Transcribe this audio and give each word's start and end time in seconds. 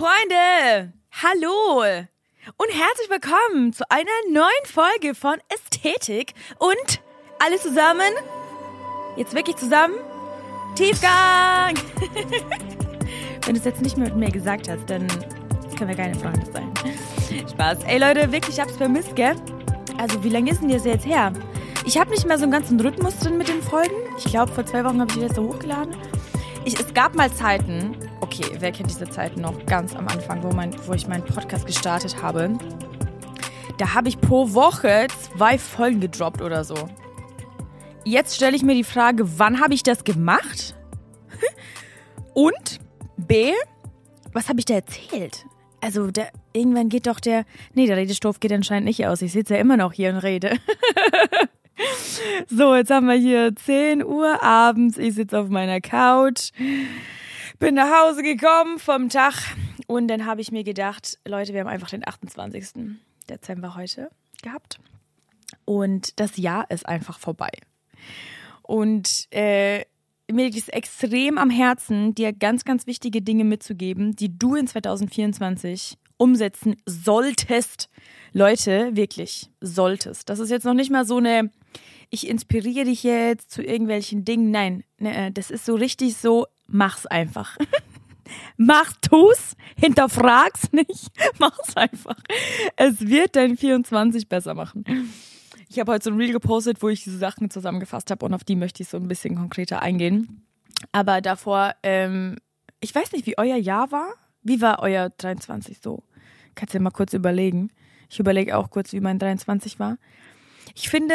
Freunde, 0.00 0.94
hallo 1.10 1.82
und 2.56 2.68
herzlich 2.70 3.10
willkommen 3.10 3.74
zu 3.74 3.84
einer 3.90 4.08
neuen 4.30 4.64
Folge 4.64 5.14
von 5.14 5.36
Ästhetik 5.50 6.32
und 6.58 7.02
alle 7.38 7.58
zusammen, 7.58 8.10
jetzt 9.18 9.34
wirklich 9.34 9.56
zusammen, 9.56 9.96
Tiefgang. 10.74 11.74
Wenn 13.44 13.54
du 13.54 13.60
es 13.60 13.66
jetzt 13.66 13.82
nicht 13.82 13.98
mehr 13.98 14.08
mit 14.08 14.16
mir 14.16 14.30
gesagt 14.30 14.70
hast, 14.70 14.88
dann 14.88 15.06
können 15.76 15.90
wir 15.90 15.96
keine 15.96 16.14
Freunde 16.14 16.50
sein. 16.50 16.72
Spaß. 17.50 17.84
Ey 17.84 17.98
Leute, 17.98 18.32
wirklich, 18.32 18.56
ich 18.56 18.60
hab's 18.62 18.78
vermisst, 18.78 19.14
gell? 19.16 19.36
Also, 19.98 20.24
wie 20.24 20.30
lange 20.30 20.50
ist 20.50 20.62
denn 20.62 20.70
das 20.70 20.86
jetzt 20.86 21.04
her? 21.04 21.30
Ich 21.84 21.98
habe 21.98 22.08
nicht 22.08 22.24
mehr 22.26 22.38
so 22.38 22.44
einen 22.44 22.52
ganzen 22.52 22.80
Rhythmus 22.80 23.18
drin 23.18 23.36
mit 23.36 23.48
den 23.48 23.62
Folgen. 23.62 23.96
Ich 24.16 24.24
glaube, 24.24 24.50
vor 24.50 24.64
zwei 24.64 24.82
Wochen 24.82 24.98
habe 24.98 25.10
ich 25.10 25.18
die 25.18 25.24
letzte 25.24 25.42
hochgeladen. 25.42 25.94
Ich, 26.64 26.78
es 26.78 26.92
gab 26.92 27.14
mal 27.14 27.32
Zeiten, 27.32 27.96
okay, 28.20 28.44
wer 28.58 28.70
kennt 28.70 28.90
diese 28.90 29.08
Zeiten 29.08 29.40
noch 29.40 29.64
ganz 29.64 29.96
am 29.96 30.06
Anfang, 30.08 30.42
wo, 30.42 30.50
mein, 30.52 30.74
wo 30.86 30.92
ich 30.92 31.08
meinen 31.08 31.24
Podcast 31.24 31.66
gestartet 31.66 32.22
habe? 32.22 32.58
Da 33.78 33.94
habe 33.94 34.08
ich 34.08 34.20
pro 34.20 34.52
Woche 34.52 35.06
zwei 35.34 35.56
Folgen 35.56 36.00
gedroppt 36.00 36.42
oder 36.42 36.64
so. 36.64 36.76
Jetzt 38.04 38.36
stelle 38.36 38.54
ich 38.56 38.62
mir 38.62 38.74
die 38.74 38.84
Frage, 38.84 39.38
wann 39.38 39.60
habe 39.60 39.72
ich 39.72 39.82
das 39.82 40.04
gemacht? 40.04 40.74
Und 42.34 42.80
B, 43.16 43.52
was 44.32 44.50
habe 44.50 44.58
ich 44.58 44.66
da 44.66 44.74
erzählt? 44.74 45.46
Also, 45.80 46.10
der, 46.10 46.30
irgendwann 46.52 46.90
geht 46.90 47.06
doch 47.06 47.20
der. 47.20 47.46
Nee, 47.72 47.86
der 47.86 47.96
Redestoff 47.96 48.38
geht 48.38 48.52
anscheinend 48.52 48.84
nicht 48.84 49.06
aus. 49.06 49.22
Ich 49.22 49.32
sitze 49.32 49.54
ja 49.54 49.60
immer 49.60 49.78
noch 49.78 49.94
hier 49.94 50.10
und 50.10 50.18
rede. 50.18 50.58
so, 52.48 52.74
jetzt 52.74 52.90
haben 52.90 53.06
wir 53.06 53.14
hier 53.14 53.54
10 53.54 54.04
Uhr 54.04 54.42
abends. 54.42 54.98
Ich 54.98 55.14
sitze 55.14 55.38
auf 55.38 55.48
meiner 55.48 55.80
Couch. 55.80 56.50
Bin 57.58 57.74
nach 57.74 57.90
Hause 58.02 58.22
gekommen 58.22 58.78
vom 58.78 59.08
Tag. 59.08 59.34
Und 59.86 60.08
dann 60.08 60.26
habe 60.26 60.40
ich 60.40 60.52
mir 60.52 60.64
gedacht, 60.64 61.18
Leute, 61.26 61.52
wir 61.52 61.60
haben 61.60 61.68
einfach 61.68 61.90
den 61.90 62.06
28. 62.06 62.96
Dezember 63.28 63.74
heute 63.74 64.10
gehabt. 64.42 64.78
Und 65.64 66.18
das 66.20 66.36
Jahr 66.36 66.70
ist 66.70 66.86
einfach 66.86 67.18
vorbei. 67.18 67.50
Und 68.62 69.26
äh, 69.32 69.84
mir 70.30 70.44
liegt 70.44 70.58
es 70.58 70.68
extrem 70.68 71.38
am 71.38 71.50
Herzen, 71.50 72.14
dir 72.14 72.32
ganz, 72.32 72.64
ganz 72.64 72.86
wichtige 72.86 73.20
Dinge 73.20 73.44
mitzugeben, 73.44 74.14
die 74.14 74.36
du 74.36 74.54
in 74.54 74.66
2024 74.66 75.98
umsetzen 76.16 76.76
solltest. 76.86 77.88
Leute, 78.32 78.94
wirklich, 78.94 79.50
solltest. 79.60 80.28
Das 80.28 80.38
ist 80.38 80.50
jetzt 80.50 80.64
noch 80.64 80.74
nicht 80.74 80.90
mal 80.90 81.04
so 81.04 81.16
eine, 81.16 81.50
ich 82.10 82.28
inspiriere 82.28 82.84
dich 82.84 83.04
jetzt 83.04 83.50
zu 83.50 83.62
irgendwelchen 83.62 84.24
Dingen. 84.24 84.50
Nein, 84.50 84.84
ne, 84.98 85.30
das 85.32 85.50
ist 85.50 85.64
so 85.64 85.74
richtig 85.74 86.16
so, 86.16 86.46
mach's 86.66 87.06
einfach. 87.06 87.56
Mach, 88.56 88.92
tu's, 89.00 89.56
hinterfrag's 89.76 90.72
nicht, 90.72 91.10
mach's 91.38 91.76
einfach. 91.76 92.16
Es 92.76 93.00
wird 93.00 93.34
dein 93.34 93.56
24 93.56 94.28
besser 94.28 94.54
machen. 94.54 94.84
Ich 95.68 95.80
habe 95.80 95.92
heute 95.92 96.04
so 96.04 96.10
ein 96.10 96.16
Reel 96.16 96.32
gepostet, 96.32 96.80
wo 96.80 96.88
ich 96.88 97.02
diese 97.02 97.18
Sachen 97.18 97.50
zusammengefasst 97.50 98.10
habe 98.10 98.24
und 98.26 98.34
auf 98.34 98.44
die 98.44 98.54
möchte 98.56 98.82
ich 98.82 98.88
so 98.88 98.98
ein 98.98 99.08
bisschen 99.08 99.34
konkreter 99.34 99.82
eingehen. 99.82 100.42
Aber 100.92 101.20
davor, 101.20 101.74
ähm, 101.82 102.36
ich 102.80 102.94
weiß 102.94 103.12
nicht, 103.12 103.26
wie 103.26 103.38
euer 103.38 103.56
Jahr 103.56 103.90
war. 103.90 104.14
Wie 104.42 104.60
war 104.60 104.80
euer 104.80 105.10
23 105.10 105.80
so? 105.82 106.04
Kannst 106.54 106.74
du 106.74 106.78
dir 106.78 106.84
mal 106.84 106.90
kurz 106.90 107.12
überlegen. 107.12 107.70
Ich 108.08 108.18
überlege 108.18 108.56
auch 108.56 108.70
kurz, 108.70 108.92
wie 108.92 109.00
mein 109.00 109.18
23 109.18 109.78
war. 109.78 109.98
Ich 110.74 110.88
finde, 110.88 111.14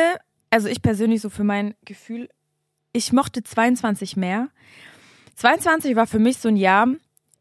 also 0.50 0.68
ich 0.68 0.82
persönlich 0.82 1.22
so 1.22 1.30
für 1.30 1.44
mein 1.44 1.76
Gefühl, 1.86 2.30
ich 2.94 3.12
mochte 3.12 3.44
22 3.44 4.16
mehr. 4.16 4.50
22 5.36 5.96
war 5.96 6.08
für 6.08 6.20
mich 6.20 6.38
so 6.38 6.48
ein 6.48 6.56
Jahr, 6.56 6.88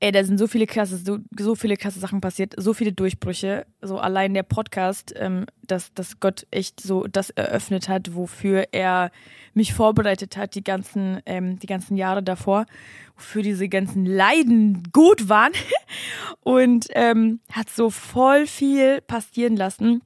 ey, 0.00 0.12
da 0.12 0.22
sind 0.22 0.36
so 0.38 0.46
viele 0.46 0.66
krasse, 0.66 0.98
so, 0.98 1.18
so 1.38 1.54
viele 1.54 1.76
krasse 1.76 1.98
Sachen 1.98 2.20
passiert, 2.20 2.54
so 2.58 2.74
viele 2.74 2.92
Durchbrüche. 2.92 3.66
So 3.80 3.98
allein 3.98 4.34
der 4.34 4.42
Podcast, 4.42 5.14
ähm, 5.16 5.46
dass, 5.66 5.94
dass 5.94 6.20
Gott 6.20 6.46
echt 6.50 6.80
so 6.80 7.06
das 7.06 7.30
eröffnet 7.30 7.88
hat, 7.88 8.14
wofür 8.14 8.66
er 8.72 9.10
mich 9.54 9.72
vorbereitet 9.72 10.36
hat, 10.36 10.56
die 10.56 10.64
ganzen, 10.64 11.20
ähm, 11.24 11.58
die 11.58 11.66
ganzen 11.66 11.96
Jahre 11.96 12.22
davor, 12.22 12.66
wofür 13.16 13.42
diese 13.42 13.68
ganzen 13.68 14.04
Leiden 14.04 14.82
gut 14.92 15.28
waren. 15.28 15.52
Und 16.40 16.88
ähm, 16.90 17.40
hat 17.50 17.70
so 17.70 17.88
voll 17.88 18.46
viel 18.46 19.00
passieren 19.00 19.56
lassen. 19.56 20.02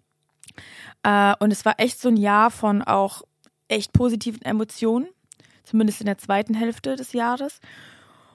Äh, 1.03 1.35
und 1.39 1.53
es 1.53 1.65
war 1.65 1.75
echt 1.79 2.01
so 2.01 2.09
ein 2.09 2.17
Jahr 2.17 2.51
von 2.51 2.83
auch 2.83 3.23
echt 3.69 3.93
positiven 3.93 4.43
Emotionen, 4.43 5.09
zumindest 5.65 6.01
in 6.01 6.07
der 6.07 6.19
zweiten 6.19 6.55
Hälfte 6.55 6.97
des 6.97 7.13
Jahres. 7.13 7.61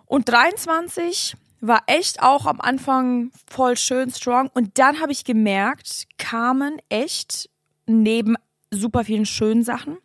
Und 0.05 0.29
23 0.29 1.35
war 1.61 1.83
echt 1.87 2.21
auch 2.21 2.45
am 2.45 2.59
Anfang 2.59 3.31
voll 3.49 3.77
schön 3.77 4.11
strong. 4.11 4.49
Und 4.53 4.77
dann 4.77 4.99
habe 4.99 5.11
ich 5.11 5.23
gemerkt, 5.23 6.07
kamen 6.17 6.77
echt 6.89 7.49
neben 7.85 8.35
super 8.71 9.05
vielen 9.05 9.25
schönen 9.25 9.63
Sachen 9.63 9.97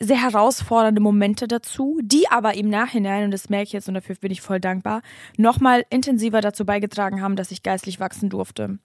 sehr 0.00 0.20
herausfordernde 0.20 1.00
Momente 1.00 1.48
dazu, 1.48 2.00
die 2.02 2.28
aber 2.28 2.54
im 2.54 2.68
Nachhinein, 2.68 3.24
und 3.24 3.30
das 3.30 3.48
merke 3.48 3.64
ich 3.64 3.72
jetzt 3.72 3.88
und 3.88 3.94
dafür 3.94 4.16
bin 4.16 4.32
ich 4.32 4.40
voll 4.40 4.60
dankbar, 4.60 5.02
nochmal 5.36 5.84
intensiver 5.90 6.40
dazu 6.40 6.64
beigetragen 6.64 7.22
haben, 7.22 7.36
dass 7.36 7.50
ich 7.50 7.62
geistlich 7.62 8.00
wachsen 8.00 8.28
durfte. 8.28 8.78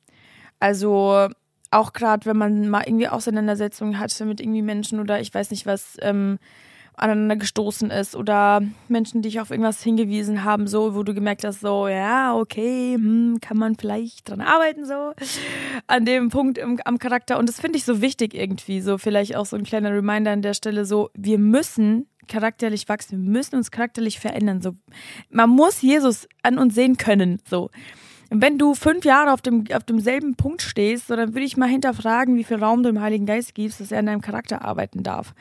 Also 0.60 1.30
auch 1.72 1.94
gerade, 1.94 2.26
wenn 2.26 2.38
man 2.38 2.70
mal 2.70 2.84
irgendwie 2.86 3.08
Auseinandersetzungen 3.08 4.00
hatte 4.00 4.26
mit 4.26 4.42
irgendwie 4.42 4.62
Menschen 4.62 5.00
oder 5.00 5.20
ich 5.20 5.34
weiß 5.34 5.52
nicht 5.52 5.66
was, 5.66 5.98
ähm, 6.02 6.40
aneinander 7.00 7.38
gestoßen 7.38 7.92
ist 7.92 8.16
oder 8.16 8.62
Menschen 8.88 9.22
dich 9.22 9.40
auf 9.40 9.52
irgendwas 9.52 9.82
hingewiesen 9.82 10.44
haben, 10.44 10.68
so, 10.68 10.96
wo 10.96 11.04
du 11.04 11.14
gemerkt 11.14 11.44
hast, 11.44 11.62
so, 11.62 11.88
ja, 11.88 12.36
okay, 12.36 12.96
hm, 12.96 13.38
kann 13.42 13.58
man 13.58 13.76
vielleicht 13.76 14.30
dran 14.30 14.42
arbeiten, 14.42 14.86
so, 14.86 15.14
an 15.88 16.06
dem 16.06 16.30
Punkt 16.30 16.58
im, 16.58 16.80
am 16.84 17.00
Charakter. 17.00 17.40
Und 17.40 17.48
das 17.48 17.60
finde 17.60 17.78
ich 17.78 17.86
so 17.86 18.02
wichtig 18.02 18.34
irgendwie, 18.34 18.82
so, 18.82 18.98
vielleicht 18.98 19.36
auch 19.36 19.46
so 19.46 19.56
ein 19.56 19.64
kleiner 19.64 19.92
Reminder 19.92 20.32
an 20.32 20.42
der 20.42 20.54
Stelle, 20.54 20.86
so, 20.86 21.10
wir 21.14 21.40
müssen 21.40 22.08
charakterlich 22.28 22.88
wachsen, 22.90 23.24
wir 23.24 23.32
müssen 23.32 23.56
uns 23.56 23.72
charakterlich 23.72 24.20
verändern, 24.20 24.62
so. 24.62 24.76
Man 25.30 25.50
muss 25.50 25.82
Jesus 25.82 26.28
an 26.44 26.58
uns 26.58 26.76
sehen 26.76 26.98
können, 26.98 27.42
so. 27.48 27.70
Wenn 28.30 28.58
du 28.58 28.76
fünf 28.76 29.06
Jahre 29.06 29.34
auf, 29.34 29.42
dem, 29.42 29.66
auf 29.74 29.84
demselben 29.84 30.36
Punkt 30.36 30.62
stehst, 30.62 31.08
so, 31.08 31.16
dann 31.16 31.34
würde 31.34 31.46
ich 31.46 31.58
mal 31.58 31.70
hinterfragen, 31.70 32.36
wie 32.36 32.44
viel 32.44 32.58
Raum 32.58 32.84
du 32.84 32.92
dem 32.92 33.02
Heiligen 33.02 33.26
Geist 33.26 33.56
gibst, 33.56 33.80
dass 33.80 33.92
er 33.92 34.00
an 34.00 34.06
deinem 34.06 34.22
Charakter 34.22 34.64
arbeiten 34.64 35.04
darf 35.04 35.34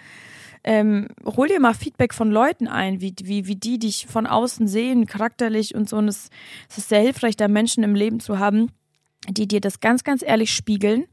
ähm, 0.64 1.08
hol 1.24 1.48
dir 1.48 1.60
mal 1.60 1.74
Feedback 1.74 2.12
von 2.12 2.30
Leuten 2.30 2.68
ein, 2.68 3.00
wie, 3.00 3.14
wie, 3.22 3.46
wie 3.46 3.56
die 3.56 3.78
dich 3.78 4.06
von 4.06 4.26
außen 4.26 4.68
sehen, 4.68 5.06
charakterlich 5.06 5.74
und 5.74 5.88
so. 5.88 5.96
Und 5.96 6.08
es, 6.08 6.30
es 6.68 6.78
ist 6.78 6.88
sehr 6.88 7.00
hilfreich, 7.00 7.36
da 7.36 7.48
Menschen 7.48 7.84
im 7.84 7.94
Leben 7.94 8.20
zu 8.20 8.38
haben, 8.38 8.70
die 9.28 9.48
dir 9.48 9.60
das 9.60 9.80
ganz, 9.80 10.04
ganz 10.04 10.22
ehrlich 10.22 10.52
spiegeln 10.52 11.06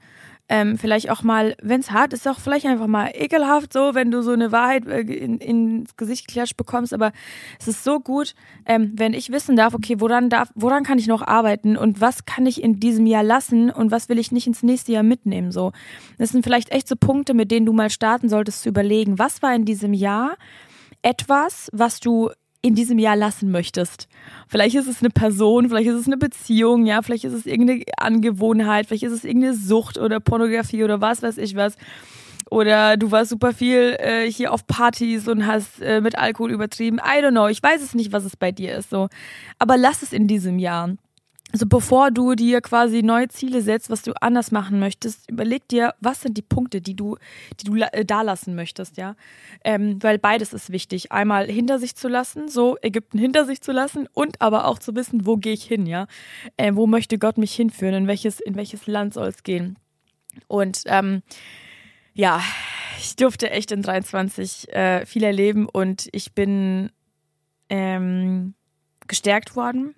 ähm, 0.48 0.78
vielleicht 0.78 1.10
auch 1.10 1.24
mal, 1.24 1.56
wenn 1.62 1.80
es 1.80 1.92
hart 1.92 2.14
ist, 2.14 2.28
auch 2.28 2.40
vielleicht 2.40 2.68
einfach 2.68 2.86
mal 2.88 3.10
ekelhaft 3.14 3.74
so, 3.74 3.96
wenn 3.96 4.12
du 4.12 4.22
so 4.22 4.32
eine 4.32 4.52
Wahrheit 4.52 4.88
äh, 4.88 5.00
in, 5.02 5.40
ins 5.40 5.98
Gesicht 5.98 6.28
klatscht 6.28 6.56
bekommst. 6.56 6.94
Aber 6.94 7.12
es 7.60 7.68
ist 7.68 7.84
so 7.84 8.00
gut, 8.00 8.36
ähm, 8.66 8.94
wenn 8.96 9.14
ich 9.14 9.32
wissen 9.32 9.56
darf, 9.56 9.74
okay, 9.74 9.96
woran 10.00 10.30
darf, 10.30 10.52
woran 10.54 10.84
kann 10.84 11.00
ich 11.00 11.08
noch 11.08 11.24
arbeiten 11.24 11.78
und 11.78 12.00
was 12.00 12.26
kann 12.26 12.46
ich 12.46 12.62
in 12.62 12.80
diesem 12.80 13.08
Jahr 13.08 13.24
lassen 13.24 13.72
und 13.72 13.90
was 13.90 14.08
will 14.08 14.20
ich 14.20 14.32
nicht 14.32 14.46
ins 14.46 14.62
nächste 14.62 14.92
Jahr 14.92 15.04
mitnehmen. 15.04 15.52
So, 15.52 15.72
das 16.20 16.30
sind 16.30 16.44
vielleicht 16.44 16.72
echt 16.72 16.88
so 16.88 16.96
Punkte, 16.96 17.34
mit 17.34 17.50
denen 17.50 17.66
du 17.66 17.74
mal 17.74 17.90
starten 17.90 18.30
solltest 18.30 18.62
zu 18.62 18.70
überlegen, 18.70 19.18
was 19.18 19.42
war 19.42 19.56
in 19.56 19.66
diesem 19.66 19.94
Jahr 19.94 20.36
etwas, 21.02 21.70
was 21.72 22.00
du 22.00 22.30
in 22.66 22.74
diesem 22.74 22.98
Jahr 22.98 23.16
lassen 23.16 23.52
möchtest. 23.52 24.08
Vielleicht 24.48 24.76
ist 24.76 24.88
es 24.88 25.02
eine 25.02 25.12
Person, 25.12 25.70
vielleicht 25.70 25.88
ist 25.88 26.00
es 26.00 26.08
eine 26.08 26.18
Beziehung, 26.18 26.88
ja, 26.88 27.04
vielleicht 27.04 27.24
ist 27.24 27.34
es 27.34 27.46
irgendeine 27.46 27.84
Angewohnheit, 27.98 28.88
vielleicht 28.88 29.04
ist 29.04 29.12
es 29.12 29.24
irgendeine 29.24 29.54
Sucht 29.54 30.00
oder 30.00 30.20
Pornografie 30.20 30.84
oder 30.84 31.00
was 31.00 31.22
weiß 31.22 31.38
ich 31.38 31.56
was. 31.56 31.76
Oder 32.50 32.98
du 32.98 33.12
warst 33.12 33.30
super 33.30 33.54
viel 33.54 33.96
äh, 34.00 34.32
hier 34.32 34.52
auf 34.52 34.66
Partys 34.66 35.28
und 35.28 35.46
hast 35.46 35.80
äh, 35.82 36.02
mit 36.02 36.18
Alkohol 36.18 36.52
übertrieben. 36.52 36.98
I 36.98 37.24
don't 37.24 37.32
know. 37.32 37.48
Ich 37.48 37.62
weiß 37.62 37.84
es 37.84 37.94
nicht, 37.94 38.12
was 38.12 38.24
es 38.24 38.36
bei 38.36 38.52
dir 38.52 38.76
ist. 38.76 38.90
So, 38.90 39.10
aber 39.60 39.78
lass 39.78 40.02
es 40.02 40.12
in 40.12 40.28
diesem 40.28 40.58
Jahr. 40.58 40.90
Also 41.56 41.68
bevor 41.68 42.12
du 42.12 42.36
dir 42.36 42.60
quasi 42.60 43.02
neue 43.02 43.30
Ziele 43.30 43.62
setzt, 43.62 43.90
was 43.90 44.02
du 44.02 44.12
anders 44.22 44.52
machen 44.52 44.78
möchtest, 44.78 45.32
überleg 45.32 45.66
dir, 45.70 45.96
was 46.02 46.20
sind 46.20 46.36
die 46.36 46.42
Punkte, 46.42 46.82
die 46.82 46.98
du, 46.98 47.16
die 47.62 47.64
du 47.64 47.78
äh, 47.78 48.04
da 48.04 48.24
lassen 48.24 48.56
möchtest, 48.56 48.98
ja. 48.98 49.16
Ähm, 49.64 50.04
weil 50.04 50.20
beides 50.20 50.52
ist 50.52 50.70
wichtig. 50.74 51.14
Einmal 51.14 51.48
hinter 51.48 51.80
sich 51.80 51.96
zu 51.96 52.10
lassen, 52.10 52.50
so 52.50 52.76
Ägypten 52.82 53.18
hinter 53.18 53.46
sich 53.46 53.62
zu 53.62 53.72
lassen 53.72 54.10
und 54.12 54.42
aber 54.42 54.68
auch 54.68 54.80
zu 54.80 54.98
wissen, 54.98 55.26
wo 55.26 55.38
gehe 55.38 55.54
ich 55.54 55.64
hin, 55.64 55.86
ja. 55.86 56.08
Äh, 56.58 56.76
wo 56.76 56.88
möchte 56.88 57.18
Gott 57.18 57.38
mich 57.38 57.56
hinführen, 57.56 57.94
in 57.94 58.08
welches, 58.08 58.42
in 58.42 58.56
welches 58.56 58.86
Land 58.86 59.14
soll 59.14 59.30
es 59.30 59.44
gehen. 59.44 59.80
Und 60.48 60.84
ähm, 60.88 61.24
ja, 62.14 62.42
ich 63.00 63.16
durfte 63.16 63.50
echt 63.50 63.72
in 63.72 63.82
23 63.82 64.74
äh, 64.74 65.06
viel 65.06 65.24
erleben 65.24 65.70
und 65.70 66.10
ich 66.12 66.34
bin 66.34 66.92
ähm, 67.70 68.56
gestärkt 69.08 69.56
worden 69.56 69.96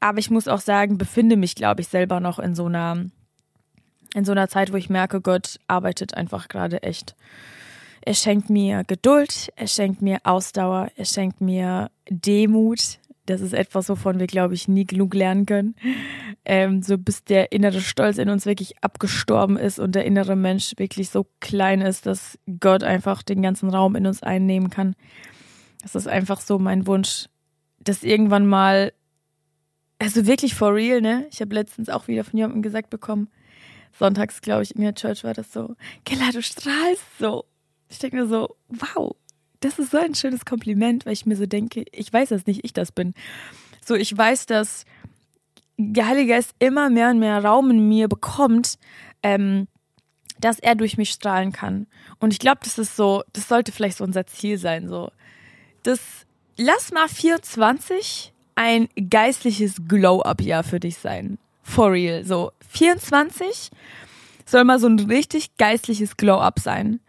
aber 0.00 0.18
ich 0.18 0.30
muss 0.30 0.48
auch 0.48 0.60
sagen, 0.60 0.98
befinde 0.98 1.36
mich, 1.36 1.54
glaube 1.54 1.80
ich, 1.80 1.88
selber 1.88 2.20
noch 2.20 2.38
in 2.38 2.54
so 2.54 2.66
einer, 2.66 3.06
in 4.14 4.24
so 4.24 4.32
einer 4.32 4.48
Zeit, 4.48 4.72
wo 4.72 4.76
ich 4.76 4.90
merke, 4.90 5.20
Gott 5.20 5.58
arbeitet 5.66 6.14
einfach 6.14 6.48
gerade 6.48 6.82
echt. 6.82 7.16
Er 8.02 8.14
schenkt 8.14 8.50
mir 8.50 8.84
Geduld, 8.84 9.52
er 9.56 9.66
schenkt 9.66 10.00
mir 10.00 10.18
Ausdauer, 10.22 10.90
er 10.96 11.04
schenkt 11.04 11.40
mir 11.40 11.90
Demut, 12.08 13.00
das 13.26 13.40
ist 13.40 13.52
etwas, 13.52 13.88
wovon 13.88 14.20
wir, 14.20 14.28
glaube 14.28 14.54
ich, 14.54 14.68
nie 14.68 14.86
genug 14.86 15.14
lernen 15.14 15.46
können. 15.46 15.74
Ähm, 16.44 16.82
so 16.82 16.96
bis 16.96 17.24
der 17.24 17.50
innere 17.50 17.80
Stolz 17.80 18.18
in 18.18 18.30
uns 18.30 18.46
wirklich 18.46 18.82
abgestorben 18.82 19.56
ist 19.56 19.80
und 19.80 19.96
der 19.96 20.04
innere 20.04 20.36
Mensch 20.36 20.74
wirklich 20.76 21.10
so 21.10 21.26
klein 21.40 21.80
ist, 21.80 22.06
dass 22.06 22.38
Gott 22.60 22.84
einfach 22.84 23.22
den 23.24 23.42
ganzen 23.42 23.68
Raum 23.68 23.96
in 23.96 24.06
uns 24.06 24.22
einnehmen 24.22 24.70
kann. 24.70 24.94
Das 25.82 25.96
ist 25.96 26.06
einfach 26.06 26.40
so 26.40 26.58
mein 26.58 26.86
Wunsch, 26.86 27.26
dass 27.80 28.04
irgendwann 28.04 28.46
mal, 28.46 28.92
also 29.98 30.26
wirklich 30.26 30.54
for 30.54 30.74
real, 30.74 31.00
ne? 31.00 31.26
Ich 31.30 31.40
habe 31.40 31.54
letztens 31.54 31.88
auch 31.88 32.08
wieder 32.08 32.24
von 32.24 32.36
jemandem 32.36 32.62
gesagt 32.62 32.90
bekommen, 32.90 33.28
sonntags, 33.98 34.42
glaube 34.42 34.62
ich, 34.62 34.74
in 34.74 34.82
der 34.82 34.94
Church 34.94 35.24
war 35.24 35.34
das 35.34 35.52
so, 35.52 35.74
Kella, 36.04 36.30
du 36.32 36.42
strahlst 36.42 37.04
so. 37.18 37.44
Ich 37.88 37.98
denke 37.98 38.16
mir 38.16 38.26
so, 38.26 38.56
wow, 38.68 39.14
das 39.60 39.78
ist 39.78 39.92
so 39.92 39.98
ein 39.98 40.14
schönes 40.14 40.44
Kompliment, 40.44 41.06
weil 41.06 41.12
ich 41.12 41.26
mir 41.26 41.36
so 41.36 41.46
denke, 41.46 41.84
ich 41.92 42.12
weiß, 42.12 42.30
dass 42.30 42.46
nicht 42.46 42.64
ich 42.64 42.72
das 42.72 42.92
bin. 42.92 43.14
So, 43.84 43.94
ich 43.94 44.16
weiß, 44.16 44.46
dass 44.46 44.84
der 45.78 46.06
Heilige 46.06 46.32
Geist 46.32 46.54
immer 46.58 46.90
mehr 46.90 47.10
und 47.10 47.18
mehr 47.18 47.42
Raum 47.42 47.70
in 47.70 47.88
mir 47.88 48.08
bekommt, 48.08 48.78
ähm, 49.22 49.68
dass 50.40 50.58
er 50.58 50.74
durch 50.74 50.98
mich 50.98 51.10
strahlen 51.10 51.52
kann. 51.52 51.86
Und 52.18 52.32
ich 52.32 52.38
glaube, 52.38 52.60
das 52.62 52.78
ist 52.78 52.96
so, 52.96 53.22
das 53.32 53.48
sollte 53.48 53.72
vielleicht 53.72 53.98
so 53.98 54.04
unser 54.04 54.26
Ziel 54.26 54.58
sein. 54.58 54.88
So, 54.88 55.10
das 55.82 56.00
lass 56.56 56.92
mal 56.92 57.08
24 57.08 58.32
ein 58.56 58.88
geistliches 59.10 59.76
Glow-up-Jahr 59.86 60.64
für 60.64 60.80
dich 60.80 60.98
sein. 60.98 61.38
For 61.62 61.92
real. 61.92 62.24
So, 62.24 62.52
24 62.68 63.70
soll 64.44 64.64
mal 64.64 64.78
so 64.78 64.88
ein 64.88 64.98
richtig 64.98 65.56
geistliches 65.56 66.16
Glow-up 66.16 66.58
sein 66.58 67.00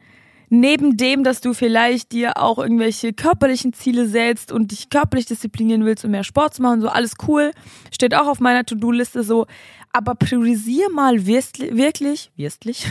neben 0.50 0.98
dem, 0.98 1.24
dass 1.24 1.42
du 1.42 1.54
vielleicht 1.54 2.12
dir 2.12 2.38
auch 2.38 2.58
irgendwelche 2.58 3.14
körperlichen 3.14 3.74
Ziele 3.74 4.08
setzt 4.08 4.52
und 4.52 4.72
dich 4.72 4.90
körperlich 4.90 5.26
disziplinieren 5.26 5.86
willst 5.86 6.06
und 6.06 6.12
mehr 6.12 6.24
Sport 6.24 6.54
zu 6.54 6.62
machen, 6.62 6.82
so 6.82 6.90
alles 6.90 7.14
cool, 7.28 7.52
steht 7.92 8.16
auch 8.16 8.28
auf 8.28 8.40
meiner 8.40 8.66
To-Do-Liste 8.66 9.24
so, 9.24 9.46
aber 9.92 10.16
priorisier 10.16 10.90
mal 10.90 11.26
wirklich, 11.26 11.76
wirklich, 11.76 12.32
wirklich, 12.36 12.88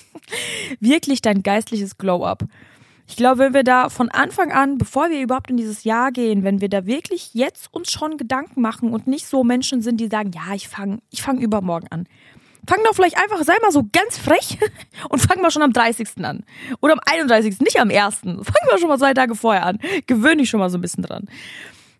wirklich 0.80 1.22
dein 1.22 1.42
geistliches 1.42 1.98
Glow-up. 1.98 2.44
Ich 3.10 3.16
glaube, 3.16 3.40
wenn 3.40 3.54
wir 3.54 3.64
da 3.64 3.88
von 3.88 4.08
Anfang 4.08 4.52
an, 4.52 4.78
bevor 4.78 5.10
wir 5.10 5.20
überhaupt 5.20 5.50
in 5.50 5.56
dieses 5.56 5.82
Jahr 5.82 6.12
gehen, 6.12 6.44
wenn 6.44 6.60
wir 6.60 6.68
da 6.68 6.86
wirklich 6.86 7.34
jetzt 7.34 7.66
uns 7.74 7.90
schon 7.90 8.16
Gedanken 8.18 8.60
machen 8.60 8.92
und 8.92 9.08
nicht 9.08 9.26
so 9.26 9.42
Menschen 9.42 9.82
sind, 9.82 10.00
die 10.00 10.06
sagen, 10.06 10.30
ja, 10.32 10.54
ich 10.54 10.68
fange 10.68 11.00
ich 11.10 11.20
fang 11.20 11.40
übermorgen 11.40 11.88
an. 11.90 12.06
Fang 12.68 12.78
doch 12.84 12.94
vielleicht 12.94 13.18
einfach, 13.18 13.42
sei 13.42 13.54
mal 13.62 13.72
so 13.72 13.84
ganz 13.92 14.16
frech 14.16 14.58
und 15.08 15.18
fang 15.18 15.42
mal 15.42 15.50
schon 15.50 15.62
am 15.62 15.72
30. 15.72 16.24
an. 16.24 16.44
Oder 16.80 16.92
am 16.92 17.00
31. 17.04 17.58
Nicht 17.58 17.80
am 17.80 17.90
1. 17.90 18.20
Fang 18.22 18.36
mal 18.70 18.78
schon 18.78 18.88
mal 18.88 18.98
zwei 18.98 19.12
Tage 19.12 19.34
vorher 19.34 19.66
an. 19.66 19.80
Gewöhn 20.06 20.38
dich 20.38 20.48
schon 20.48 20.60
mal 20.60 20.70
so 20.70 20.78
ein 20.78 20.80
bisschen 20.80 21.02
dran. 21.02 21.24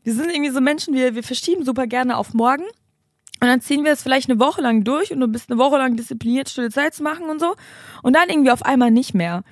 Wir 0.04 0.14
sind 0.14 0.30
irgendwie 0.30 0.50
so 0.50 0.60
Menschen, 0.60 0.94
wir, 0.94 1.16
wir 1.16 1.24
verschieben 1.24 1.64
super 1.64 1.88
gerne 1.88 2.18
auf 2.18 2.34
morgen. 2.34 2.62
Und 2.62 3.48
dann 3.48 3.60
ziehen 3.60 3.84
wir 3.84 3.90
es 3.90 4.04
vielleicht 4.04 4.30
eine 4.30 4.38
Woche 4.38 4.60
lang 4.60 4.84
durch 4.84 5.12
und 5.12 5.18
du 5.18 5.26
bist 5.26 5.50
eine 5.50 5.58
Woche 5.58 5.76
lang 5.76 5.96
diszipliniert, 5.96 6.48
stille 6.48 6.70
Zeit 6.70 6.94
zu 6.94 7.02
machen 7.02 7.24
und 7.24 7.40
so. 7.40 7.56
Und 8.04 8.14
dann 8.14 8.28
irgendwie 8.28 8.52
auf 8.52 8.64
einmal 8.64 8.92
nicht 8.92 9.12
mehr 9.12 9.42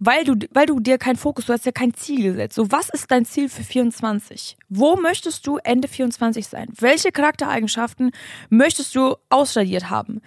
weil 0.00 0.24
du, 0.24 0.34
weil 0.52 0.66
du 0.66 0.80
dir 0.80 0.98
keinen 0.98 1.16
Fokus, 1.16 1.46
du 1.46 1.52
hast 1.52 1.66
ja 1.66 1.72
kein 1.72 1.94
Ziel 1.94 2.22
gesetzt. 2.22 2.54
So, 2.54 2.70
was 2.70 2.88
ist 2.88 3.10
dein 3.10 3.24
Ziel 3.24 3.48
für 3.48 3.62
24? 3.62 4.56
Wo 4.68 4.96
möchtest 4.96 5.46
du 5.46 5.58
Ende 5.58 5.88
24 5.88 6.46
sein? 6.46 6.68
Welche 6.78 7.12
Charaktereigenschaften 7.12 8.12
möchtest 8.48 8.94
du 8.94 9.16
ausradiert 9.28 9.90
haben? 9.90 10.20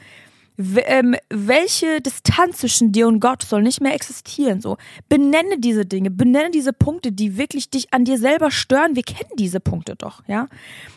Ähm, 0.85 1.15
welche 1.29 2.01
Distanz 2.01 2.57
zwischen 2.57 2.91
dir 2.91 3.07
und 3.07 3.19
Gott 3.19 3.43
soll 3.43 3.61
nicht 3.61 3.81
mehr 3.81 3.93
existieren. 3.93 4.61
So 4.61 4.77
benenne 5.09 5.59
diese 5.59 5.85
Dinge, 5.85 6.11
benenne 6.11 6.51
diese 6.51 6.73
Punkte, 6.73 7.11
die 7.11 7.37
wirklich 7.37 7.69
dich 7.69 7.93
an 7.93 8.05
dir 8.05 8.17
selber 8.17 8.51
stören. 8.51 8.95
Wir 8.95 9.03
kennen 9.03 9.31
diese 9.37 9.59
Punkte 9.59 9.95
doch, 9.95 10.23
ja. 10.27 10.47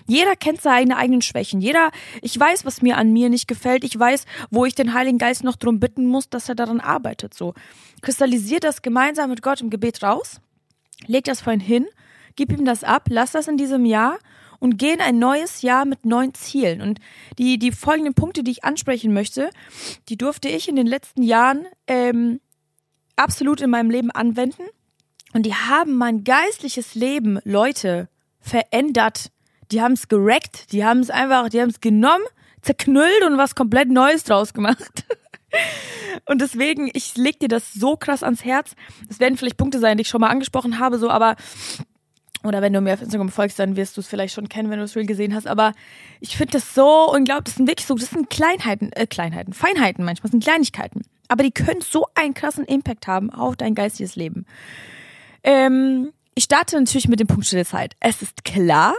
Jeder 0.07 0.37
kennt 0.37 0.61
seine 0.61 0.97
eigenen 0.97 1.23
Schwächen. 1.23 1.61
Jeder, 1.61 1.91
ich 2.21 2.39
weiß, 2.39 2.65
was 2.65 2.83
mir 2.83 2.97
an 2.99 3.13
mir 3.13 3.31
nicht 3.31 3.49
gefällt. 3.49 3.85
Ich 3.85 3.99
weiß, 3.99 4.27
wo 4.51 4.65
ich 4.65 4.75
den 4.75 4.95
Heiligen 4.95 5.19
Geist 5.19 5.45
noch 5.45 5.57
drum 5.57 5.81
bitten 5.81 6.07
muss, 6.07 6.29
dass 6.29 6.49
er 6.49 6.55
daran 6.55 6.81
arbeitet. 6.81 7.35
So 7.35 7.55
kristallisiert 8.03 8.65
das 8.65 8.83
gemeinsam 8.83 9.31
mit 9.31 9.43
Gott 9.43 9.61
im 9.61 9.71
Gebet 9.71 10.03
raus, 10.03 10.41
leg 11.07 11.25
das 11.25 11.41
vorhin 11.41 11.61
hin, 11.61 11.87
gib 12.37 12.53
ihm 12.53 12.65
das 12.65 12.85
ab, 12.85 13.07
lass 13.09 13.33
das 13.33 13.49
in 13.49 13.57
diesem 13.57 13.85
Jahr 13.85 14.19
und 14.65 14.79
gehen 14.79 15.03
ein 15.03 15.19
neues 15.19 15.61
Jahr 15.61 15.85
mit 15.85 16.07
neuen 16.07 16.33
Zielen. 16.33 16.81
Und 16.81 16.99
die, 17.39 17.59
die 17.59 17.71
folgenden 17.71 18.15
Punkte, 18.15 18.43
die 18.43 18.51
ich 18.51 18.65
ansprechen 18.65 19.13
möchte, 19.13 19.51
die 20.09 20.17
durfte 20.17 20.49
ich 20.49 20.71
in 20.71 20.75
den 20.77 20.87
letzten 20.87 21.23
Jahren 21.23 21.67
ähm, 21.87 22.41
absolut 23.15 23.61
in 23.61 23.69
meinem 23.69 23.91
Leben 23.91 24.11
anwenden. 24.11 24.63
Und 25.35 25.45
die 25.45 25.53
haben 25.53 25.99
mein 25.99 26.25
geistliches 26.25 26.95
Leben, 26.95 27.41
Leute, 27.45 28.09
verändert. 28.41 29.31
Die 29.71 29.83
haben 29.83 29.93
es 29.93 30.09
gereckt, 30.09 30.73
die 30.73 30.83
haben 30.83 31.01
es 31.01 31.11
einfach, 31.11 31.51
die 31.51 31.61
haben 31.61 31.69
es 31.69 31.83
genommen, 31.83 32.25
zerknüllt 32.63 33.23
und 33.27 33.37
was 33.37 33.55
komplett 33.55 33.91
Neues 33.91 34.25
draus 34.25 34.55
gemacht. 34.55 35.05
Und 36.27 36.41
deswegen, 36.41 36.91
ich 36.95 37.17
leg 37.17 37.39
dir 37.39 37.49
das 37.49 37.73
so 37.73 37.97
krass 37.97 38.23
ans 38.23 38.45
Herz. 38.45 38.75
Das 39.09 39.21
werden 39.21 39.37
vielleicht 39.37 39.57
Punkte 39.57 39.79
sein, 39.79 39.99
die 39.99 40.03
ich 40.03 40.09
schon 40.09 40.21
mal 40.21 40.31
angesprochen 40.31 40.79
habe, 40.79 40.99
so, 40.99 41.11
aber 41.11 41.37
oder 42.45 42.63
wenn 42.63 42.73
du 42.73 42.81
mir 42.81 42.95
auf 42.95 43.03
Instagram 43.03 43.31
folgst, 43.31 43.59
dann 43.59 43.77
wirst 43.77 43.97
du 43.97 44.01
es 44.01 44.07
vielleicht 44.07 44.35
schon 44.35 44.49
kennen, 44.49 44.71
wenn 44.71 44.79
du 44.79 44.85
es 44.85 44.95
real 44.95 45.07
gesehen 45.07 45.35
hast. 45.35 45.47
Aber 45.47 45.73
ich 46.21 46.37
finde 46.37 46.53
das 46.53 46.75
so 46.75 47.11
unglaublich. 47.13 47.45
Das 47.45 47.55
sind 47.55 47.67
wirklich 47.67 47.87
so, 47.87 47.95
das 47.95 48.11
sind 48.11 48.31
Kleinheiten, 48.31 48.93
äh, 48.93 49.07
Kleinheiten, 49.07 49.53
Feinheiten 49.53 50.05
manchmal, 50.05 50.29
das 50.29 50.33
sind 50.33 50.45
Kleinigkeiten. 50.45 51.03
Aber 51.29 51.43
die 51.43 51.51
können 51.51 51.81
so 51.81 52.07
einen 52.15 52.35
krassen 52.35 52.65
Impact 52.65 53.07
haben 53.07 53.31
auf 53.31 53.57
dein 53.57 53.75
geistiges 53.75 54.15
Leben. 54.15 54.47
Ähm, 55.43 56.13
ich 56.35 56.45
starte 56.45 56.77
natürlich 56.77 57.09
mit 57.09 57.21
dem 57.21 57.27
Punkt 57.27 57.47
Stille 57.47 57.65
Zeit. 57.65 57.97
Es 58.01 58.21
ist 58.21 58.45
klar. 58.45 58.95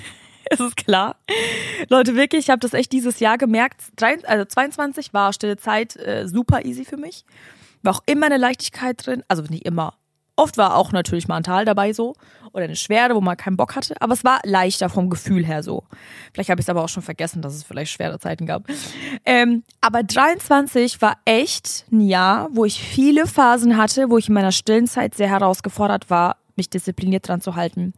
es 0.50 0.60
ist 0.60 0.76
klar. 0.76 1.16
Leute, 1.88 2.16
wirklich, 2.16 2.46
ich 2.46 2.50
habe 2.50 2.60
das 2.60 2.74
echt 2.74 2.92
dieses 2.92 3.20
Jahr 3.20 3.38
gemerkt. 3.38 3.80
Also 4.26 4.44
22 4.44 5.14
war 5.14 5.32
Stille 5.32 5.56
Zeit 5.56 5.96
äh, 5.96 6.26
super 6.28 6.64
easy 6.64 6.84
für 6.84 6.96
mich. 6.96 7.24
War 7.82 7.94
auch 7.94 8.02
immer 8.06 8.26
eine 8.26 8.36
Leichtigkeit 8.36 9.06
drin. 9.06 9.22
Also 9.28 9.42
nicht 9.44 9.64
immer. 9.64 9.94
Oft 10.40 10.56
war 10.56 10.74
auch 10.74 10.90
natürlich 10.92 11.28
mal 11.28 11.36
ein 11.36 11.42
Tal 11.42 11.66
dabei 11.66 11.92
so 11.92 12.14
oder 12.52 12.64
eine 12.64 12.74
Schwere, 12.74 13.14
wo 13.14 13.20
man 13.20 13.36
keinen 13.36 13.58
Bock 13.58 13.76
hatte, 13.76 13.94
aber 14.00 14.14
es 14.14 14.24
war 14.24 14.40
leichter 14.42 14.88
vom 14.88 15.10
Gefühl 15.10 15.44
her 15.44 15.62
so. 15.62 15.84
Vielleicht 16.32 16.48
habe 16.48 16.62
ich 16.62 16.64
es 16.64 16.70
aber 16.70 16.82
auch 16.82 16.88
schon 16.88 17.02
vergessen, 17.02 17.42
dass 17.42 17.54
es 17.54 17.62
vielleicht 17.62 17.92
schwere 17.92 18.18
Zeiten 18.18 18.46
gab. 18.46 18.64
Ähm, 19.26 19.64
aber 19.82 20.02
23 20.02 21.02
war 21.02 21.18
echt 21.26 21.84
ein 21.92 22.00
Jahr, 22.00 22.48
wo 22.52 22.64
ich 22.64 22.82
viele 22.82 23.26
Phasen 23.26 23.76
hatte, 23.76 24.08
wo 24.08 24.16
ich 24.16 24.28
in 24.28 24.34
meiner 24.34 24.50
stillen 24.50 24.86
Zeit 24.86 25.14
sehr 25.14 25.28
herausgefordert 25.28 26.08
war, 26.08 26.38
mich 26.56 26.70
diszipliniert 26.70 27.28
dran 27.28 27.42
zu 27.42 27.54
halten. 27.54 27.92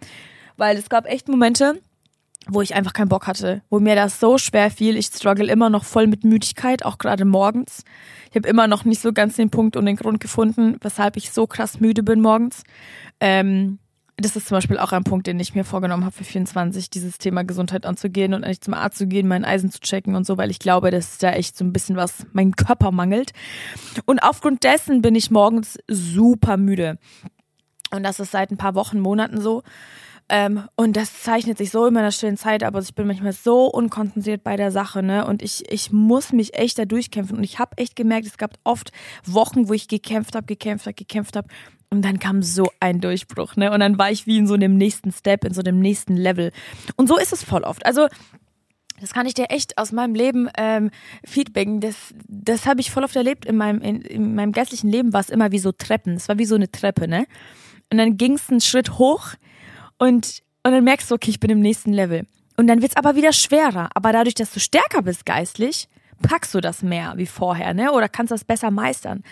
Weil 0.57 0.77
es 0.77 0.89
gab 0.89 1.07
echt 1.07 1.29
Momente, 1.29 1.81
wo 2.49 2.63
ich 2.63 2.75
einfach 2.75 2.93
keinen 2.93 3.09
Bock 3.09 3.27
hatte, 3.27 3.63
wo 3.71 3.81
mir 3.81 3.95
das 3.95 4.19
so 4.19 4.39
schwer 4.39 4.71
fiel. 4.71 4.97
Ich 4.97 5.07
struggle 5.07 5.51
immer 5.51 5.71
noch 5.71 5.85
voll 5.85 6.07
mit 6.07 6.25
Müdigkeit, 6.25 6.85
auch 6.85 6.99
gerade 6.99 7.25
morgens. 7.25 7.85
Ich 8.31 8.37
habe 8.37 8.49
immer 8.49 8.67
noch 8.67 8.85
nicht 8.85 9.01
so 9.01 9.13
ganz 9.13 9.37
den 9.37 9.51
Punkt 9.51 9.77
und 9.77 9.87
den 9.87 9.97
Grund 9.97 10.21
gefunden, 10.21 10.77
weshalb 10.81 11.17
ich 11.17 11.31
so 11.31 11.47
krass 11.47 11.81
müde 11.81 12.03
bin 12.03 12.21
morgens. 12.21 12.63
Ähm, 13.21 13.79
das 14.17 14.37
ist 14.37 14.49
zum 14.49 14.57
Beispiel 14.57 14.79
auch 14.79 14.93
ein 14.93 15.05
Punkt, 15.05 15.27
den 15.27 15.41
ich 15.41 15.55
mir 15.55 15.65
vorgenommen 15.65 16.05
habe 16.05 16.15
für 16.15 16.25
24, 16.25 16.91
dieses 16.91 17.19
Thema 17.19 17.45
Gesundheit 17.45 17.87
anzugehen 17.87 18.35
und 18.35 18.45
eigentlich 18.45 18.61
zum 18.61 18.75
Arzt 18.75 18.99
zu 18.99 19.07
gehen, 19.07 19.27
mein 19.27 19.45
Eisen 19.45 19.71
zu 19.71 19.81
checken 19.81 20.15
und 20.15 20.27
so, 20.27 20.37
weil 20.37 20.51
ich 20.51 20.59
glaube, 20.59 20.91
dass 20.91 21.19
da 21.19 21.33
echt 21.33 21.57
so 21.57 21.65
ein 21.65 21.73
bisschen 21.73 21.97
was 21.97 22.27
meinem 22.33 22.55
Körper 22.55 22.93
mangelt. 22.93 23.33
Und 24.05 24.23
aufgrund 24.23 24.65
dessen 24.65 25.03
bin 25.03 25.15
ich 25.15 25.31
morgens 25.31 25.79
super 25.89 26.57
müde. 26.57 26.99
Und 27.91 28.03
das 28.03 28.21
ist 28.21 28.33
seit 28.33 28.51
ein 28.51 28.57
paar 28.57 28.75
Wochen, 28.75 29.01
Monaten 29.01 29.41
so. 29.41 29.63
Ähm, 30.35 30.67
und 30.77 30.97
das 30.97 31.23
zeichnet 31.23 31.59
sich 31.59 31.71
so 31.71 31.85
in 31.85 31.93
meiner 31.93 32.11
stillen 32.11 32.39
Zeit 32.39 32.63
ab. 32.63 32.75
Also 32.75 32.89
ich 32.89 32.95
bin 32.95 33.07
manchmal 33.07 33.35
so 33.35 33.67
unkonzentriert 33.67 34.43
bei 34.43 34.57
der 34.57 34.71
Sache, 34.71 35.03
ne? 35.03 35.27
Und 35.27 35.43
ich, 35.43 35.71
ich 35.71 35.93
muss 35.93 36.33
mich 36.33 36.55
echt 36.55 36.79
da 36.79 36.87
durchkämpfen. 36.87 37.37
Und 37.37 37.45
ich 37.45 37.59
habe 37.59 37.77
echt 37.77 37.97
gemerkt, 37.97 38.27
es 38.27 38.39
gab 38.39 38.55
oft 38.65 38.93
Wochen, 39.27 39.69
wo 39.69 39.75
ich 39.75 39.89
gekämpft 39.89 40.35
habe, 40.35 40.47
gekämpft 40.47 40.87
habe, 40.87 40.95
gekämpft 40.95 41.37
habe. 41.37 41.49
Und 41.91 42.03
dann 42.03 42.19
kam 42.19 42.43
so 42.43 42.71
ein 42.81 43.03
Durchbruch, 43.03 43.57
ne? 43.57 43.71
Und 43.73 43.81
dann 43.81 43.99
war 43.99 44.11
ich 44.11 44.27
wie 44.27 44.39
in 44.39 44.47
so 44.47 44.55
einem 44.55 44.79
nächsten 44.79 45.13
Step, 45.13 45.45
in 45.45 45.53
so 45.53 45.61
einem 45.61 45.81
nächsten 45.81 46.17
Level. 46.17 46.51
Und 46.97 47.09
so 47.09 47.19
ist 47.19 47.35
es 47.35 47.45
voll 47.45 47.65
oft. 47.65 47.85
Also 47.85 48.09
das 49.03 49.13
kann 49.13 49.27
ich 49.27 49.35
dir 49.35 49.51
echt 49.51 49.77
aus 49.77 49.93
meinem 49.93 50.15
Leben 50.15 50.49
ähm, 50.57 50.91
feedbacken. 51.27 51.81
Das, 51.81 52.15
das 52.27 52.65
habe 52.65 52.81
ich 52.81 52.91
voll 52.91 53.05
oft 53.05 53.17
erlebt. 53.17 53.45
In 53.45 53.59
meinem, 53.59 53.83
in, 53.83 54.01
in 54.01 54.35
meinem 54.35 54.53
geistlichen 54.53 54.89
Leben 54.89 55.13
war 55.13 55.21
es 55.21 55.29
immer 55.29 55.53
wie 55.53 55.59
so 55.59 55.73
Treppen. 55.73 56.15
Es 56.15 56.31
war 56.31 56.39
wie 56.39 56.47
so 56.47 56.55
eine 56.55 56.73
Treppe, 56.73 57.07
ne? 57.07 57.27
Und 57.91 57.99
dann 57.99 58.17
ging 58.17 58.33
es 58.33 58.49
einen 58.49 58.63
Schritt 58.63 58.97
hoch 58.97 59.35
und, 60.03 60.43
und 60.65 60.73
dann 60.73 60.83
merkst 60.83 61.09
du, 61.09 61.15
okay, 61.15 61.31
ich 61.31 61.39
bin 61.39 61.49
im 61.51 61.61
nächsten 61.61 61.93
Level. 61.93 62.27
Und 62.57 62.67
dann 62.67 62.83
wird's 62.83 62.97
aber 62.97 63.15
wieder 63.15 63.33
schwerer. 63.33 63.89
Aber 63.95 64.13
dadurch, 64.13 64.35
dass 64.35 64.51
du 64.51 64.59
stärker 64.59 65.03
bist 65.03 65.25
geistlich, 65.25 65.89
packst 66.23 66.53
du 66.55 66.61
das 66.61 66.83
mehr 66.83 67.13
wie 67.19 67.27
vorher, 67.27 67.73
ne? 67.73 67.93
Oder 67.93 68.09
kannst 68.09 68.33
das 68.33 68.43
besser 68.43 68.73
meistern. 68.73 69.23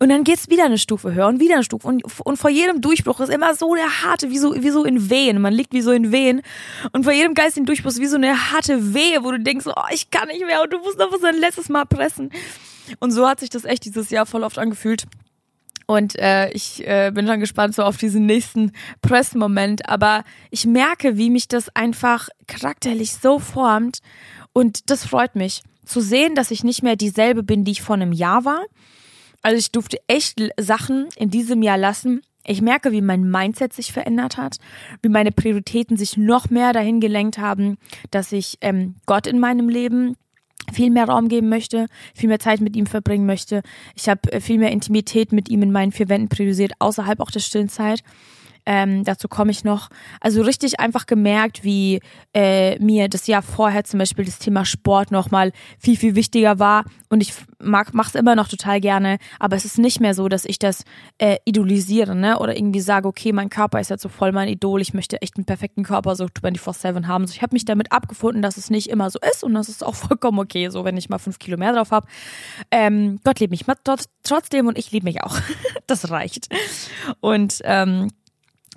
Und 0.00 0.10
dann 0.10 0.22
geht's 0.22 0.50
wieder 0.50 0.66
eine 0.66 0.76
Stufe 0.76 1.14
höher 1.14 1.28
und 1.28 1.40
wieder 1.40 1.54
eine 1.54 1.64
Stufe. 1.64 1.88
Und, 1.88 2.04
und 2.26 2.36
vor 2.36 2.50
jedem 2.50 2.82
Durchbruch 2.82 3.20
ist 3.20 3.30
immer 3.30 3.54
so 3.54 3.74
der 3.74 4.02
harte, 4.02 4.28
wie 4.28 4.36
so, 4.36 4.54
wie 4.54 4.68
so 4.68 4.84
in 4.84 5.08
Wehen. 5.08 5.40
Man 5.40 5.54
liegt 5.54 5.72
wie 5.72 5.80
so 5.80 5.92
in 5.92 6.12
Wehen. 6.12 6.42
Und 6.92 7.04
vor 7.04 7.14
jedem 7.14 7.32
geistigen 7.32 7.64
Durchbruch 7.64 7.92
ist 7.92 8.00
wie 8.00 8.06
so 8.06 8.16
eine 8.16 8.52
harte 8.52 8.92
Wehe, 8.92 9.24
wo 9.24 9.30
du 9.30 9.40
denkst, 9.40 9.64
oh, 9.66 9.92
ich 9.94 10.10
kann 10.10 10.28
nicht 10.28 10.44
mehr. 10.44 10.60
Und 10.62 10.74
du 10.74 10.78
musst 10.78 10.98
noch 10.98 11.10
was 11.10 11.24
ein 11.24 11.38
letztes 11.38 11.70
Mal 11.70 11.86
pressen. 11.86 12.30
Und 13.00 13.12
so 13.12 13.26
hat 13.26 13.40
sich 13.40 13.48
das 13.48 13.64
echt 13.64 13.86
dieses 13.86 14.10
Jahr 14.10 14.26
voll 14.26 14.42
oft 14.44 14.58
angefühlt. 14.58 15.04
Und 15.86 16.18
äh, 16.18 16.50
ich 16.50 16.86
äh, 16.86 17.10
bin 17.12 17.26
schon 17.26 17.40
gespannt 17.40 17.74
so 17.74 17.82
auf 17.82 17.96
diesen 17.96 18.26
nächsten 18.26 18.72
Pressmoment. 19.00 19.88
Aber 19.88 20.24
ich 20.50 20.66
merke, 20.66 21.16
wie 21.16 21.30
mich 21.30 21.48
das 21.48 21.74
einfach 21.74 22.28
charakterlich 22.46 23.14
so 23.14 23.38
formt. 23.38 23.98
Und 24.52 24.90
das 24.90 25.06
freut 25.06 25.34
mich. 25.34 25.62
Zu 25.84 26.00
sehen, 26.00 26.34
dass 26.34 26.50
ich 26.50 26.64
nicht 26.64 26.82
mehr 26.82 26.96
dieselbe 26.96 27.42
bin, 27.42 27.64
die 27.64 27.72
ich 27.72 27.82
vor 27.82 27.96
einem 27.96 28.12
Jahr 28.12 28.44
war. 28.44 28.64
Also 29.42 29.58
ich 29.58 29.72
durfte 29.72 29.98
echt 30.06 30.40
Sachen 30.58 31.08
in 31.16 31.30
diesem 31.30 31.62
Jahr 31.62 31.78
lassen. 31.78 32.22
Ich 32.44 32.60
merke, 32.60 32.92
wie 32.92 33.02
mein 33.02 33.28
Mindset 33.28 33.72
sich 33.72 33.92
verändert 33.92 34.36
hat, 34.36 34.56
wie 35.00 35.08
meine 35.08 35.32
Prioritäten 35.32 35.96
sich 35.96 36.16
noch 36.16 36.50
mehr 36.50 36.72
dahin 36.72 37.00
gelenkt 37.00 37.38
haben, 37.38 37.78
dass 38.10 38.32
ich 38.32 38.58
ähm, 38.60 38.96
Gott 39.06 39.26
in 39.26 39.38
meinem 39.38 39.68
Leben 39.68 40.16
viel 40.72 40.90
mehr 40.90 41.06
Raum 41.06 41.28
geben 41.28 41.48
möchte, 41.48 41.86
viel 42.14 42.28
mehr 42.28 42.38
Zeit 42.38 42.60
mit 42.60 42.76
ihm 42.76 42.86
verbringen 42.86 43.26
möchte. 43.26 43.62
Ich 43.96 44.08
habe 44.08 44.32
äh, 44.32 44.40
viel 44.40 44.58
mehr 44.58 44.70
Intimität 44.70 45.32
mit 45.32 45.48
ihm 45.48 45.62
in 45.62 45.72
meinen 45.72 45.92
vier 45.92 46.08
Wänden 46.08 46.28
priorisiert, 46.28 46.72
außerhalb 46.78 47.20
auch 47.20 47.30
der 47.30 47.40
stillen 47.40 47.68
Zeit. 47.68 48.02
Ähm, 48.64 49.04
dazu 49.04 49.28
komme 49.28 49.50
ich 49.50 49.64
noch. 49.64 49.88
Also 50.20 50.42
richtig 50.42 50.78
einfach 50.80 51.06
gemerkt, 51.06 51.64
wie 51.64 52.00
äh, 52.34 52.78
mir 52.78 53.08
das 53.08 53.26
Jahr 53.26 53.42
vorher 53.42 53.84
zum 53.84 53.98
Beispiel 53.98 54.24
das 54.24 54.38
Thema 54.38 54.64
Sport 54.64 55.10
nochmal 55.10 55.52
viel, 55.78 55.96
viel 55.96 56.14
wichtiger 56.14 56.58
war. 56.58 56.84
Und 57.08 57.20
ich 57.20 57.32
mag, 57.58 57.92
mach's 57.92 58.14
immer 58.14 58.36
noch 58.36 58.48
total 58.48 58.80
gerne, 58.80 59.18
aber 59.38 59.56
es 59.56 59.64
ist 59.64 59.78
nicht 59.78 60.00
mehr 60.00 60.14
so, 60.14 60.28
dass 60.28 60.44
ich 60.44 60.58
das 60.58 60.84
äh, 61.18 61.36
idolisiere, 61.44 62.14
ne? 62.14 62.38
Oder 62.38 62.56
irgendwie 62.56 62.80
sage, 62.80 63.08
okay, 63.08 63.32
mein 63.32 63.50
Körper 63.50 63.80
ist 63.80 63.90
jetzt 63.90 64.02
so 64.02 64.08
voll 64.08 64.32
mein 64.32 64.48
Idol, 64.48 64.80
ich 64.80 64.94
möchte 64.94 65.20
echt 65.22 65.36
einen 65.36 65.44
perfekten 65.44 65.82
Körper 65.82 66.16
so 66.16 66.24
24-7 66.26 67.06
haben. 67.06 67.26
So, 67.26 67.34
ich 67.34 67.42
habe 67.42 67.54
mich 67.54 67.64
damit 67.64 67.92
abgefunden, 67.92 68.42
dass 68.42 68.56
es 68.56 68.70
nicht 68.70 68.88
immer 68.88 69.10
so 69.10 69.18
ist 69.30 69.44
und 69.44 69.54
das 69.54 69.68
ist 69.68 69.84
auch 69.84 69.94
vollkommen 69.96 70.38
okay, 70.38 70.68
so 70.68 70.84
wenn 70.84 70.96
ich 70.96 71.08
mal 71.08 71.18
fünf 71.18 71.38
Kilo 71.38 71.56
mehr 71.56 71.72
drauf 71.72 71.90
habe. 71.90 72.06
Ähm, 72.70 73.20
Gott 73.24 73.40
liebt 73.40 73.50
mich 73.50 73.64
trotzdem 74.22 74.66
und 74.66 74.78
ich 74.78 74.90
liebe 74.92 75.04
mich 75.04 75.22
auch. 75.22 75.36
das 75.86 76.10
reicht. 76.10 76.48
Und 77.20 77.60
ähm, 77.64 78.08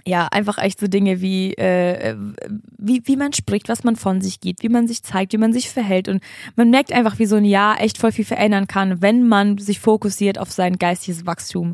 ja, 0.07 0.27
einfach 0.27 0.59
echt 0.59 0.79
so 0.79 0.87
Dinge 0.87 1.19
wie, 1.19 1.53
äh, 1.55 2.15
wie, 2.77 3.01
wie 3.05 3.15
man 3.15 3.33
spricht, 3.33 3.69
was 3.69 3.83
man 3.83 3.95
von 3.95 4.21
sich 4.21 4.39
gibt, 4.39 4.61
wie 4.61 4.69
man 4.69 4.87
sich 4.87 5.01
zeigt, 5.01 5.33
wie 5.33 5.37
man 5.37 5.51
sich 5.51 5.69
verhält. 5.69 6.07
Und 6.07 6.21
man 6.55 6.69
merkt 6.69 6.93
einfach, 6.93 7.17
wie 7.17 7.25
so 7.25 7.37
ein 7.37 7.45
Jahr 7.45 7.81
echt 7.81 7.97
voll 7.97 8.11
viel 8.11 8.25
verändern 8.25 8.67
kann, 8.67 9.01
wenn 9.01 9.27
man 9.27 9.57
sich 9.57 9.79
fokussiert 9.79 10.37
auf 10.37 10.51
sein 10.51 10.77
geistiges 10.77 11.25
Wachstum. 11.25 11.73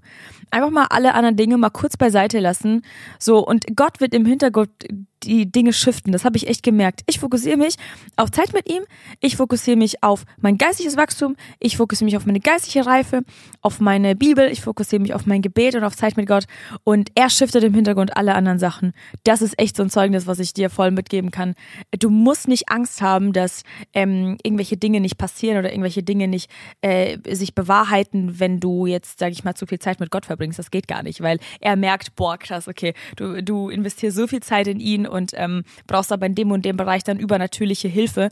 Einfach 0.50 0.70
mal 0.70 0.88
alle 0.90 1.14
anderen 1.14 1.36
Dinge 1.36 1.58
mal 1.58 1.70
kurz 1.72 1.98
beiseite 1.98 2.40
lassen. 2.40 2.84
So, 3.20 3.46
und 3.46 3.66
Gott 3.76 4.00
wird 4.00 4.14
im 4.14 4.26
Hintergrund 4.26 4.70
die 5.24 5.52
Dinge 5.52 5.74
shiften. 5.74 6.12
Das 6.12 6.26
habe 6.26 6.38
ich 6.38 6.48
echt 6.48 6.64
gemerkt. 6.64 7.02
Ich 7.08 7.20
fokussiere 7.20 7.58
mich 7.58 7.76
auf 8.16 8.32
Zeit 8.32 8.54
mit 8.54 8.70
ihm, 8.70 8.84
ich 9.20 9.38
fokussiere 9.38 9.78
mich 9.78 10.04
auf 10.04 10.26
mein 10.40 10.58
geistiges 10.58 10.98
Wachstum, 10.98 11.36
ich 11.60 11.78
fokussiere 11.78 12.06
mich 12.06 12.18
auf 12.18 12.26
meine 12.26 12.40
geistliche 12.40 12.86
Reife, 12.86 13.22
auf 13.62 13.80
meine 13.80 14.16
Bibel, 14.16 14.50
ich 14.52 14.62
fokussiere 14.62 15.02
mich 15.02 15.14
auf 15.14 15.26
mein 15.26 15.42
Gebet 15.42 15.76
und 15.76 15.84
auf 15.84 15.96
Zeit 15.96 16.18
mit 16.18 16.28
Gott 16.28 16.46
und 16.84 17.10
er 17.16 17.30
shiftet 17.30 17.64
im 17.64 17.74
Hintergrund 17.74 18.18
alle 18.18 18.36
anderen 18.36 18.60
Sachen. 18.60 18.94
Das 19.24 19.42
ist 19.42 19.58
echt 19.60 19.76
so 19.76 19.84
ein 19.84 19.90
Zeugnis, 19.90 20.28
was 20.28 20.40
ich 20.40 20.54
dir 20.54 20.70
voll 20.70 20.92
mitgeben 20.92 21.32
kann. 21.32 21.56
Du 21.98 22.10
musst 22.10 22.48
nicht 22.48 22.70
Angst 22.70 23.02
haben, 23.02 23.34
dass 23.34 23.64
ähm, 23.94 24.38
irgendwelche 24.44 24.78
Dinge 24.78 25.00
nicht 25.00 25.18
passieren 25.18 25.58
oder 25.58 25.72
irgendwelche 25.72 26.04
Dinge 26.04 26.28
nicht 26.28 26.50
äh, 26.82 27.18
sich 27.34 27.56
bewahrheiten, 27.56 28.40
wenn 28.40 28.60
du 28.60 28.86
jetzt, 28.86 29.20
sage 29.20 29.32
ich 29.32 29.44
mal, 29.44 29.56
zu 29.56 29.66
viel 29.66 29.80
Zeit 29.80 30.00
mit 30.00 30.12
Gott 30.12 30.26
verbringst. 30.26 30.60
Das 30.60 30.72
geht 30.72 30.88
gar 30.88 31.04
nicht, 31.04 31.22
weil 31.22 31.40
er 31.60 31.76
merkt, 31.76 32.16
boah, 32.16 32.38
krass, 32.38 32.68
okay, 32.68 32.94
du, 33.16 33.44
du 33.44 33.70
investierst 33.70 34.18
so 34.18 34.28
viel 34.28 34.42
Zeit 34.42 34.68
in 34.68 34.80
ihn 34.80 35.08
und 35.12 35.32
ähm, 35.36 35.64
brauchst 35.88 36.12
aber 36.12 36.26
in 36.26 36.36
dem 36.36 36.52
und 36.52 36.66
dem 36.66 36.78
Bereich 36.78 37.04
dann 37.04 37.20
übernatürliche 37.20 37.88
Hilfe 37.88 38.30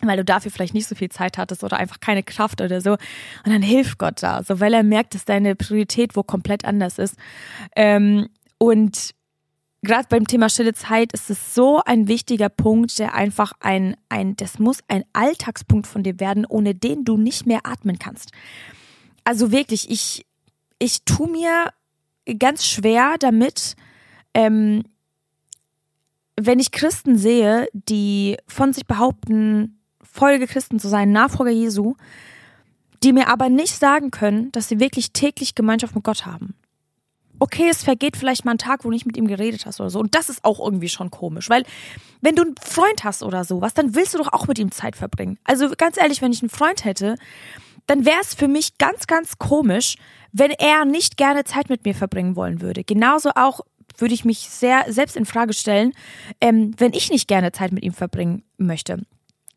weil 0.00 0.16
du 0.16 0.24
dafür 0.24 0.50
vielleicht 0.50 0.74
nicht 0.74 0.86
so 0.86 0.94
viel 0.94 1.08
Zeit 1.08 1.38
hattest 1.38 1.64
oder 1.64 1.76
einfach 1.76 2.00
keine 2.00 2.22
Kraft 2.22 2.60
oder 2.60 2.80
so. 2.80 2.92
Und 2.92 3.00
dann 3.46 3.62
hilft 3.62 3.98
Gott 3.98 4.22
da, 4.22 4.42
so 4.42 4.60
weil 4.60 4.72
er 4.74 4.82
merkt, 4.82 5.14
dass 5.14 5.24
deine 5.24 5.56
Priorität 5.56 6.14
wo 6.14 6.22
komplett 6.22 6.64
anders 6.64 6.98
ist. 6.98 7.16
Ähm, 7.74 8.28
und 8.58 9.14
gerade 9.82 10.06
beim 10.08 10.26
Thema 10.26 10.48
stille 10.48 10.74
Zeit 10.74 11.12
ist 11.12 11.30
es 11.30 11.54
so 11.54 11.82
ein 11.84 12.08
wichtiger 12.08 12.48
Punkt, 12.48 12.98
der 12.98 13.14
einfach 13.14 13.52
ein, 13.60 13.96
ein, 14.08 14.36
das 14.36 14.58
muss 14.58 14.78
ein 14.88 15.04
Alltagspunkt 15.12 15.86
von 15.86 16.02
dir 16.02 16.20
werden, 16.20 16.46
ohne 16.46 16.74
den 16.74 17.04
du 17.04 17.16
nicht 17.16 17.46
mehr 17.46 17.60
atmen 17.64 17.98
kannst. 17.98 18.30
Also 19.24 19.50
wirklich, 19.52 19.90
ich, 19.90 20.26
ich 20.78 21.04
tu 21.04 21.26
mir 21.26 21.72
ganz 22.38 22.66
schwer 22.66 23.16
damit, 23.18 23.74
ähm, 24.34 24.84
wenn 26.40 26.60
ich 26.60 26.70
Christen 26.70 27.18
sehe, 27.18 27.68
die 27.72 28.36
von 28.46 28.72
sich 28.72 28.86
behaupten, 28.86 29.80
Folge 30.02 30.46
Christen 30.46 30.78
zu 30.78 30.88
sein, 30.88 31.12
Nachfolger 31.12 31.50
Jesu, 31.50 31.94
die 33.02 33.12
mir 33.12 33.28
aber 33.28 33.48
nicht 33.48 33.78
sagen 33.78 34.10
können, 34.10 34.50
dass 34.52 34.68
sie 34.68 34.80
wirklich 34.80 35.12
täglich 35.12 35.54
Gemeinschaft 35.54 35.94
mit 35.94 36.04
Gott 36.04 36.26
haben. 36.26 36.54
Okay, 37.40 37.68
es 37.70 37.84
vergeht 37.84 38.16
vielleicht 38.16 38.44
mal 38.44 38.52
ein 38.52 38.58
Tag, 38.58 38.80
wo 38.80 38.88
du 38.88 38.94
nicht 38.94 39.06
mit 39.06 39.16
ihm 39.16 39.28
geredet 39.28 39.64
hast 39.64 39.80
oder 39.80 39.90
so. 39.90 40.00
Und 40.00 40.16
das 40.16 40.28
ist 40.28 40.44
auch 40.44 40.58
irgendwie 40.58 40.88
schon 40.88 41.10
komisch, 41.10 41.48
weil 41.48 41.62
wenn 42.20 42.34
du 42.34 42.42
einen 42.42 42.56
Freund 42.60 43.04
hast 43.04 43.22
oder 43.22 43.44
sowas, 43.44 43.74
dann 43.74 43.94
willst 43.94 44.14
du 44.14 44.18
doch 44.18 44.32
auch 44.32 44.48
mit 44.48 44.58
ihm 44.58 44.72
Zeit 44.72 44.96
verbringen. 44.96 45.38
Also 45.44 45.70
ganz 45.76 45.96
ehrlich, 45.98 46.20
wenn 46.20 46.32
ich 46.32 46.42
einen 46.42 46.50
Freund 46.50 46.84
hätte, 46.84 47.14
dann 47.86 48.04
wäre 48.04 48.20
es 48.20 48.34
für 48.34 48.48
mich 48.48 48.76
ganz, 48.78 49.06
ganz 49.06 49.38
komisch, 49.38 49.96
wenn 50.32 50.50
er 50.50 50.84
nicht 50.84 51.16
gerne 51.16 51.44
Zeit 51.44 51.68
mit 51.68 51.84
mir 51.84 51.94
verbringen 51.94 52.34
wollen 52.34 52.60
würde. 52.60 52.82
Genauso 52.82 53.30
auch 53.36 53.60
würde 53.98 54.14
ich 54.14 54.24
mich 54.24 54.48
sehr 54.48 54.86
selbst 54.88 55.16
in 55.16 55.26
Frage 55.26 55.52
stellen, 55.52 55.92
ähm, 56.40 56.72
wenn 56.78 56.92
ich 56.92 57.10
nicht 57.10 57.28
gerne 57.28 57.52
Zeit 57.52 57.72
mit 57.72 57.84
ihm 57.84 57.92
verbringen 57.92 58.42
möchte. 58.56 59.02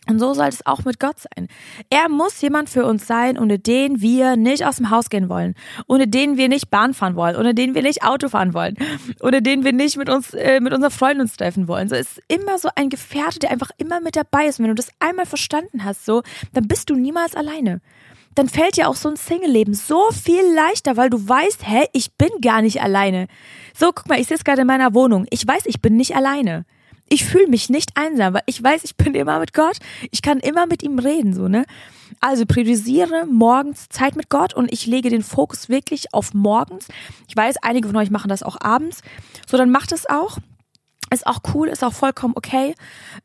Und 0.10 0.18
so 0.18 0.34
soll 0.34 0.48
es 0.48 0.66
auch 0.66 0.84
mit 0.84 1.00
Gott 1.00 1.18
sein. 1.20 1.48
Er 1.92 2.10
muss 2.10 2.42
jemand 2.42 2.70
für 2.70 2.86
uns 2.86 3.06
sein, 3.06 3.38
ohne 3.38 3.60
den 3.60 4.02
wir 4.02 4.36
nicht 4.36 4.66
aus 4.66 4.78
dem 4.78 4.90
Haus 4.90 5.12
gehen 5.12 5.30
wollen, 5.30 5.54
ohne 5.88 6.08
den 6.08 6.38
wir 6.38 6.50
nicht 6.50 6.72
Bahn 6.72 6.96
fahren 6.96 7.16
wollen, 7.16 7.36
ohne 7.36 7.54
den 7.54 7.76
wir 7.76 7.84
nicht 7.84 8.04
Auto 8.04 8.28
fahren 8.28 8.56
wollen, 8.56 8.78
ohne 9.22 9.44
den 9.44 9.64
wir 9.64 9.74
nicht 9.74 9.98
mit 9.98 10.10
uns, 10.10 10.34
äh, 10.34 10.60
mit 10.60 10.74
unseren 10.74 10.90
Freunden 10.90 11.22
uns 11.22 11.38
treffen 11.38 11.68
wollen. 11.68 11.88
So 11.88 11.96
ist 11.96 12.20
immer 12.28 12.58
so 12.58 12.70
ein 12.76 12.90
Gefährte, 12.90 13.38
der 13.38 13.52
einfach 13.52 13.70
immer 13.78 14.02
mit 14.02 14.16
dabei 14.16 14.48
ist. 14.48 14.60
Und 14.60 14.64
wenn 14.64 14.72
du 14.72 14.82
das 14.82 14.92
einmal 15.00 15.28
verstanden 15.28 15.84
hast, 15.86 16.04
so, 16.04 16.24
dann 16.54 16.68
bist 16.68 16.90
du 16.90 16.96
niemals 16.96 17.36
alleine 17.36 17.80
dann 18.36 18.50
fällt 18.50 18.78
dir 18.78 18.88
auch 18.88 18.96
so 18.96 19.10
ein 19.10 19.18
Single-Leben 19.18 19.74
so 19.74 20.10
viel 20.12 20.44
leichter, 20.56 20.98
weil 20.98 21.10
du 21.10 21.28
weißt, 21.28 21.68
hä, 21.68 21.86
ich 21.94 22.14
bin 22.14 22.30
gar 22.42 22.62
nicht 22.62 22.82
alleine. 22.82 23.28
So, 23.78 23.92
guck 23.94 24.08
mal, 24.08 24.20
ich 24.20 24.28
sitze 24.28 24.44
gerade 24.44 24.62
in 24.62 24.68
meiner 24.68 24.94
Wohnung. 24.94 25.26
Ich 25.30 25.46
weiß, 25.46 25.64
ich 25.66 25.82
bin 25.82 25.98
nicht 25.98 26.16
alleine. 26.16 26.66
Ich 27.10 27.26
fühle 27.26 27.48
mich 27.48 27.70
nicht 27.70 27.98
einsam, 27.98 28.34
weil 28.34 28.44
ich 28.46 28.64
weiß, 28.64 28.86
ich 28.86 28.96
bin 28.96 29.16
immer 29.16 29.40
mit 29.40 29.54
Gott. 29.54 29.78
Ich 30.12 30.22
kann 30.22 30.40
immer 30.40 30.66
mit 30.66 30.82
ihm 30.82 30.98
reden, 30.98 31.34
so, 31.34 31.50
ne? 31.50 31.66
Also 32.22 32.46
priorisiere 32.46 33.26
morgens 33.26 33.90
Zeit 33.90 34.16
mit 34.16 34.30
Gott 34.30 34.54
und 34.54 34.72
ich 34.72 34.86
lege 34.86 35.10
den 35.10 35.24
Fokus 35.24 35.68
wirklich 35.68 36.14
auf 36.14 36.34
morgens. 36.34 36.88
Ich 37.28 37.36
weiß, 37.36 37.58
einige 37.64 37.88
von 37.88 37.98
euch 37.98 38.12
machen 38.12 38.30
das 38.30 38.44
auch 38.44 38.58
abends. 38.62 39.02
So, 39.46 39.58
dann 39.58 39.72
macht 39.72 39.92
es 39.92 40.10
auch. 40.10 40.38
Ist 41.14 41.28
auch 41.28 41.40
cool, 41.54 41.68
ist 41.68 41.84
auch 41.84 41.92
vollkommen 41.92 42.34
okay. 42.38 42.74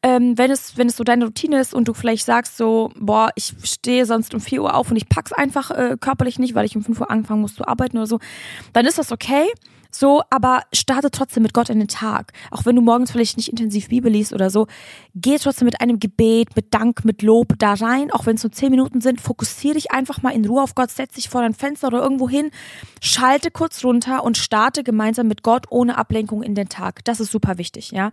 Ähm, 0.02 0.36
wenn 0.36 0.50
es, 0.50 0.76
wenn 0.76 0.88
es 0.88 0.96
so 0.96 1.04
deine 1.04 1.26
Routine 1.26 1.60
ist 1.60 1.72
und 1.72 1.86
du 1.86 1.94
vielleicht 1.94 2.26
sagst 2.26 2.56
so, 2.56 2.90
boah, 2.98 3.30
ich 3.36 3.54
stehe 3.62 4.06
sonst 4.06 4.34
um 4.34 4.40
4 4.40 4.62
Uhr 4.62 4.74
auf 4.74 4.90
und 4.90 4.96
ich 4.96 5.08
pack's 5.08 5.32
einfach 5.32 5.70
äh, 5.70 5.96
körperlich 6.00 6.40
nicht, 6.40 6.56
weil 6.56 6.66
ich 6.66 6.74
um 6.74 6.82
5 6.82 7.00
Uhr 7.00 7.10
anfangen 7.10 7.42
muss 7.42 7.54
zu 7.54 7.66
arbeiten 7.66 7.96
oder 7.96 8.08
so, 8.08 8.18
dann 8.72 8.86
ist 8.86 8.98
das 8.98 9.12
okay. 9.12 9.46
So, 9.90 10.22
aber 10.30 10.62
starte 10.72 11.10
trotzdem 11.10 11.42
mit 11.42 11.54
Gott 11.54 11.70
in 11.70 11.78
den 11.78 11.88
Tag. 11.88 12.32
Auch 12.50 12.64
wenn 12.64 12.76
du 12.76 12.82
morgens 12.82 13.10
vielleicht 13.10 13.36
nicht 13.36 13.48
intensiv 13.48 13.88
Bibel 13.88 14.10
liest 14.10 14.32
oder 14.32 14.50
so, 14.50 14.66
geh 15.14 15.38
trotzdem 15.38 15.66
mit 15.66 15.80
einem 15.80 15.98
Gebet, 15.98 16.56
mit 16.56 16.72
Dank, 16.74 17.04
mit 17.04 17.22
Lob 17.22 17.54
da 17.58 17.74
rein. 17.74 18.10
Auch 18.10 18.26
wenn 18.26 18.36
es 18.36 18.42
nur 18.42 18.52
zehn 18.52 18.70
Minuten 18.70 19.00
sind, 19.00 19.20
fokussiere 19.20 19.74
dich 19.74 19.92
einfach 19.92 20.22
mal 20.22 20.30
in 20.30 20.44
Ruhe 20.44 20.62
auf 20.62 20.74
Gott, 20.74 20.90
setz 20.90 21.14
dich 21.14 21.28
vor 21.28 21.42
dein 21.42 21.54
Fenster 21.54 21.88
oder 21.88 22.02
irgendwo 22.02 22.28
hin, 22.28 22.50
schalte 23.00 23.50
kurz 23.50 23.84
runter 23.84 24.24
und 24.24 24.36
starte 24.36 24.82
gemeinsam 24.82 25.28
mit 25.28 25.42
Gott 25.42 25.66
ohne 25.70 25.98
Ablenkung 25.98 26.42
in 26.42 26.54
den 26.54 26.68
Tag. 26.68 27.04
Das 27.04 27.20
ist 27.20 27.30
super 27.30 27.58
wichtig, 27.58 27.90
ja. 27.90 28.10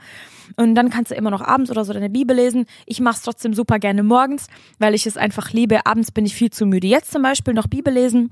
Und 0.56 0.75
dann 0.75 0.89
kannst 0.89 1.12
du 1.12 1.15
immer 1.15 1.32
noch 1.32 1.42
abends 1.42 1.72
oder 1.72 1.86
so 1.86 1.94
deine 1.94 2.10
Bibel 2.10 2.36
lesen. 2.36 2.65
Ich 2.86 3.00
mache 3.00 3.15
es 3.15 3.22
trotzdem 3.22 3.53
super 3.53 3.80
gerne 3.80 4.03
morgens, 4.03 4.48
weil 4.80 4.94
ich 4.94 5.06
es 5.06 5.18
einfach 5.18 5.51
liebe. 5.51 5.86
Abends 5.86 6.12
bin 6.12 6.25
ich 6.25 6.36
viel 6.36 6.51
zu 6.51 6.65
müde. 6.65 6.88
Jetzt 6.88 7.12
zum 7.12 7.22
Beispiel 7.22 7.53
noch 7.53 7.68
Bibel 7.68 7.94
lesen 7.94 8.32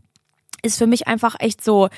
ist 0.61 0.77
für 0.77 0.87
mich 0.87 1.07
einfach 1.07 1.35
echt 1.39 1.63
so 1.63 1.89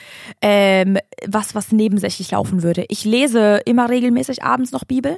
ähm, 0.42 0.98
was, 1.26 1.56
was 1.56 1.72
nebensächlich 1.72 2.32
laufen 2.32 2.64
würde. 2.64 2.86
Ich 2.90 3.06
lese 3.06 3.62
immer 3.66 3.90
regelmäßig 3.90 4.44
abends 4.44 4.72
noch 4.72 4.86
Bibel, 4.86 5.18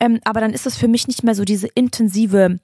ähm, 0.00 0.20
aber 0.24 0.40
dann 0.40 0.52
ist 0.52 0.66
es 0.66 0.76
für 0.76 0.88
mich 0.88 1.08
nicht 1.08 1.22
mehr 1.24 1.34
so 1.34 1.44
diese 1.44 1.68
intensive 1.74 2.58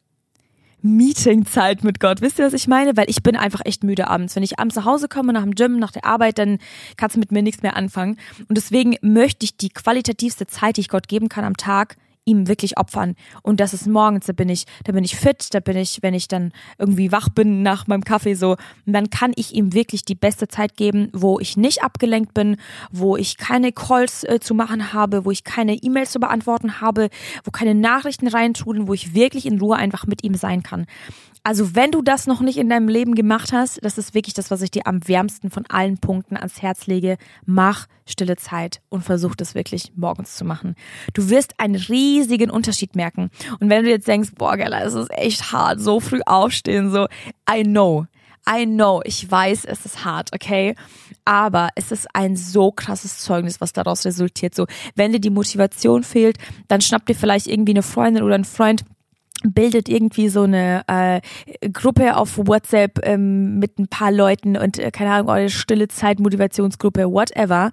Meetingzeit 0.83 1.85
mit 1.85 2.01
Gott. 2.01 2.21
Wisst 2.21 2.39
ihr, 2.39 2.47
was 2.47 2.55
ich 2.55 2.67
meine? 2.67 2.97
Weil 2.97 3.11
ich 3.11 3.23
bin 3.23 3.37
einfach 3.37 3.61
echt 3.65 3.85
müde 3.85 4.09
abends. 4.09 4.35
Wenn 4.37 4.43
ich 4.43 4.59
abends 4.59 4.77
nach 4.77 4.85
Hause 4.85 5.09
komme, 5.09 5.33
nach 5.33 5.43
dem 5.43 5.55
Gym, 5.55 5.79
nach 5.79 5.93
der 5.93 6.05
Arbeit, 6.05 6.39
dann 6.39 6.59
kannst 6.97 7.17
du 7.17 7.21
mit 7.21 7.33
mir 7.33 7.43
nichts 7.43 7.63
mehr 7.63 7.77
anfangen. 7.77 8.17
Und 8.49 8.57
deswegen 8.57 8.97
möchte 9.03 9.45
ich 9.45 9.57
die 9.57 9.69
qualitativste 9.69 10.47
Zeit, 10.47 10.77
die 10.77 10.83
ich 10.83 10.89
Gott 10.89 11.09
geben 11.09 11.29
kann 11.29 11.45
am 11.45 11.57
Tag, 11.57 11.97
ihm 12.25 12.49
wirklich 12.49 12.79
opfern. 12.79 13.15
Und 13.43 13.61
das 13.61 13.73
ist 13.75 13.87
morgens, 13.87 14.27
da 14.27 14.33
bin 14.33 14.49
ich, 14.49 14.65
da 14.85 14.93
bin 14.93 15.05
ich 15.05 15.17
fit, 15.17 15.49
da 15.53 15.61
bin 15.61 15.77
ich, 15.77 15.99
wenn 16.03 16.15
ich 16.15 16.29
dann 16.29 16.53
irgendwie 16.79 17.13
wach 17.13 17.29
bin 17.29 17.63
nach 17.63 17.87
meinem 17.87 18.05
Kaffee 18.05 18.35
so, 18.35 18.57
dann 18.87 19.11
kann 19.11 19.33
ich 19.37 19.55
ihm 19.55 19.73
wirklich 19.73 20.05
die 20.05 20.15
beste 20.15 20.49
Zeit 20.49 20.77
geben, 20.77 21.09
wo 21.13 21.41
ich 21.41 21.57
nicht 21.57 21.83
abgelenkt 21.83 22.35
bin, 22.35 22.57
wo 22.91 23.17
ich 23.17 23.37
keine 23.37 23.73
Calls 23.73 24.25
äh, 24.25 24.39
zu 24.41 24.55
machen 24.55 24.93
habe, 24.93 25.25
wo 25.25 25.31
ich 25.31 25.45
keine 25.45 25.75
E-Mails 25.75 26.13
zu 26.13 26.21
beantworten 26.21 26.81
habe, 26.81 27.09
wo 27.45 27.51
keine 27.51 27.75
Nachrichten 27.75 28.29
reintrudeln, 28.29 28.87
wo 28.87 28.95
ich 28.95 29.15
wirklich 29.15 29.47
in 29.47 29.59
Ruhe 29.59 29.77
einfach 29.77 30.07
mit 30.07 30.23
ihm 30.25 30.35
sein 30.35 30.63
kann. 30.63 30.87
Also 31.43 31.75
wenn 31.75 31.91
du 31.91 32.03
das 32.03 32.27
noch 32.27 32.41
nicht 32.41 32.59
in 32.59 32.69
deinem 32.69 32.89
Leben 32.89 33.15
gemacht 33.15 33.53
hast, 33.53 33.83
das 33.83 33.97
ist 33.97 34.15
wirklich 34.15 34.35
das, 34.35 34.51
was 34.51 34.61
ich 34.61 34.71
dir 34.71 34.87
am 34.87 35.07
wärmsten 35.09 35.51
von 35.51 35.65
allen 35.67 35.99
Punkten 35.99 36.37
ans 36.37 36.61
Herz 36.61 36.87
lege. 36.87 37.17
Mach 37.47 37.87
stille 38.07 38.37
Zeit 38.37 38.83
und 38.89 39.05
versuch 39.05 39.35
das 39.35 39.55
wirklich 39.55 39.93
morgens 39.97 40.37
zu 40.37 40.45
machen. 40.45 40.75
Du 41.15 41.31
wirst 41.31 41.59
einen 41.59 41.77
riesigen 41.77 42.51
Unterschied 42.51 42.95
merken. 42.95 43.31
Und 43.59 43.71
wenn 43.71 43.85
du 43.85 43.91
jetzt 43.91 44.09
denkst, 44.09 44.31
boah, 44.37 44.57
Gella, 44.57 44.83
es 44.83 44.95
ist 44.95 45.11
echt 45.13 45.53
hart, 45.53 45.81
so 45.81 46.01
früh 46.01 46.21
aufstehen, 46.27 46.91
so, 46.91 47.07
I 47.51 47.63
know. 47.63 48.07
I 48.49 48.65
know, 48.65 49.03
ich 49.05 49.31
weiß, 49.31 49.67
es 49.67 49.85
ist 49.85 50.05
hart, 50.05 50.31
okay? 50.35 50.75
Aber 51.27 51.69
es 51.75 51.93
ist 51.93 52.09
ein 52.15 52.37
so 52.37 52.73
krasses 52.73 53.19
Zeugnis, 53.19 53.61
was 53.61 53.75
daraus 53.75 54.05
resultiert. 54.07 54.55
So, 54.55 54.67
wenn 54.95 55.13
dir 55.13 55.21
die 55.21 55.31
Motivation 55.31 56.03
fehlt, 56.03 56.39
dann 56.67 56.81
schnapp 56.81 57.05
dir 57.05 57.15
vielleicht 57.15 57.47
irgendwie 57.47 57.73
eine 57.73 57.83
Freundin 57.83 58.23
oder 58.23 58.35
einen 58.35 58.45
Freund, 58.45 58.85
bildet 59.43 59.89
irgendwie 59.89 60.29
so 60.29 60.43
eine 60.43 60.83
äh, 60.87 61.21
Gruppe 61.71 62.17
auf 62.17 62.37
WhatsApp 62.37 63.01
ähm, 63.03 63.59
mit 63.59 63.79
ein 63.79 63.89
paar 63.89 64.13
Leuten 64.13 64.57
und 64.57 64.79
äh, 64.79 64.91
keine 64.91 65.13
Ahnung, 65.13 65.29
eure 65.31 65.49
stille 65.49 65.89
Zeit, 65.89 66.21
Motivationsgruppe, 66.21 67.11
whatever 67.11 67.71